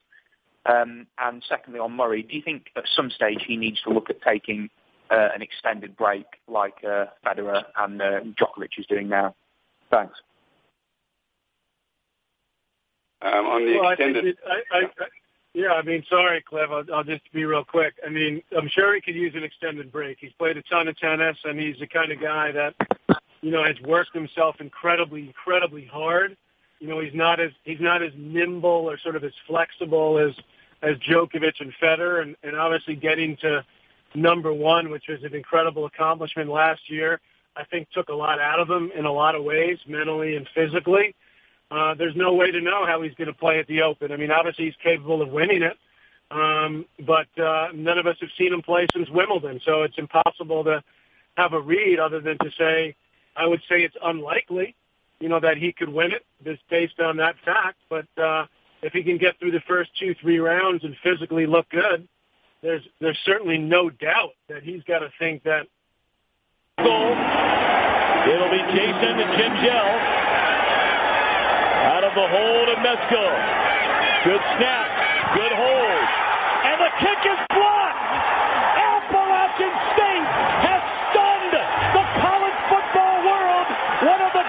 Um, 0.66 1.08
and 1.18 1.44
secondly, 1.48 1.80
on 1.80 1.92
Murray, 1.92 2.24
do 2.24 2.36
you 2.38 2.42
think 2.42 2.68
at 2.78 2.84
some 2.96 3.10
stage 3.10 3.44
he 3.46 3.58
needs 3.58 3.82
to 3.82 3.90
look 3.90 4.10
at 4.10 4.22
taking 4.22 4.70
uh, 5.10 5.30
an 5.36 5.42
extended 5.42 5.98
break 5.98 6.26
like 6.48 6.76
uh, 6.86 7.06
Federer 7.26 7.64
and 7.78 8.00
Djokovic 8.38 8.78
is 8.78 8.86
doing 8.86 9.10
now? 9.10 9.36
Thanks. 9.92 10.14
Um, 13.22 13.46
on 13.46 13.66
the 13.66 13.78
well, 13.80 13.90
extended, 13.90 14.38
I 14.48 14.78
I, 14.78 14.80
I, 14.84 15.06
yeah, 15.54 15.74
I 15.74 15.82
mean, 15.82 16.04
sorry, 16.10 16.42
Cliff. 16.42 16.70
I'll, 16.72 16.86
I'll 16.94 17.04
just 17.04 17.24
be 17.34 17.44
real 17.44 17.66
quick. 17.66 17.96
I 18.06 18.10
mean, 18.10 18.42
I'm 18.58 18.70
sure 18.70 18.96
he 18.96 19.02
could 19.02 19.16
use 19.16 19.34
an 19.36 19.44
extended 19.44 19.92
break. 19.92 20.18
He's 20.22 20.32
played 20.34 20.58
a 20.58 20.62
ton 20.64 20.88
of 20.88 20.98
tennis, 20.98 21.38
and 21.44 21.60
he's 21.60 21.78
the 21.80 21.88
kind 21.88 22.12
of 22.12 22.22
guy 22.22 22.52
that, 22.52 22.76
you 23.42 23.52
know, 23.52 23.64
has 23.64 23.76
worked 23.82 24.14
himself 24.14 24.58
incredibly, 24.60 25.22
incredibly 25.22 25.86
hard. 25.86 26.38
You 26.80 26.88
know, 26.88 27.00
he's 27.02 27.14
not 27.14 27.40
as 27.40 27.52
he's 27.64 27.82
not 27.82 28.02
as 28.02 28.12
nimble 28.16 28.70
or 28.70 28.98
sort 29.00 29.16
of 29.16 29.24
as 29.24 29.34
flexible 29.48 30.18
as 30.18 30.34
as 30.82 30.96
Djokovic 31.00 31.60
and 31.60 31.74
Federer, 31.82 32.22
and, 32.22 32.36
and 32.44 32.56
obviously 32.56 32.96
getting 32.96 33.36
to 33.38 33.66
number 34.16 34.54
one, 34.54 34.90
which 34.90 35.06
was 35.10 35.24
an 35.24 35.36
incredible 35.36 35.86
accomplishment 35.86 36.50
last 36.50 36.90
year, 36.90 37.20
I 37.56 37.66
think 37.66 37.90
took 37.92 38.10
a 38.10 38.16
lot 38.16 38.40
out 38.40 38.60
of 38.60 38.70
him 38.70 38.92
in 38.96 39.06
a 39.06 39.12
lot 39.12 39.36
of 39.36 39.44
ways, 39.44 39.78
mentally 39.88 40.36
and 40.36 40.48
physically. 40.56 41.16
Uh, 41.72 41.94
there's 41.94 42.16
no 42.16 42.34
way 42.34 42.52
to 42.52 42.62
know 42.62 42.86
how 42.86 43.02
he's 43.02 43.14
going 43.14 43.28
to 43.28 43.34
play 43.34 43.60
at 43.60 43.68
the 43.68 43.82
Open. 43.82 44.12
I 44.12 44.18
mean, 44.18 44.32
obviously 44.32 44.66
he's 44.66 44.76
capable 44.84 45.22
of 45.22 45.30
winning 45.30 45.62
it, 45.62 45.78
um, 46.32 46.86
but 47.06 47.28
uh, 47.42 47.68
none 47.74 47.98
of 47.98 48.08
us 48.08 48.18
have 48.22 48.30
seen 48.38 48.54
him 48.54 48.62
play 48.62 48.88
since 48.94 49.10
Wimbledon, 49.10 49.62
so 49.66 49.84
it's 49.84 49.98
impossible 49.98 50.64
to 50.64 50.84
have 51.38 51.54
a 51.54 51.60
read 51.60 52.00
other 52.00 52.20
than 52.20 52.38
to 52.40 52.52
say, 52.58 52.96
I 53.36 53.46
would 53.46 53.62
say 53.70 53.82
it's 53.82 53.96
unlikely, 54.04 54.76
you 55.20 55.30
know, 55.30 55.40
that 55.40 55.58
he 55.58 55.72
could 55.72 55.90
win 55.90 56.12
it 56.12 56.26
just 56.44 56.62
based 56.70 57.00
on 57.00 57.18
that 57.18 57.36
fact. 57.46 57.78
But 57.90 58.08
uh, 58.22 58.46
if 58.82 58.94
he 58.94 59.04
can 59.04 59.18
get 59.18 59.40
through 59.40 59.52
the 59.52 59.62
first 59.68 59.92
two, 60.00 60.16
three 60.22 60.40
rounds 60.40 60.84
and 60.84 60.96
physically 61.04 61.46
look 61.46 61.70
good, 61.70 62.08
there's 62.62 62.82
there's 63.00 63.18
certainly 63.26 63.58
no 63.58 63.90
doubt 63.90 64.34
that 64.50 64.64
he's 64.64 64.84
got 64.84 65.00
to 65.00 65.10
think 65.18 65.44
that. 65.44 65.68
Goal. 66.78 67.16
It'll 68.28 68.52
be 68.52 68.62
Jason 68.76 69.16
Gingell 69.18 70.00
out 70.00 70.04
of 70.04 70.19
the 72.20 72.28
hole 72.28 72.66
to 72.66 72.76
Mesko. 72.84 73.26
Good 74.28 74.44
snap, 74.60 74.88
good 75.40 75.54
hold, 75.56 76.04
and 76.68 76.78
the 76.84 76.92
kick 77.00 77.20
is 77.24 77.40
blocked. 77.48 78.12
Appalachian 78.76 79.72
State 79.96 80.28
has 80.68 80.82
stunned 81.12 81.54
the 81.96 82.04
college 82.20 82.60
football 82.68 83.16
world. 83.24 83.68
One 84.04 84.22
of 84.22 84.34
the 84.34 84.44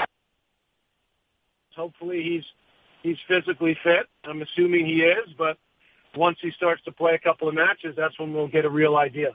hopefully 1.77 2.23
he's 2.25 2.45
he's 3.05 3.19
physically 3.29 3.79
fit. 3.85 4.09
I'm 4.25 4.43
assuming 4.43 4.87
he 4.87 5.03
is, 5.03 5.29
but 5.39 5.57
once 6.17 6.39
he 6.43 6.51
starts 6.51 6.83
to 6.87 6.93
play 6.93 7.15
a 7.15 7.21
couple 7.21 7.49
of 7.49 7.55
matches, 7.55 7.95
that's 7.97 8.19
when 8.19 8.35
we'll 8.35 8.49
get 8.49 8.65
a 8.65 8.71
real 8.71 8.97
idea. 8.97 9.31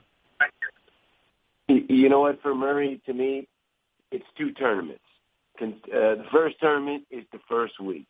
You 1.68 2.10
know 2.10 2.20
what? 2.20 2.42
For 2.42 2.54
Murray, 2.54 3.00
to 3.06 3.14
me, 3.14 3.48
it's 4.12 4.26
two 4.36 4.52
tournaments. 4.52 5.00
Uh, 5.58 5.72
the 5.90 6.26
first 6.30 6.56
tournament 6.60 7.04
is 7.10 7.24
the 7.32 7.40
first 7.48 7.80
week. 7.80 8.06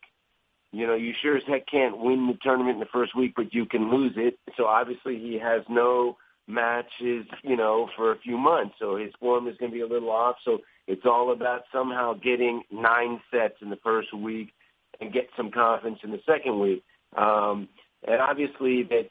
You 0.71 0.85
know, 0.85 0.95
you 0.95 1.13
sure 1.21 1.37
as 1.37 1.43
heck 1.47 1.67
can't 1.67 1.97
win 1.97 2.27
the 2.27 2.37
tournament 2.41 2.75
in 2.75 2.79
the 2.79 2.87
first 2.91 3.15
week, 3.15 3.33
but 3.35 3.53
you 3.53 3.65
can 3.65 3.89
lose 3.89 4.13
it. 4.17 4.37
So 4.57 4.65
obviously 4.65 5.17
he 5.17 5.39
has 5.41 5.61
no 5.69 6.17
matches, 6.47 7.25
you 7.43 7.55
know, 7.55 7.89
for 7.95 8.11
a 8.11 8.19
few 8.19 8.37
months. 8.37 8.75
So 8.79 8.95
his 8.95 9.11
form 9.19 9.47
is 9.47 9.57
going 9.57 9.71
to 9.71 9.75
be 9.75 9.81
a 9.81 9.87
little 9.87 10.09
off. 10.09 10.35
So 10.43 10.59
it's 10.87 11.05
all 11.05 11.31
about 11.31 11.63
somehow 11.71 12.13
getting 12.13 12.63
nine 12.71 13.21
sets 13.31 13.55
in 13.61 13.69
the 13.69 13.77
first 13.77 14.13
week 14.13 14.49
and 14.99 15.13
get 15.13 15.29
some 15.35 15.51
confidence 15.51 15.99
in 16.03 16.11
the 16.11 16.21
second 16.25 16.59
week. 16.59 16.83
Um, 17.15 17.67
and 18.07 18.21
obviously 18.21 18.83
that 18.83 19.09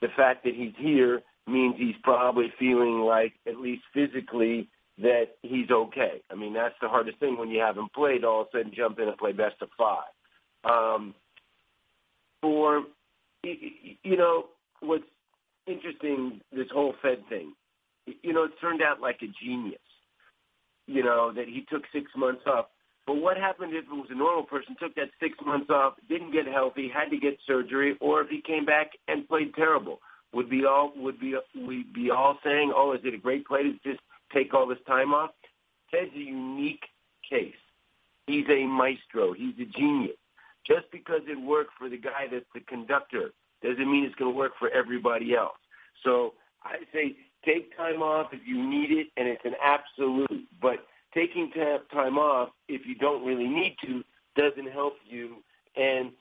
the 0.00 0.08
fact 0.16 0.44
that 0.44 0.54
he's 0.54 0.74
here 0.76 1.22
means 1.46 1.76
he's 1.78 1.96
probably 2.02 2.52
feeling 2.58 3.00
like, 3.00 3.32
at 3.46 3.56
least 3.56 3.82
physically, 3.94 4.68
that 4.98 5.36
he's 5.42 5.70
okay. 5.70 6.22
I 6.30 6.34
mean, 6.34 6.54
that's 6.54 6.74
the 6.82 6.88
hardest 6.88 7.18
thing 7.18 7.38
when 7.38 7.50
you 7.50 7.60
haven't 7.60 7.92
played, 7.92 8.24
all 8.24 8.42
of 8.42 8.48
a 8.48 8.58
sudden 8.58 8.72
jump 8.74 8.98
in 8.98 9.08
and 9.08 9.16
play 9.16 9.32
best 9.32 9.56
of 9.62 9.68
five. 9.78 10.10
Um, 10.64 11.14
for, 12.40 12.84
you 13.42 14.16
know, 14.16 14.46
what's 14.80 15.04
interesting, 15.66 16.40
this 16.52 16.68
whole 16.72 16.94
Fed 17.02 17.18
thing, 17.28 17.52
you 18.22 18.32
know, 18.32 18.44
it 18.44 18.52
turned 18.60 18.82
out 18.82 19.00
like 19.00 19.20
a 19.22 19.44
genius, 19.44 19.80
you 20.86 21.02
know, 21.02 21.32
that 21.34 21.46
he 21.48 21.64
took 21.70 21.82
six 21.92 22.10
months 22.16 22.42
off. 22.46 22.66
But 23.06 23.16
what 23.16 23.36
happened 23.36 23.72
if 23.74 23.84
it 23.84 23.90
was 23.90 24.08
a 24.10 24.14
normal 24.14 24.44
person, 24.44 24.76
took 24.78 24.94
that 24.96 25.08
six 25.18 25.38
months 25.44 25.70
off, 25.70 25.94
didn't 26.08 26.32
get 26.32 26.46
healthy, 26.46 26.90
had 26.92 27.10
to 27.10 27.16
get 27.16 27.38
surgery, 27.46 27.96
or 28.00 28.20
if 28.20 28.28
he 28.28 28.42
came 28.42 28.66
back 28.66 28.90
and 29.08 29.28
played 29.28 29.54
terrible? 29.54 30.00
Would 30.34 30.50
be 30.50 30.66
all 30.66 30.92
would 30.94 31.18
be 31.18 31.34
we 31.56 31.84
be 31.94 32.10
all 32.10 32.38
saying, 32.44 32.70
"Oh, 32.76 32.92
is 32.92 33.00
it 33.02 33.14
a 33.14 33.18
great 33.18 33.46
play 33.46 33.62
to 33.62 33.72
just 33.82 34.00
take 34.30 34.52
all 34.52 34.66
this 34.66 34.78
time 34.86 35.14
off?" 35.14 35.30
Fed's 35.90 36.14
a 36.14 36.18
unique 36.18 36.84
case. 37.28 37.56
He's 38.26 38.44
a 38.50 38.66
maestro. 38.66 39.32
He's 39.32 39.54
a 39.58 39.64
genius. 39.64 40.18
Just 40.68 40.90
because 40.92 41.22
it 41.26 41.40
worked 41.40 41.72
for 41.78 41.88
the 41.88 41.96
guy 41.96 42.26
that's 42.30 42.44
the 42.54 42.60
conductor 42.60 43.30
doesn't 43.62 43.90
mean 43.90 44.04
it's 44.04 44.14
going 44.16 44.30
to 44.30 44.36
work 44.36 44.52
for 44.58 44.68
everybody 44.70 45.34
else. 45.34 45.56
So 46.04 46.34
I 46.62 46.76
say 46.92 47.16
take 47.44 47.76
time 47.76 48.02
off 48.02 48.28
if 48.32 48.40
you 48.46 48.62
need 48.62 48.92
it, 48.92 49.08
and 49.16 49.26
it's 49.26 49.44
an 49.44 49.54
absolute. 49.64 50.46
But 50.60 50.86
taking 51.14 51.50
time 51.92 52.18
off 52.18 52.50
if 52.68 52.82
you 52.86 52.94
don't 52.94 53.24
really 53.24 53.48
need 53.48 53.76
to 53.86 54.04
doesn't 54.36 54.70
help 54.70 54.94
you. 55.08 55.36
And 55.74 56.12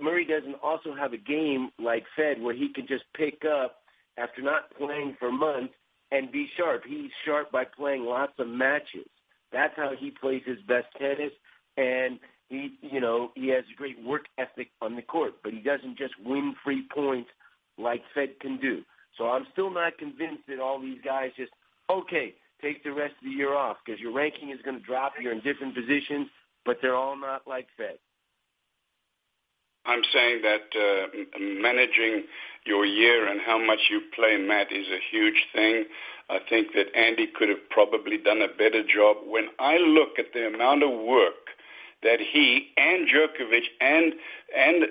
Murray 0.00 0.24
doesn't 0.24 0.56
also 0.62 0.94
have 0.94 1.12
a 1.12 1.18
game 1.18 1.70
like 1.78 2.04
Fed 2.16 2.40
where 2.40 2.54
he 2.54 2.72
can 2.72 2.86
just 2.86 3.04
pick 3.16 3.44
up 3.44 3.76
after 4.18 4.42
not 4.42 4.74
playing 4.76 5.16
for 5.18 5.32
months 5.32 5.74
and 6.12 6.30
be 6.30 6.48
sharp. 6.56 6.82
He's 6.86 7.10
sharp 7.24 7.50
by 7.50 7.64
playing 7.64 8.04
lots 8.04 8.32
of 8.38 8.48
matches. 8.48 9.06
That's 9.52 9.74
how 9.76 9.92
he 9.98 10.10
plays 10.10 10.42
his 10.44 10.58
best 10.68 10.86
tennis. 10.98 11.32
And 11.76 12.18
he, 12.50 12.72
you 12.82 13.00
know, 13.00 13.30
he 13.36 13.48
has 13.48 13.64
a 13.72 13.76
great 13.76 14.04
work 14.04 14.26
ethic 14.36 14.68
on 14.82 14.96
the 14.96 15.02
court, 15.02 15.34
but 15.42 15.52
he 15.52 15.60
doesn't 15.60 15.96
just 15.96 16.14
win 16.22 16.54
free 16.62 16.84
points 16.92 17.30
like 17.78 18.02
Fed 18.12 18.38
can 18.40 18.58
do. 18.58 18.82
So 19.16 19.28
I'm 19.28 19.46
still 19.52 19.70
not 19.70 19.96
convinced 19.98 20.42
that 20.48 20.58
all 20.58 20.80
these 20.80 20.98
guys 21.04 21.30
just, 21.36 21.52
okay, 21.88 22.34
take 22.60 22.82
the 22.82 22.92
rest 22.92 23.14
of 23.22 23.24
the 23.24 23.30
year 23.30 23.54
off 23.54 23.76
because 23.84 24.00
your 24.00 24.12
ranking 24.12 24.50
is 24.50 24.58
going 24.64 24.78
to 24.78 24.84
drop. 24.84 25.12
You're 25.20 25.32
in 25.32 25.40
different 25.40 25.74
positions, 25.74 26.28
but 26.66 26.78
they're 26.82 26.96
all 26.96 27.16
not 27.16 27.42
like 27.46 27.68
Fed. 27.76 27.98
I'm 29.86 30.02
saying 30.12 30.42
that 30.42 30.66
uh, 30.76 31.40
managing 31.40 32.24
your 32.66 32.84
year 32.84 33.28
and 33.28 33.40
how 33.40 33.64
much 33.64 33.78
you 33.90 34.02
play, 34.14 34.36
Matt, 34.36 34.72
is 34.72 34.86
a 34.88 35.00
huge 35.10 35.46
thing. 35.54 35.84
I 36.28 36.38
think 36.48 36.68
that 36.74 36.94
Andy 36.96 37.28
could 37.34 37.48
have 37.48 37.68
probably 37.70 38.18
done 38.18 38.42
a 38.42 38.48
better 38.48 38.82
job. 38.82 39.18
When 39.24 39.48
I 39.58 39.78
look 39.78 40.18
at 40.18 40.32
the 40.34 40.46
amount 40.46 40.82
of 40.82 40.90
work 40.90 41.50
that 42.02 42.20
he 42.20 42.68
and 42.76 43.08
Djokovic 43.08 43.64
and 43.80 44.14
and 44.56 44.84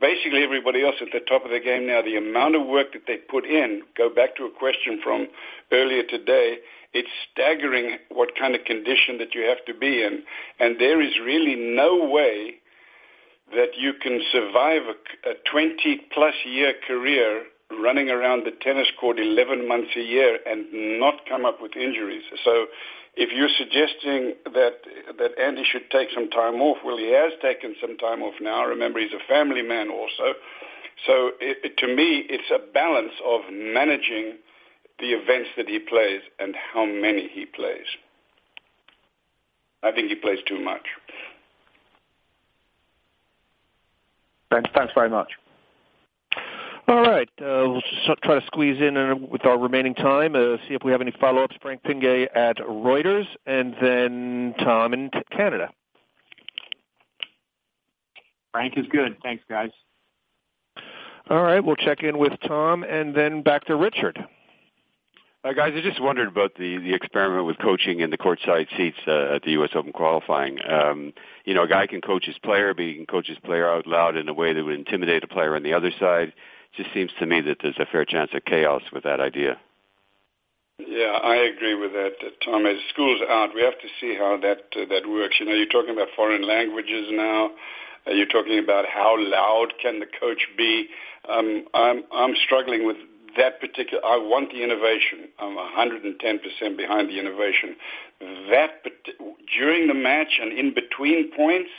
basically 0.00 0.42
everybody 0.42 0.84
else 0.84 0.96
at 1.00 1.08
the 1.12 1.20
top 1.20 1.44
of 1.44 1.50
the 1.50 1.60
game 1.60 1.86
now, 1.86 2.02
the 2.02 2.16
amount 2.16 2.56
of 2.56 2.66
work 2.66 2.92
that 2.92 3.02
they 3.06 3.16
put 3.16 3.44
in, 3.44 3.82
go 3.96 4.08
back 4.12 4.36
to 4.36 4.44
a 4.44 4.50
question 4.50 5.00
from 5.02 5.28
earlier 5.72 6.02
today, 6.02 6.58
it's 6.92 7.08
staggering 7.32 7.98
what 8.10 8.36
kind 8.38 8.54
of 8.54 8.64
condition 8.64 9.18
that 9.18 9.34
you 9.34 9.42
have 9.42 9.64
to 9.66 9.74
be 9.74 10.02
in. 10.02 10.22
And 10.60 10.78
there 10.78 11.00
is 11.00 11.14
really 11.24 11.56
no 11.56 12.04
way 12.04 12.54
that 13.52 13.76
you 13.76 13.92
can 13.94 14.20
survive 14.30 14.82
a, 14.82 15.30
a 15.30 15.34
20 15.50 16.06
plus 16.12 16.34
year 16.44 16.74
career 16.86 17.44
running 17.80 18.10
around 18.10 18.44
the 18.44 18.52
tennis 18.62 18.88
court 19.00 19.18
11 19.18 19.66
months 19.66 19.90
a 19.96 20.00
year 20.00 20.38
and 20.46 21.00
not 21.00 21.26
come 21.28 21.44
up 21.44 21.60
with 21.60 21.76
injuries. 21.76 22.22
So 22.44 22.66
if 23.16 23.30
you're 23.32 23.48
suggesting 23.56 24.34
that 24.54 24.74
that 25.18 25.38
Andy 25.38 25.64
should 25.64 25.90
take 25.90 26.08
some 26.14 26.28
time 26.30 26.60
off, 26.60 26.78
well, 26.84 26.96
he 26.96 27.12
has 27.12 27.32
taken 27.40 27.74
some 27.80 27.96
time 27.96 28.22
off 28.22 28.34
now. 28.40 28.64
Remember, 28.64 28.98
he's 29.00 29.12
a 29.12 29.28
family 29.28 29.62
man 29.62 29.90
also. 29.90 30.34
So 31.06 31.30
it, 31.40 31.58
it, 31.64 31.76
to 31.78 31.86
me, 31.88 32.24
it's 32.28 32.50
a 32.50 32.72
balance 32.72 33.12
of 33.24 33.42
managing 33.50 34.38
the 34.98 35.10
events 35.10 35.50
that 35.56 35.68
he 35.68 35.78
plays 35.78 36.22
and 36.38 36.54
how 36.72 36.86
many 36.86 37.28
he 37.28 37.46
plays. 37.46 37.86
I 39.82 39.92
think 39.92 40.08
he 40.08 40.14
plays 40.14 40.38
too 40.46 40.58
much. 40.58 40.86
Thanks, 44.50 44.70
thanks 44.74 44.92
very 44.94 45.10
much. 45.10 45.32
All 46.86 47.00
right. 47.00 47.28
Uh, 47.40 47.64
we'll 47.68 47.80
just 47.80 48.22
try 48.22 48.38
to 48.38 48.46
squeeze 48.46 48.80
in 48.80 48.96
uh, 48.96 49.14
with 49.14 49.46
our 49.46 49.58
remaining 49.58 49.94
time, 49.94 50.36
uh, 50.36 50.58
see 50.68 50.74
if 50.74 50.82
we 50.84 50.92
have 50.92 51.00
any 51.00 51.12
follow-ups. 51.18 51.56
Frank 51.62 51.82
Pingue 51.82 52.28
at 52.34 52.58
Reuters, 52.58 53.26
and 53.46 53.74
then 53.80 54.54
Tom 54.58 54.92
in 54.92 55.10
t- 55.10 55.18
Canada. 55.30 55.70
Frank 58.52 58.74
is 58.76 58.86
good. 58.90 59.16
Thanks, 59.22 59.42
guys. 59.48 59.70
All 61.30 61.42
right. 61.42 61.64
We'll 61.64 61.76
check 61.76 62.02
in 62.02 62.18
with 62.18 62.34
Tom, 62.46 62.84
and 62.84 63.14
then 63.14 63.42
back 63.42 63.64
to 63.64 63.76
Richard. 63.76 64.22
Uh, 65.42 65.52
guys, 65.52 65.72
I 65.76 65.80
just 65.80 66.00
wondered 66.00 66.28
about 66.28 66.54
the, 66.58 66.78
the 66.78 66.94
experiment 66.94 67.46
with 67.46 67.58
coaching 67.58 68.00
in 68.00 68.10
the 68.10 68.16
courtside 68.16 68.66
seats 68.76 68.96
uh, 69.06 69.34
at 69.34 69.42
the 69.42 69.52
U.S. 69.52 69.70
Open 69.74 69.92
qualifying. 69.92 70.58
Um, 70.66 71.12
you 71.44 71.52
know, 71.54 71.64
a 71.64 71.68
guy 71.68 71.86
can 71.86 72.00
coach 72.00 72.24
his 72.24 72.38
player, 72.38 72.72
but 72.72 72.82
he 72.84 72.94
can 72.94 73.04
coach 73.04 73.26
his 73.26 73.38
player 73.38 73.70
out 73.70 73.86
loud 73.86 74.16
in 74.16 74.28
a 74.28 74.32
way 74.32 74.52
that 74.52 74.64
would 74.64 74.74
intimidate 74.74 75.22
a 75.22 75.28
player 75.28 75.54
on 75.56 75.62
the 75.62 75.74
other 75.74 75.90
side. 75.98 76.32
It 76.74 76.82
just 76.82 76.94
seems 76.94 77.10
to 77.18 77.26
me 77.26 77.40
that 77.42 77.58
there's 77.62 77.78
a 77.78 77.86
fair 77.86 78.04
chance 78.04 78.30
of 78.34 78.44
chaos 78.44 78.82
with 78.92 79.04
that 79.04 79.20
idea. 79.20 79.58
Yeah, 80.78 81.18
I 81.22 81.36
agree 81.36 81.74
with 81.74 81.92
that, 81.92 82.14
uh, 82.20 82.30
Tom. 82.44 82.66
As 82.66 82.78
school's 82.92 83.20
out, 83.28 83.54
we 83.54 83.62
have 83.62 83.78
to 83.78 83.88
see 84.00 84.16
how 84.16 84.36
that 84.42 84.74
uh, 84.74 84.84
that 84.90 85.08
works. 85.08 85.36
You 85.38 85.46
know, 85.46 85.54
you're 85.54 85.66
talking 85.66 85.94
about 85.94 86.08
foreign 86.16 86.42
languages 86.42 87.06
now. 87.12 87.50
Uh, 88.06 88.10
you're 88.10 88.26
talking 88.26 88.58
about 88.58 88.84
how 88.86 89.14
loud 89.16 89.74
can 89.80 90.00
the 90.00 90.06
coach 90.06 90.48
be. 90.58 90.88
Um, 91.28 91.66
I'm 91.74 92.02
I'm 92.12 92.34
struggling 92.44 92.86
with 92.86 92.96
that 93.36 93.60
particular, 93.60 94.04
I 94.04 94.16
want 94.16 94.50
the 94.50 94.62
innovation. 94.62 95.28
I'm 95.38 95.56
110% 95.56 96.76
behind 96.76 97.08
the 97.08 97.18
innovation. 97.18 97.76
That 98.50 98.82
during 99.58 99.88
the 99.88 99.94
match 99.94 100.38
and 100.40 100.56
in 100.56 100.74
between 100.74 101.30
points, 101.36 101.70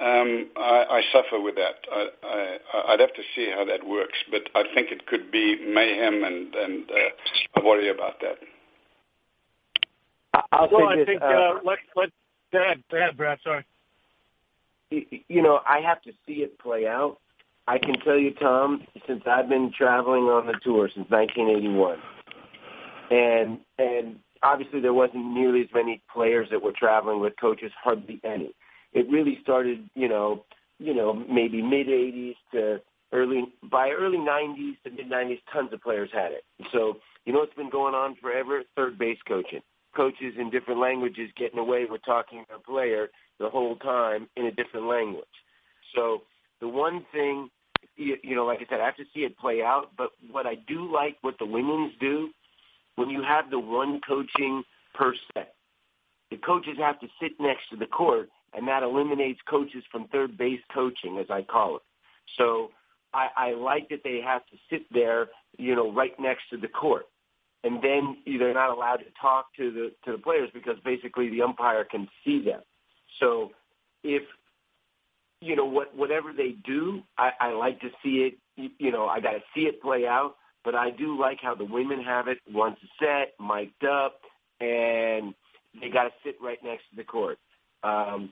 um, 0.00 0.48
I, 0.56 0.84
I 0.90 1.02
suffer 1.12 1.40
with 1.40 1.56
that. 1.56 1.76
I, 1.92 2.06
I, 2.24 2.92
I'd 2.92 3.00
have 3.00 3.12
to 3.14 3.22
see 3.36 3.50
how 3.54 3.64
that 3.66 3.86
works, 3.86 4.18
but 4.30 4.42
I 4.54 4.62
think 4.74 4.90
it 4.90 5.06
could 5.06 5.30
be 5.30 5.56
mayhem, 5.66 6.24
and 6.24 6.54
and 6.54 6.90
uh, 6.90 7.60
I 7.60 7.64
worry 7.64 7.90
about 7.90 8.20
that. 8.20 8.38
I'll 10.52 10.68
well, 10.70 10.88
say 10.88 10.92
I 10.92 10.96
this, 10.96 11.06
think 11.06 11.22
uh, 11.22 11.26
uh, 11.26 11.54
let 11.64 11.78
let 11.96 12.10
go 12.52 12.62
ahead, 12.62 12.82
go 12.90 12.96
ahead, 12.96 13.16
Brad. 13.16 13.38
Sorry. 13.44 13.64
you 14.90 15.42
know, 15.42 15.60
I 15.66 15.80
have 15.80 16.00
to 16.02 16.12
see 16.26 16.42
it 16.42 16.58
play 16.58 16.86
out. 16.86 17.18
I 17.68 17.78
can 17.78 17.94
tell 18.00 18.18
you, 18.18 18.32
Tom, 18.34 18.82
since 19.06 19.22
I've 19.26 19.48
been 19.48 19.70
traveling 19.76 20.24
on 20.24 20.46
the 20.46 20.54
tour 20.64 20.88
since 20.92 21.08
1981, 21.10 21.98
and 23.10 23.58
and 23.78 24.18
obviously 24.42 24.80
there 24.80 24.94
wasn't 24.94 25.26
nearly 25.34 25.60
as 25.60 25.68
many 25.74 26.02
players 26.12 26.48
that 26.50 26.62
were 26.62 26.72
traveling 26.72 27.20
with 27.20 27.34
coaches, 27.40 27.70
hardly 27.82 28.20
any. 28.24 28.54
It 28.92 29.08
really 29.10 29.38
started, 29.42 29.88
you 29.94 30.08
know, 30.08 30.44
you 30.78 30.94
know, 30.94 31.12
maybe 31.12 31.62
mid 31.62 31.86
80s 31.86 32.34
to 32.52 32.80
early 33.12 33.44
by 33.70 33.90
early 33.90 34.18
90s 34.18 34.82
to 34.84 34.90
mid 34.90 35.10
90s, 35.10 35.40
tons 35.52 35.72
of 35.72 35.80
players 35.82 36.10
had 36.12 36.32
it. 36.32 36.44
So 36.72 36.96
you 37.24 37.32
know, 37.32 37.42
it's 37.42 37.54
been 37.54 37.70
going 37.70 37.94
on 37.94 38.16
forever. 38.16 38.62
Third 38.76 38.98
base 38.98 39.18
coaching, 39.26 39.60
coaches 39.94 40.34
in 40.38 40.50
different 40.50 40.80
languages 40.80 41.30
getting 41.36 41.58
away 41.58 41.86
with 41.88 42.04
talking 42.04 42.44
to 42.48 42.56
a 42.56 42.58
player 42.58 43.08
the 43.38 43.48
whole 43.48 43.76
time 43.76 44.28
in 44.36 44.46
a 44.46 44.50
different 44.50 44.86
language. 44.86 45.24
So 45.94 46.22
the 46.60 46.68
one 46.68 47.04
thing, 47.12 47.50
you, 47.96 48.16
you 48.22 48.34
know, 48.34 48.44
like 48.44 48.58
I 48.58 48.66
said, 48.68 48.80
I 48.80 48.86
have 48.86 48.96
to 48.96 49.04
see 49.14 49.20
it 49.20 49.38
play 49.38 49.62
out. 49.62 49.90
But 49.96 50.10
what 50.30 50.46
I 50.46 50.54
do 50.66 50.92
like, 50.92 51.18
what 51.20 51.38
the 51.38 51.46
women's 51.46 51.92
do, 52.00 52.30
when 52.96 53.10
you 53.10 53.22
have 53.22 53.50
the 53.50 53.58
one 53.58 54.00
coaching 54.06 54.62
per 54.94 55.14
set, 55.34 55.54
the 56.30 56.36
coaches 56.36 56.76
have 56.78 57.00
to 57.00 57.06
sit 57.20 57.32
next 57.40 57.68
to 57.70 57.76
the 57.76 57.86
court, 57.86 58.28
and 58.54 58.66
that 58.68 58.82
eliminates 58.82 59.40
coaches 59.48 59.84
from 59.90 60.08
third 60.08 60.36
base 60.36 60.60
coaching, 60.72 61.18
as 61.18 61.26
I 61.30 61.42
call 61.42 61.76
it. 61.76 61.82
So 62.36 62.70
I, 63.12 63.28
I 63.36 63.54
like 63.54 63.88
that 63.90 64.00
they 64.04 64.20
have 64.24 64.46
to 64.46 64.56
sit 64.68 64.82
there, 64.92 65.28
you 65.58 65.74
know, 65.74 65.92
right 65.92 66.12
next 66.18 66.42
to 66.50 66.56
the 66.56 66.68
court. 66.68 67.06
And 67.62 67.82
then 67.82 68.16
they're 68.26 68.54
not 68.54 68.70
allowed 68.70 68.98
to 68.98 69.10
talk 69.20 69.46
to 69.58 69.70
the 69.70 69.92
to 70.04 70.16
the 70.16 70.22
players 70.22 70.48
because 70.54 70.76
basically 70.82 71.28
the 71.28 71.42
umpire 71.42 71.84
can 71.84 72.08
see 72.24 72.42
them. 72.42 72.60
So 73.18 73.50
if 74.02 74.22
you 75.42 75.56
know 75.56 75.66
what 75.66 75.94
whatever 75.94 76.32
they 76.34 76.54
do, 76.64 77.02
I, 77.18 77.30
I 77.38 77.52
like 77.52 77.78
to 77.80 77.88
see 78.02 78.30
it. 78.30 78.34
You, 78.78 78.90
know, 78.90 79.06
I 79.06 79.20
got 79.20 79.32
to 79.32 79.40
see 79.54 79.62
it 79.62 79.80
play 79.82 80.06
out. 80.06 80.36
But 80.64 80.74
I 80.74 80.90
do 80.90 81.18
like 81.18 81.38
how 81.40 81.54
the 81.54 81.64
women 81.64 82.02
have 82.02 82.28
it 82.28 82.38
once 82.50 82.78
set, 82.98 83.32
mic'd 83.40 83.84
up, 83.84 84.20
and 84.60 85.34
they 85.80 85.88
got 85.88 86.04
to 86.04 86.10
sit 86.24 86.36
right 86.42 86.58
next 86.62 86.82
to 86.90 86.96
the 86.96 87.04
court. 87.04 87.38
Um, 87.82 88.30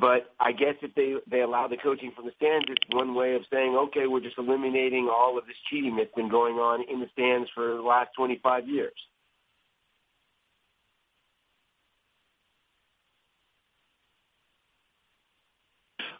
but 0.00 0.32
I 0.40 0.52
guess 0.52 0.74
if 0.80 0.94
they 0.94 1.14
they 1.30 1.42
allow 1.42 1.68
the 1.68 1.76
coaching 1.76 2.12
from 2.16 2.24
the 2.24 2.32
stands, 2.36 2.66
it's 2.68 2.94
one 2.94 3.14
way 3.14 3.34
of 3.34 3.42
saying, 3.52 3.76
okay, 3.76 4.06
we're 4.06 4.20
just 4.20 4.38
eliminating 4.38 5.10
all 5.14 5.36
of 5.36 5.46
this 5.46 5.56
cheating 5.68 5.96
that's 5.96 6.14
been 6.14 6.30
going 6.30 6.56
on 6.56 6.84
in 6.90 7.00
the 7.00 7.08
stands 7.12 7.48
for 7.54 7.74
the 7.76 7.82
last 7.82 8.10
25 8.16 8.68
years. 8.68 8.92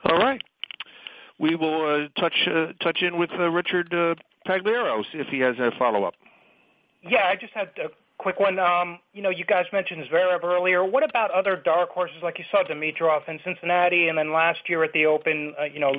All 0.04 0.18
right. 0.18 0.42
We 1.38 1.54
will 1.56 2.06
uh, 2.06 2.20
touch 2.20 2.34
uh, 2.46 2.72
touch 2.82 2.98
in 3.02 3.16
with 3.18 3.30
uh, 3.38 3.48
Richard 3.48 3.92
uh, 3.94 4.14
Pagliaro 4.46 5.02
if 5.14 5.28
he 5.28 5.38
has 5.40 5.56
a 5.58 5.70
follow 5.78 6.04
up. 6.04 6.14
Yeah, 7.02 7.24
I 7.24 7.36
just 7.36 7.52
had 7.52 7.70
a 7.82 7.88
quick 8.22 8.38
one. 8.38 8.58
Um, 8.58 9.00
you 9.12 9.20
know, 9.20 9.30
you 9.30 9.44
guys 9.44 9.66
mentioned 9.72 10.04
Zverev 10.10 10.44
earlier. 10.44 10.84
What 10.84 11.02
about 11.02 11.30
other 11.32 11.56
dark 11.56 11.90
horses 11.90 12.18
like 12.22 12.38
you 12.38 12.44
saw 12.50 12.62
Dimitrov 12.62 13.28
in 13.28 13.40
Cincinnati, 13.44 14.08
and 14.08 14.16
then 14.16 14.32
last 14.32 14.60
year 14.68 14.84
at 14.84 14.92
the 14.92 15.06
Open? 15.06 15.54
Uh, 15.60 15.64
you 15.64 15.80
know, 15.80 15.92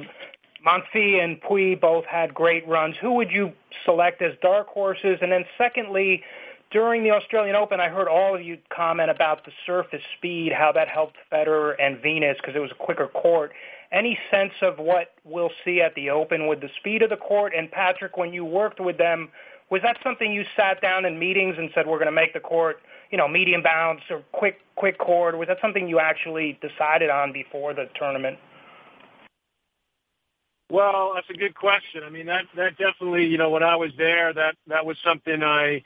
Monfils 0.66 1.24
and 1.24 1.42
Pouille 1.42 1.80
both 1.80 2.06
had 2.06 2.34
great 2.34 2.66
runs. 2.68 2.96
Who 3.02 3.16
would 3.16 3.30
you 3.30 3.52
select 3.84 4.22
as 4.22 4.34
dark 4.42 4.68
horses? 4.68 5.20
And 5.22 5.32
then 5.32 5.44
secondly, 5.58 6.24
during 6.72 7.04
the 7.04 7.12
Australian 7.12 7.56
Open, 7.56 7.80
I 7.80 7.90
heard 7.90 8.08
all 8.08 8.34
of 8.34 8.42
you 8.42 8.58
comment 8.76 9.12
about 9.12 9.46
the 9.46 9.52
surface 9.66 10.02
speed, 10.18 10.54
how 10.54 10.72
that 10.72 10.88
helped 10.88 11.18
Federer 11.32 11.76
and 11.80 12.02
Venus 12.02 12.38
because 12.38 12.56
it 12.56 12.60
was 12.60 12.72
a 12.72 12.84
quicker 12.84 13.08
court. 13.08 13.52
Any 13.92 14.18
sense 14.32 14.54
of 14.62 14.80
what 14.80 15.14
we'll 15.24 15.52
see 15.64 15.82
at 15.82 15.94
the 15.94 16.10
Open 16.10 16.48
with 16.48 16.62
the 16.62 16.70
speed 16.80 17.04
of 17.04 17.12
the 17.12 17.18
court? 17.18 17.54
And 17.56 17.70
Patrick, 17.70 18.18
when 18.18 18.34
you 18.34 18.44
worked 18.44 18.80
with 18.80 18.98
them, 18.98 19.30
was 19.70 19.82
that 19.82 19.98
something 20.04 20.32
you 20.32 20.44
sat 20.56 20.82
down 20.82 21.06
in 21.06 21.18
meetings 21.18 21.56
and 21.58 21.70
said 21.74 21.88
we're 21.88 21.98
going 21.98 22.06
to 22.06 22.12
make 22.12 22.34
the 22.34 22.40
court, 22.40 22.82
you 23.12 23.18
know, 23.18 23.28
medium 23.28 23.64
bounce 23.64 24.02
or 24.10 24.24
quick 24.32 24.60
quick 24.76 24.98
court? 24.98 25.38
Was 25.38 25.48
that 25.48 25.58
something 25.62 25.88
you 25.88 26.00
actually 26.00 26.60
decided 26.62 27.10
on 27.10 27.32
before 27.32 27.74
the 27.74 27.90
tournament? 27.96 28.38
Well, 30.72 31.12
that's 31.14 31.30
a 31.30 31.38
good 31.38 31.56
question. 31.56 32.04
I 32.04 32.10
mean, 32.10 32.26
that 32.28 32.46
that 32.56 32.78
definitely, 32.78 33.26
you 33.26 33.38
know, 33.38 33.50
when 33.50 33.64
I 33.64 33.76
was 33.76 33.92
there, 33.98 34.34
that 34.34 34.56
that 34.68 34.86
was 34.86 34.98
something 35.04 35.44
I 35.44 35.84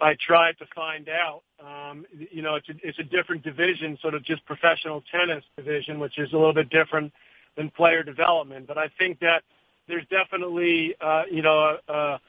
I 0.00 0.16
tried 0.18 0.58
to 0.58 0.66
find 0.74 1.08
out. 1.08 1.42
Um, 1.62 2.06
you 2.10 2.42
know, 2.42 2.54
it's 2.54 2.68
a, 2.68 2.74
it's 2.82 2.98
a 2.98 3.04
different 3.04 3.42
division, 3.42 3.98
sort 4.00 4.14
of 4.14 4.24
just 4.24 4.44
professional 4.46 5.02
tennis 5.10 5.44
division, 5.56 6.00
which 6.00 6.18
is 6.18 6.32
a 6.32 6.36
little 6.36 6.54
bit 6.54 6.70
different 6.70 7.12
than 7.56 7.70
player 7.70 8.02
development. 8.02 8.66
But 8.66 8.78
I 8.78 8.88
think 8.98 9.20
that 9.20 9.42
there's 9.88 10.06
definitely, 10.08 10.94
uh, 11.00 11.24
you 11.30 11.42
know, 11.42 11.76
a, 11.88 12.20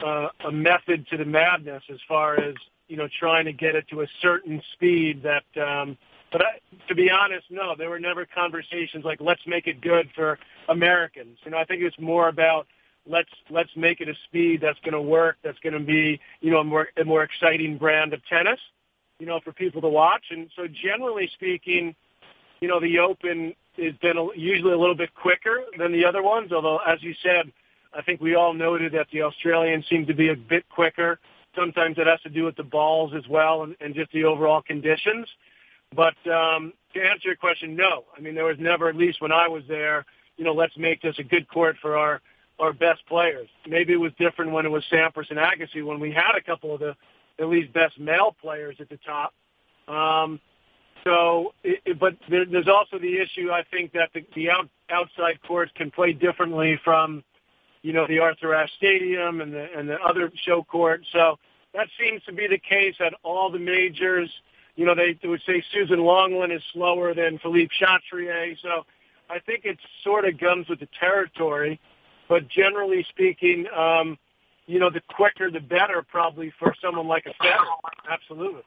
a 0.00 0.52
method 0.52 1.06
to 1.08 1.16
the 1.16 1.24
madness 1.24 1.82
as 1.90 1.98
far 2.06 2.38
as 2.38 2.54
you 2.88 2.96
know 2.96 3.08
trying 3.18 3.44
to 3.44 3.52
get 3.52 3.74
it 3.74 3.88
to 3.88 4.02
a 4.02 4.06
certain 4.20 4.62
speed 4.72 5.22
that. 5.22 5.44
Um, 5.60 5.96
but 6.30 6.42
I, 6.42 6.60
to 6.88 6.94
be 6.94 7.10
honest, 7.10 7.46
no, 7.50 7.74
there 7.74 7.88
were 7.88 7.98
never 7.98 8.26
conversations 8.26 9.04
like 9.04 9.20
let's 9.20 9.46
make 9.46 9.66
it 9.66 9.80
good 9.80 10.10
for 10.14 10.38
Americans. 10.68 11.38
You 11.44 11.52
know, 11.52 11.58
I 11.58 11.64
think 11.64 11.82
it's 11.82 11.98
more 11.98 12.28
about 12.28 12.66
let's 13.06 13.30
let's 13.50 13.74
make 13.76 14.00
it 14.00 14.08
a 14.08 14.14
speed 14.24 14.60
that's 14.60 14.78
going 14.80 14.92
to 14.92 15.00
work, 15.00 15.36
that's 15.42 15.58
going 15.60 15.72
to 15.72 15.80
be 15.80 16.20
you 16.40 16.50
know 16.50 16.58
a 16.58 16.64
more 16.64 16.88
a 16.96 17.04
more 17.04 17.22
exciting 17.22 17.78
brand 17.78 18.12
of 18.12 18.24
tennis, 18.26 18.60
you 19.18 19.26
know, 19.26 19.40
for 19.40 19.52
people 19.52 19.80
to 19.80 19.88
watch. 19.88 20.26
And 20.30 20.50
so 20.54 20.66
generally 20.66 21.30
speaking, 21.34 21.94
you 22.60 22.68
know, 22.68 22.78
the 22.80 22.98
Open 22.98 23.54
has 23.78 23.94
been 23.94 24.18
a, 24.18 24.26
usually 24.36 24.72
a 24.72 24.78
little 24.78 24.94
bit 24.94 25.14
quicker 25.14 25.64
than 25.78 25.92
the 25.92 26.04
other 26.04 26.22
ones. 26.22 26.52
Although, 26.52 26.78
as 26.78 27.02
you 27.02 27.14
said, 27.22 27.50
I 27.94 28.02
think 28.02 28.20
we 28.20 28.34
all 28.34 28.54
noted 28.54 28.92
that 28.92 29.06
the 29.12 29.22
Australians 29.22 29.86
seem 29.88 30.06
to 30.06 30.14
be 30.14 30.28
a 30.28 30.36
bit 30.36 30.68
quicker. 30.68 31.18
Sometimes 31.56 31.96
it 31.98 32.06
has 32.06 32.20
to 32.22 32.28
do 32.28 32.44
with 32.44 32.56
the 32.56 32.62
balls 32.62 33.12
as 33.16 33.26
well 33.28 33.62
and, 33.62 33.74
and 33.80 33.94
just 33.94 34.12
the 34.12 34.24
overall 34.24 34.62
conditions. 34.62 35.26
But 35.94 36.14
um, 36.30 36.72
to 36.94 37.00
answer 37.00 37.28
your 37.28 37.36
question, 37.36 37.74
no. 37.74 38.04
I 38.16 38.20
mean, 38.20 38.34
there 38.34 38.44
was 38.44 38.58
never, 38.58 38.88
at 38.88 38.96
least 38.96 39.22
when 39.22 39.32
I 39.32 39.48
was 39.48 39.62
there, 39.68 40.04
you 40.36 40.44
know, 40.44 40.52
let's 40.52 40.76
make 40.76 41.02
this 41.02 41.18
a 41.18 41.24
good 41.24 41.48
court 41.48 41.76
for 41.80 41.96
our 41.96 42.20
our 42.60 42.72
best 42.72 43.06
players. 43.06 43.48
Maybe 43.68 43.92
it 43.92 43.98
was 44.00 44.10
different 44.18 44.50
when 44.50 44.66
it 44.66 44.68
was 44.68 44.82
Sampras 44.90 45.30
and 45.30 45.38
Agassi 45.38 45.84
when 45.84 46.00
we 46.00 46.10
had 46.10 46.36
a 46.36 46.42
couple 46.42 46.74
of 46.74 46.80
the 46.80 46.96
at 47.38 47.46
least 47.46 47.72
best 47.72 47.98
male 48.00 48.34
players 48.40 48.76
at 48.80 48.88
the 48.88 48.98
top. 49.06 49.32
Um, 49.86 50.40
so, 51.04 51.54
it, 51.62 51.80
it, 51.84 52.00
but 52.00 52.16
there, 52.28 52.44
there's 52.44 52.66
also 52.66 52.98
the 52.98 53.16
issue. 53.16 53.50
I 53.52 53.62
think 53.70 53.92
that 53.92 54.10
the, 54.12 54.26
the 54.34 54.50
out, 54.50 54.68
outside 54.90 55.40
courts 55.46 55.70
can 55.76 55.90
play 55.92 56.12
differently 56.12 56.80
from 56.82 57.22
you 57.82 57.92
know, 57.92 58.06
the 58.06 58.18
Arthur 58.18 58.54
Ashe 58.54 58.70
Stadium 58.76 59.40
and 59.40 59.52
the 59.52 59.66
and 59.76 59.88
the 59.88 59.98
other 60.00 60.30
show 60.44 60.62
court. 60.62 61.02
So 61.12 61.38
that 61.74 61.88
seems 61.98 62.22
to 62.24 62.32
be 62.32 62.46
the 62.46 62.58
case 62.58 62.96
at 63.00 63.14
all 63.22 63.50
the 63.50 63.58
majors. 63.58 64.30
You 64.76 64.86
know, 64.86 64.94
they, 64.94 65.18
they 65.20 65.28
would 65.28 65.42
say 65.46 65.62
Suzanne 65.72 65.98
Lenglen 65.98 66.54
is 66.54 66.62
slower 66.72 67.14
than 67.14 67.38
Philippe 67.38 67.72
Chatrier. 67.80 68.56
So 68.62 68.86
I 69.28 69.38
think 69.40 69.64
it 69.64 69.78
sort 70.04 70.24
of 70.24 70.38
comes 70.38 70.68
with 70.68 70.80
the 70.80 70.88
territory. 70.98 71.80
But 72.28 72.48
generally 72.48 73.06
speaking, 73.08 73.66
um, 73.76 74.18
you 74.66 74.78
know, 74.78 74.90
the 74.90 75.00
quicker 75.08 75.50
the 75.50 75.60
better 75.60 76.04
probably 76.08 76.52
for 76.58 76.74
someone 76.82 77.08
like 77.08 77.26
a 77.26 77.42
Federer. 77.42 77.64
Absolutely. 78.10 78.62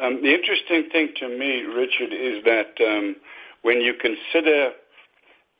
Um, 0.00 0.22
the 0.22 0.34
interesting 0.34 0.88
thing 0.90 1.10
to 1.20 1.28
me, 1.28 1.60
Richard, 1.62 2.12
is 2.12 2.42
that 2.44 2.74
um, 2.84 3.16
when 3.62 3.80
you 3.80 3.94
consider 3.94 4.72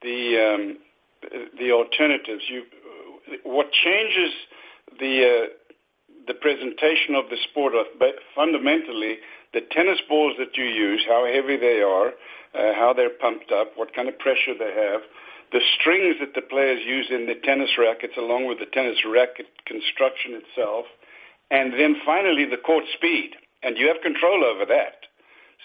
the 0.02 0.54
um, 0.54 0.78
the 1.58 1.72
alternatives, 1.72 2.44
you 2.48 2.64
what 3.44 3.72
changes 3.72 4.32
the 4.98 5.14
uh, 5.24 5.46
the 6.26 6.34
presentation 6.34 7.14
of 7.14 7.28
the 7.30 7.36
sport 7.50 7.74
are 7.74 7.86
fundamentally 8.34 9.18
the 9.52 9.60
tennis 9.70 9.98
balls 10.08 10.34
that 10.38 10.56
you 10.56 10.64
use, 10.64 11.04
how 11.08 11.26
heavy 11.26 11.56
they 11.56 11.82
are, 11.82 12.08
uh, 12.54 12.74
how 12.74 12.92
they're 12.92 13.10
pumped 13.10 13.50
up, 13.50 13.72
what 13.76 13.94
kind 13.94 14.08
of 14.08 14.18
pressure 14.18 14.54
they 14.56 14.72
have, 14.72 15.00
the 15.52 15.60
strings 15.78 16.16
that 16.20 16.34
the 16.34 16.42
players 16.42 16.80
use 16.86 17.06
in 17.10 17.26
the 17.26 17.34
tennis 17.34 17.70
rackets, 17.78 18.14
along 18.16 18.46
with 18.46 18.58
the 18.58 18.66
tennis 18.66 18.98
racket 19.04 19.46
construction 19.66 20.38
itself, 20.38 20.86
and 21.50 21.72
then 21.74 21.96
finally 22.06 22.44
the 22.44 22.56
court 22.56 22.84
speed, 22.94 23.30
and 23.62 23.76
you 23.76 23.88
have 23.88 24.00
control 24.02 24.44
over 24.44 24.64
that. 24.66 25.10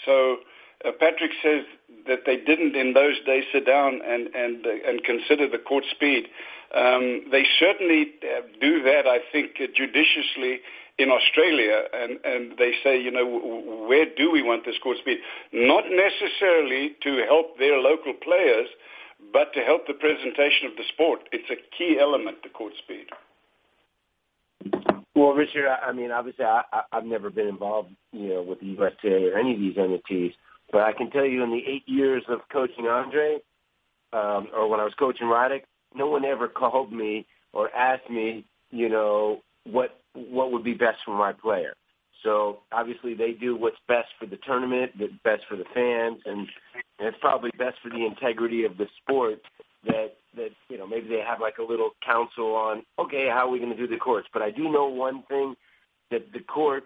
So 0.06 0.38
uh, 0.84 0.92
Patrick 1.00 1.32
says 1.42 1.64
that 2.08 2.20
they 2.26 2.38
didn't 2.38 2.76
in 2.76 2.94
those 2.94 3.16
days 3.26 3.44
sit 3.54 3.66
down 3.66 4.02
and 4.06 4.28
and 4.36 4.66
uh, 4.66 4.90
and 4.90 5.04
consider 5.04 5.50
the 5.50 5.58
court 5.58 5.86
speed. 5.92 6.28
Um, 6.76 7.24
they 7.32 7.46
certainly 7.60 8.12
uh, 8.24 8.42
do 8.60 8.84
that, 8.84 9.08
I 9.08 9.20
think, 9.32 9.52
uh, 9.62 9.68
judiciously 9.74 10.60
in 10.98 11.10
Australia, 11.10 11.84
and, 11.94 12.20
and 12.24 12.58
they 12.58 12.74
say, 12.84 13.00
you 13.00 13.12
know, 13.12 13.86
where 13.88 14.06
do 14.06 14.32
we 14.32 14.42
want 14.42 14.66
this 14.66 14.76
court 14.82 14.98
speed? 14.98 15.20
Not 15.54 15.86
necessarily 15.90 16.96
to 17.04 17.24
help 17.28 17.58
their 17.60 17.78
local 17.78 18.14
players, 18.14 18.68
but 19.32 19.54
to 19.54 19.62
help 19.62 19.88
the 19.88 19.94
presentation 19.94 20.68
of 20.68 20.76
the 20.78 20.84
sport. 20.94 21.22
It's 21.32 21.50
a 21.50 21.60
key 21.78 21.98
element, 22.00 22.38
the 22.44 22.50
court 22.50 22.74
speed. 22.84 23.08
Well, 25.16 25.34
Richard, 25.34 25.68
I 25.68 25.92
mean, 25.94 26.12
obviously, 26.12 26.46
I, 26.46 26.64
I, 26.72 26.82
I've 26.92 27.06
never 27.06 27.30
been 27.30 27.48
involved, 27.48 27.90
you 28.12 28.30
know, 28.30 28.42
with 28.42 28.60
the 28.60 28.68
USTA 28.68 29.32
or 29.32 29.38
any 29.38 29.54
of 29.54 29.60
these 29.60 29.78
entities, 29.78 30.34
but 30.72 30.82
I 30.82 30.93
can 30.93 31.09
tell 31.11 31.26
you, 31.26 31.43
in 31.43 31.51
the 31.51 31.63
eight 31.68 31.84
years 31.88 32.24
of 32.28 32.39
coaching 32.51 32.86
Andre, 32.88 33.39
um, 34.13 34.47
or 34.55 34.70
when 34.70 34.80
I 34.80 34.84
was 34.84 34.93
coaching 34.97 35.28
Roddick, 35.28 35.63
no 35.93 36.07
one 36.07 36.26
ever 36.26 36.47
called 36.47 36.91
me 36.91 37.26
or 37.53 37.74
asked 37.74 38.09
me, 38.09 38.45
you 38.72 38.89
know, 38.89 39.41
what 39.66 39.99
what 40.13 40.51
would 40.51 40.63
be 40.63 40.74
best 40.74 40.97
for 41.05 41.18
my 41.18 41.34
player. 41.34 41.74
So 42.24 42.59
obviously 42.72 43.13
they 43.13 43.34
do 43.34 43.55
what's 43.55 43.78
best 43.88 44.07
for 44.20 44.26
the 44.26 44.38
tournament, 44.38 44.91
best 45.24 45.43
for 45.47 45.55
the 45.55 45.66
fans, 45.74 46.22
and, 46.26 46.47
and 46.99 47.07
it's 47.07 47.18
probably 47.22 47.51
best 47.57 47.78
for 47.84 47.89
the 47.89 48.05
integrity 48.05 48.66
of 48.66 48.78
the 48.78 48.88
sport 49.01 49.41
that 49.86 50.16
that 50.36 50.49
you 50.70 50.78
know 50.78 50.88
maybe 50.88 51.07
they 51.07 51.22
have 51.26 51.39
like 51.39 51.57
a 51.59 51.63
little 51.63 51.91
council 52.05 52.55
on 52.55 52.84
okay 52.99 53.28
how 53.30 53.47
are 53.47 53.49
we 53.49 53.59
going 53.59 53.72
to 53.72 53.78
do 53.78 53.88
the 53.88 53.97
courts. 53.97 54.28
But 54.34 54.41
I 54.41 54.51
do 54.51 54.72
know 54.72 54.88
one 54.88 55.24
thing 55.30 55.55
that 56.11 56.32
the 56.34 56.39
court 56.39 56.86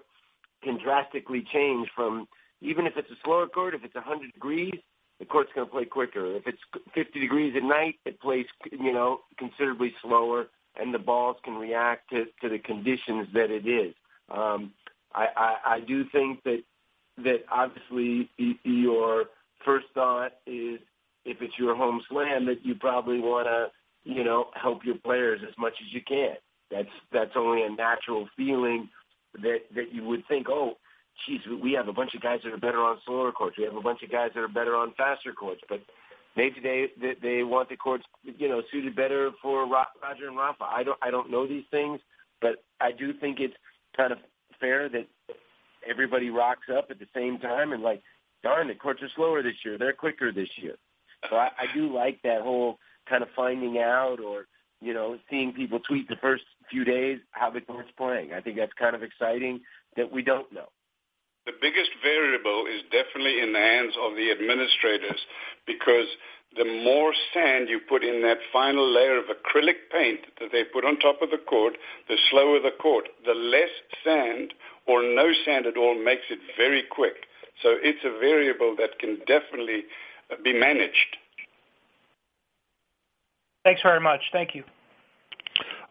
can 0.63 0.77
drastically 0.83 1.45
change 1.53 1.87
from 1.95 2.27
even 2.61 2.85
if 2.85 2.93
it's 2.97 3.09
a 3.09 3.17
slower 3.23 3.47
court, 3.47 3.73
if 3.73 3.83
it's 3.83 3.95
100 3.95 4.33
degrees, 4.33 4.79
the 5.19 5.25
court's 5.25 5.51
going 5.53 5.67
to 5.67 5.71
play 5.71 5.85
quicker. 5.85 6.35
If 6.35 6.47
it's 6.47 6.59
50 6.93 7.19
degrees 7.19 7.53
at 7.55 7.63
night, 7.63 7.95
it 8.05 8.19
plays, 8.21 8.45
you 8.71 8.93
know, 8.93 9.19
considerably 9.37 9.93
slower, 10.01 10.47
and 10.79 10.93
the 10.93 10.99
balls 10.99 11.37
can 11.43 11.55
react 11.55 12.09
to, 12.11 12.25
to 12.41 12.49
the 12.49 12.59
conditions 12.59 13.27
that 13.33 13.51
it 13.51 13.67
is. 13.67 13.93
Um, 14.29 14.71
I, 15.13 15.27
I, 15.35 15.55
I 15.65 15.79
do 15.81 16.05
think 16.11 16.43
that 16.43 16.63
that 17.23 17.43
obviously 17.51 18.29
your 18.63 19.25
first 19.65 19.87
thought 19.93 20.33
is 20.47 20.79
if 21.25 21.41
it's 21.41 21.57
your 21.59 21.75
home 21.75 22.01
slam 22.09 22.45
that 22.45 22.65
you 22.65 22.75
probably 22.75 23.19
want 23.19 23.47
to, 23.47 23.67
you 24.09 24.23
know, 24.23 24.45
help 24.53 24.85
your 24.85 24.95
players 24.95 25.41
as 25.45 25.53
much 25.57 25.73
as 25.85 25.93
you 25.93 26.01
can. 26.01 26.35
That's 26.71 26.89
that's 27.11 27.31
only 27.35 27.63
a 27.63 27.69
natural 27.69 28.29
feeling 28.37 28.89
that 29.33 29.59
that 29.75 29.93
you 29.93 30.03
would 30.05 30.23
think, 30.27 30.47
oh, 30.49 30.77
geez, 31.25 31.41
we 31.61 31.73
have 31.73 31.87
a 31.87 31.93
bunch 31.93 32.13
of 32.15 32.21
guys 32.21 32.39
that 32.43 32.53
are 32.53 32.57
better 32.57 32.79
on 32.79 32.97
slower 33.05 33.31
courts. 33.31 33.57
We 33.57 33.65
have 33.65 33.75
a 33.75 33.81
bunch 33.81 34.03
of 34.03 34.11
guys 34.11 34.31
that 34.35 34.41
are 34.41 34.47
better 34.47 34.75
on 34.75 34.93
faster 34.97 35.33
courts. 35.33 35.61
But 35.67 35.81
maybe 36.35 36.55
they 36.61 36.87
they, 36.99 37.15
they 37.21 37.43
want 37.43 37.69
the 37.69 37.75
courts, 37.75 38.05
you 38.23 38.47
know, 38.47 38.61
suited 38.71 38.95
better 38.95 39.31
for 39.41 39.67
Roger 39.67 40.27
and 40.27 40.37
Rafa. 40.37 40.63
I 40.63 40.83
don't 40.83 40.97
I 41.01 41.11
don't 41.11 41.31
know 41.31 41.47
these 41.47 41.65
things, 41.71 41.99
but 42.41 42.63
I 42.79 42.91
do 42.91 43.13
think 43.13 43.39
it's 43.39 43.55
kind 43.95 44.11
of 44.11 44.19
fair 44.59 44.89
that 44.89 45.07
everybody 45.89 46.29
rocks 46.29 46.67
up 46.75 46.87
at 46.89 46.99
the 46.99 47.07
same 47.15 47.39
time 47.39 47.71
and 47.71 47.81
like, 47.81 48.01
darn, 48.43 48.67
the 48.67 48.75
courts 48.75 49.01
are 49.01 49.09
slower 49.15 49.41
this 49.41 49.55
year. 49.65 49.77
They're 49.77 49.93
quicker 49.93 50.31
this 50.31 50.49
year. 50.57 50.75
So 51.29 51.35
I, 51.35 51.49
I 51.57 51.65
do 51.73 51.93
like 51.93 52.21
that 52.23 52.41
whole 52.41 52.77
kind 53.09 53.23
of 53.23 53.29
finding 53.35 53.79
out 53.79 54.19
or 54.19 54.45
you 54.81 54.93
know 54.93 55.17
seeing 55.29 55.51
people 55.53 55.79
tweet 55.79 56.07
the 56.07 56.15
first 56.21 56.43
few 56.69 56.85
days 56.85 57.19
how 57.31 57.49
the 57.49 57.61
court's 57.61 57.89
playing. 57.97 58.33
I 58.33 58.41
think 58.41 58.57
that's 58.57 58.73
kind 58.73 58.95
of 58.95 59.03
exciting 59.03 59.61
that 59.97 60.11
we 60.11 60.21
don't 60.21 60.51
know. 60.53 60.67
The 61.49 61.57
biggest 61.59 61.89
variable 62.03 62.67
is 62.69 62.83
definitely 62.91 63.41
in 63.41 63.53
the 63.53 63.59
hands 63.59 63.95
of 63.99 64.13
the 64.13 64.29
administrators 64.29 65.17
because 65.65 66.05
the 66.55 66.63
more 66.85 67.11
sand 67.33 67.69
you 67.69 67.79
put 67.89 68.03
in 68.03 68.21
that 68.21 68.37
final 68.53 68.85
layer 68.85 69.17
of 69.17 69.25
acrylic 69.33 69.89
paint 69.91 70.19
that 70.39 70.51
they 70.51 70.63
put 70.63 70.85
on 70.85 70.99
top 70.99 71.23
of 71.23 71.31
the 71.31 71.41
court, 71.49 71.73
the 72.07 72.17
slower 72.29 72.59
the 72.59 72.77
court. 72.79 73.09
The 73.25 73.33
less 73.33 73.73
sand 74.03 74.53
or 74.85 75.01
no 75.01 75.33
sand 75.43 75.65
at 75.65 75.75
all 75.75 75.97
makes 75.97 76.29
it 76.29 76.37
very 76.55 76.83
quick. 76.83 77.25
So 77.63 77.73
it's 77.81 78.05
a 78.05 78.19
variable 78.19 78.75
that 78.77 78.99
can 78.99 79.17
definitely 79.25 79.85
be 80.43 80.53
managed. 80.53 81.17
Thanks 83.63 83.81
very 83.81 83.99
much. 83.99 84.21
Thank 84.31 84.53
you. 84.53 84.63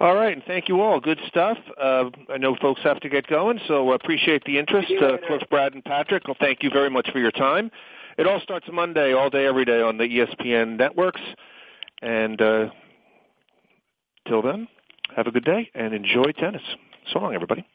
All 0.01 0.15
right, 0.15 0.33
and 0.33 0.45
thank 0.45 0.69
you 0.69 0.81
all. 0.81 1.01
Good 1.01 1.19
stuff. 1.27 1.59
Uh, 1.81 2.11
I 2.33 2.39
know 2.39 2.57
folks 2.61 2.81
have 2.85 3.01
to 3.01 3.09
get 3.09 3.27
going, 3.27 3.59
so 3.67 3.93
appreciate 3.93 4.45
the 4.45 4.59
interest. 4.59 4.93
Uh, 4.93 5.17
Cliff, 5.27 5.43
Brad, 5.51 5.75
and 5.75 5.85
Patrick, 5.85 6.29
well, 6.29 6.37
thank 6.39 6.63
you 6.63 6.71
very 6.71 6.89
much 6.89 7.11
for 7.11 7.19
your 7.19 7.33
time. 7.33 7.71
It 8.17 8.27
all 8.27 8.41
starts 8.41 8.67
Monday, 8.73 9.13
all 9.13 9.29
day, 9.29 9.47
every 9.47 9.65
day 9.65 9.81
on 9.81 9.99
the 9.99 10.05
ESPN 10.05 10.77
networks. 10.77 11.21
And 12.01 12.41
uh, 12.41 12.71
till 14.29 14.41
then, 14.43 14.69
have 15.17 15.27
a 15.27 15.33
good 15.33 15.45
day 15.45 15.69
and 15.75 15.93
enjoy 15.93 16.31
tennis. 16.33 16.63
So 17.13 17.19
long, 17.19 17.35
everybody. 17.35 17.67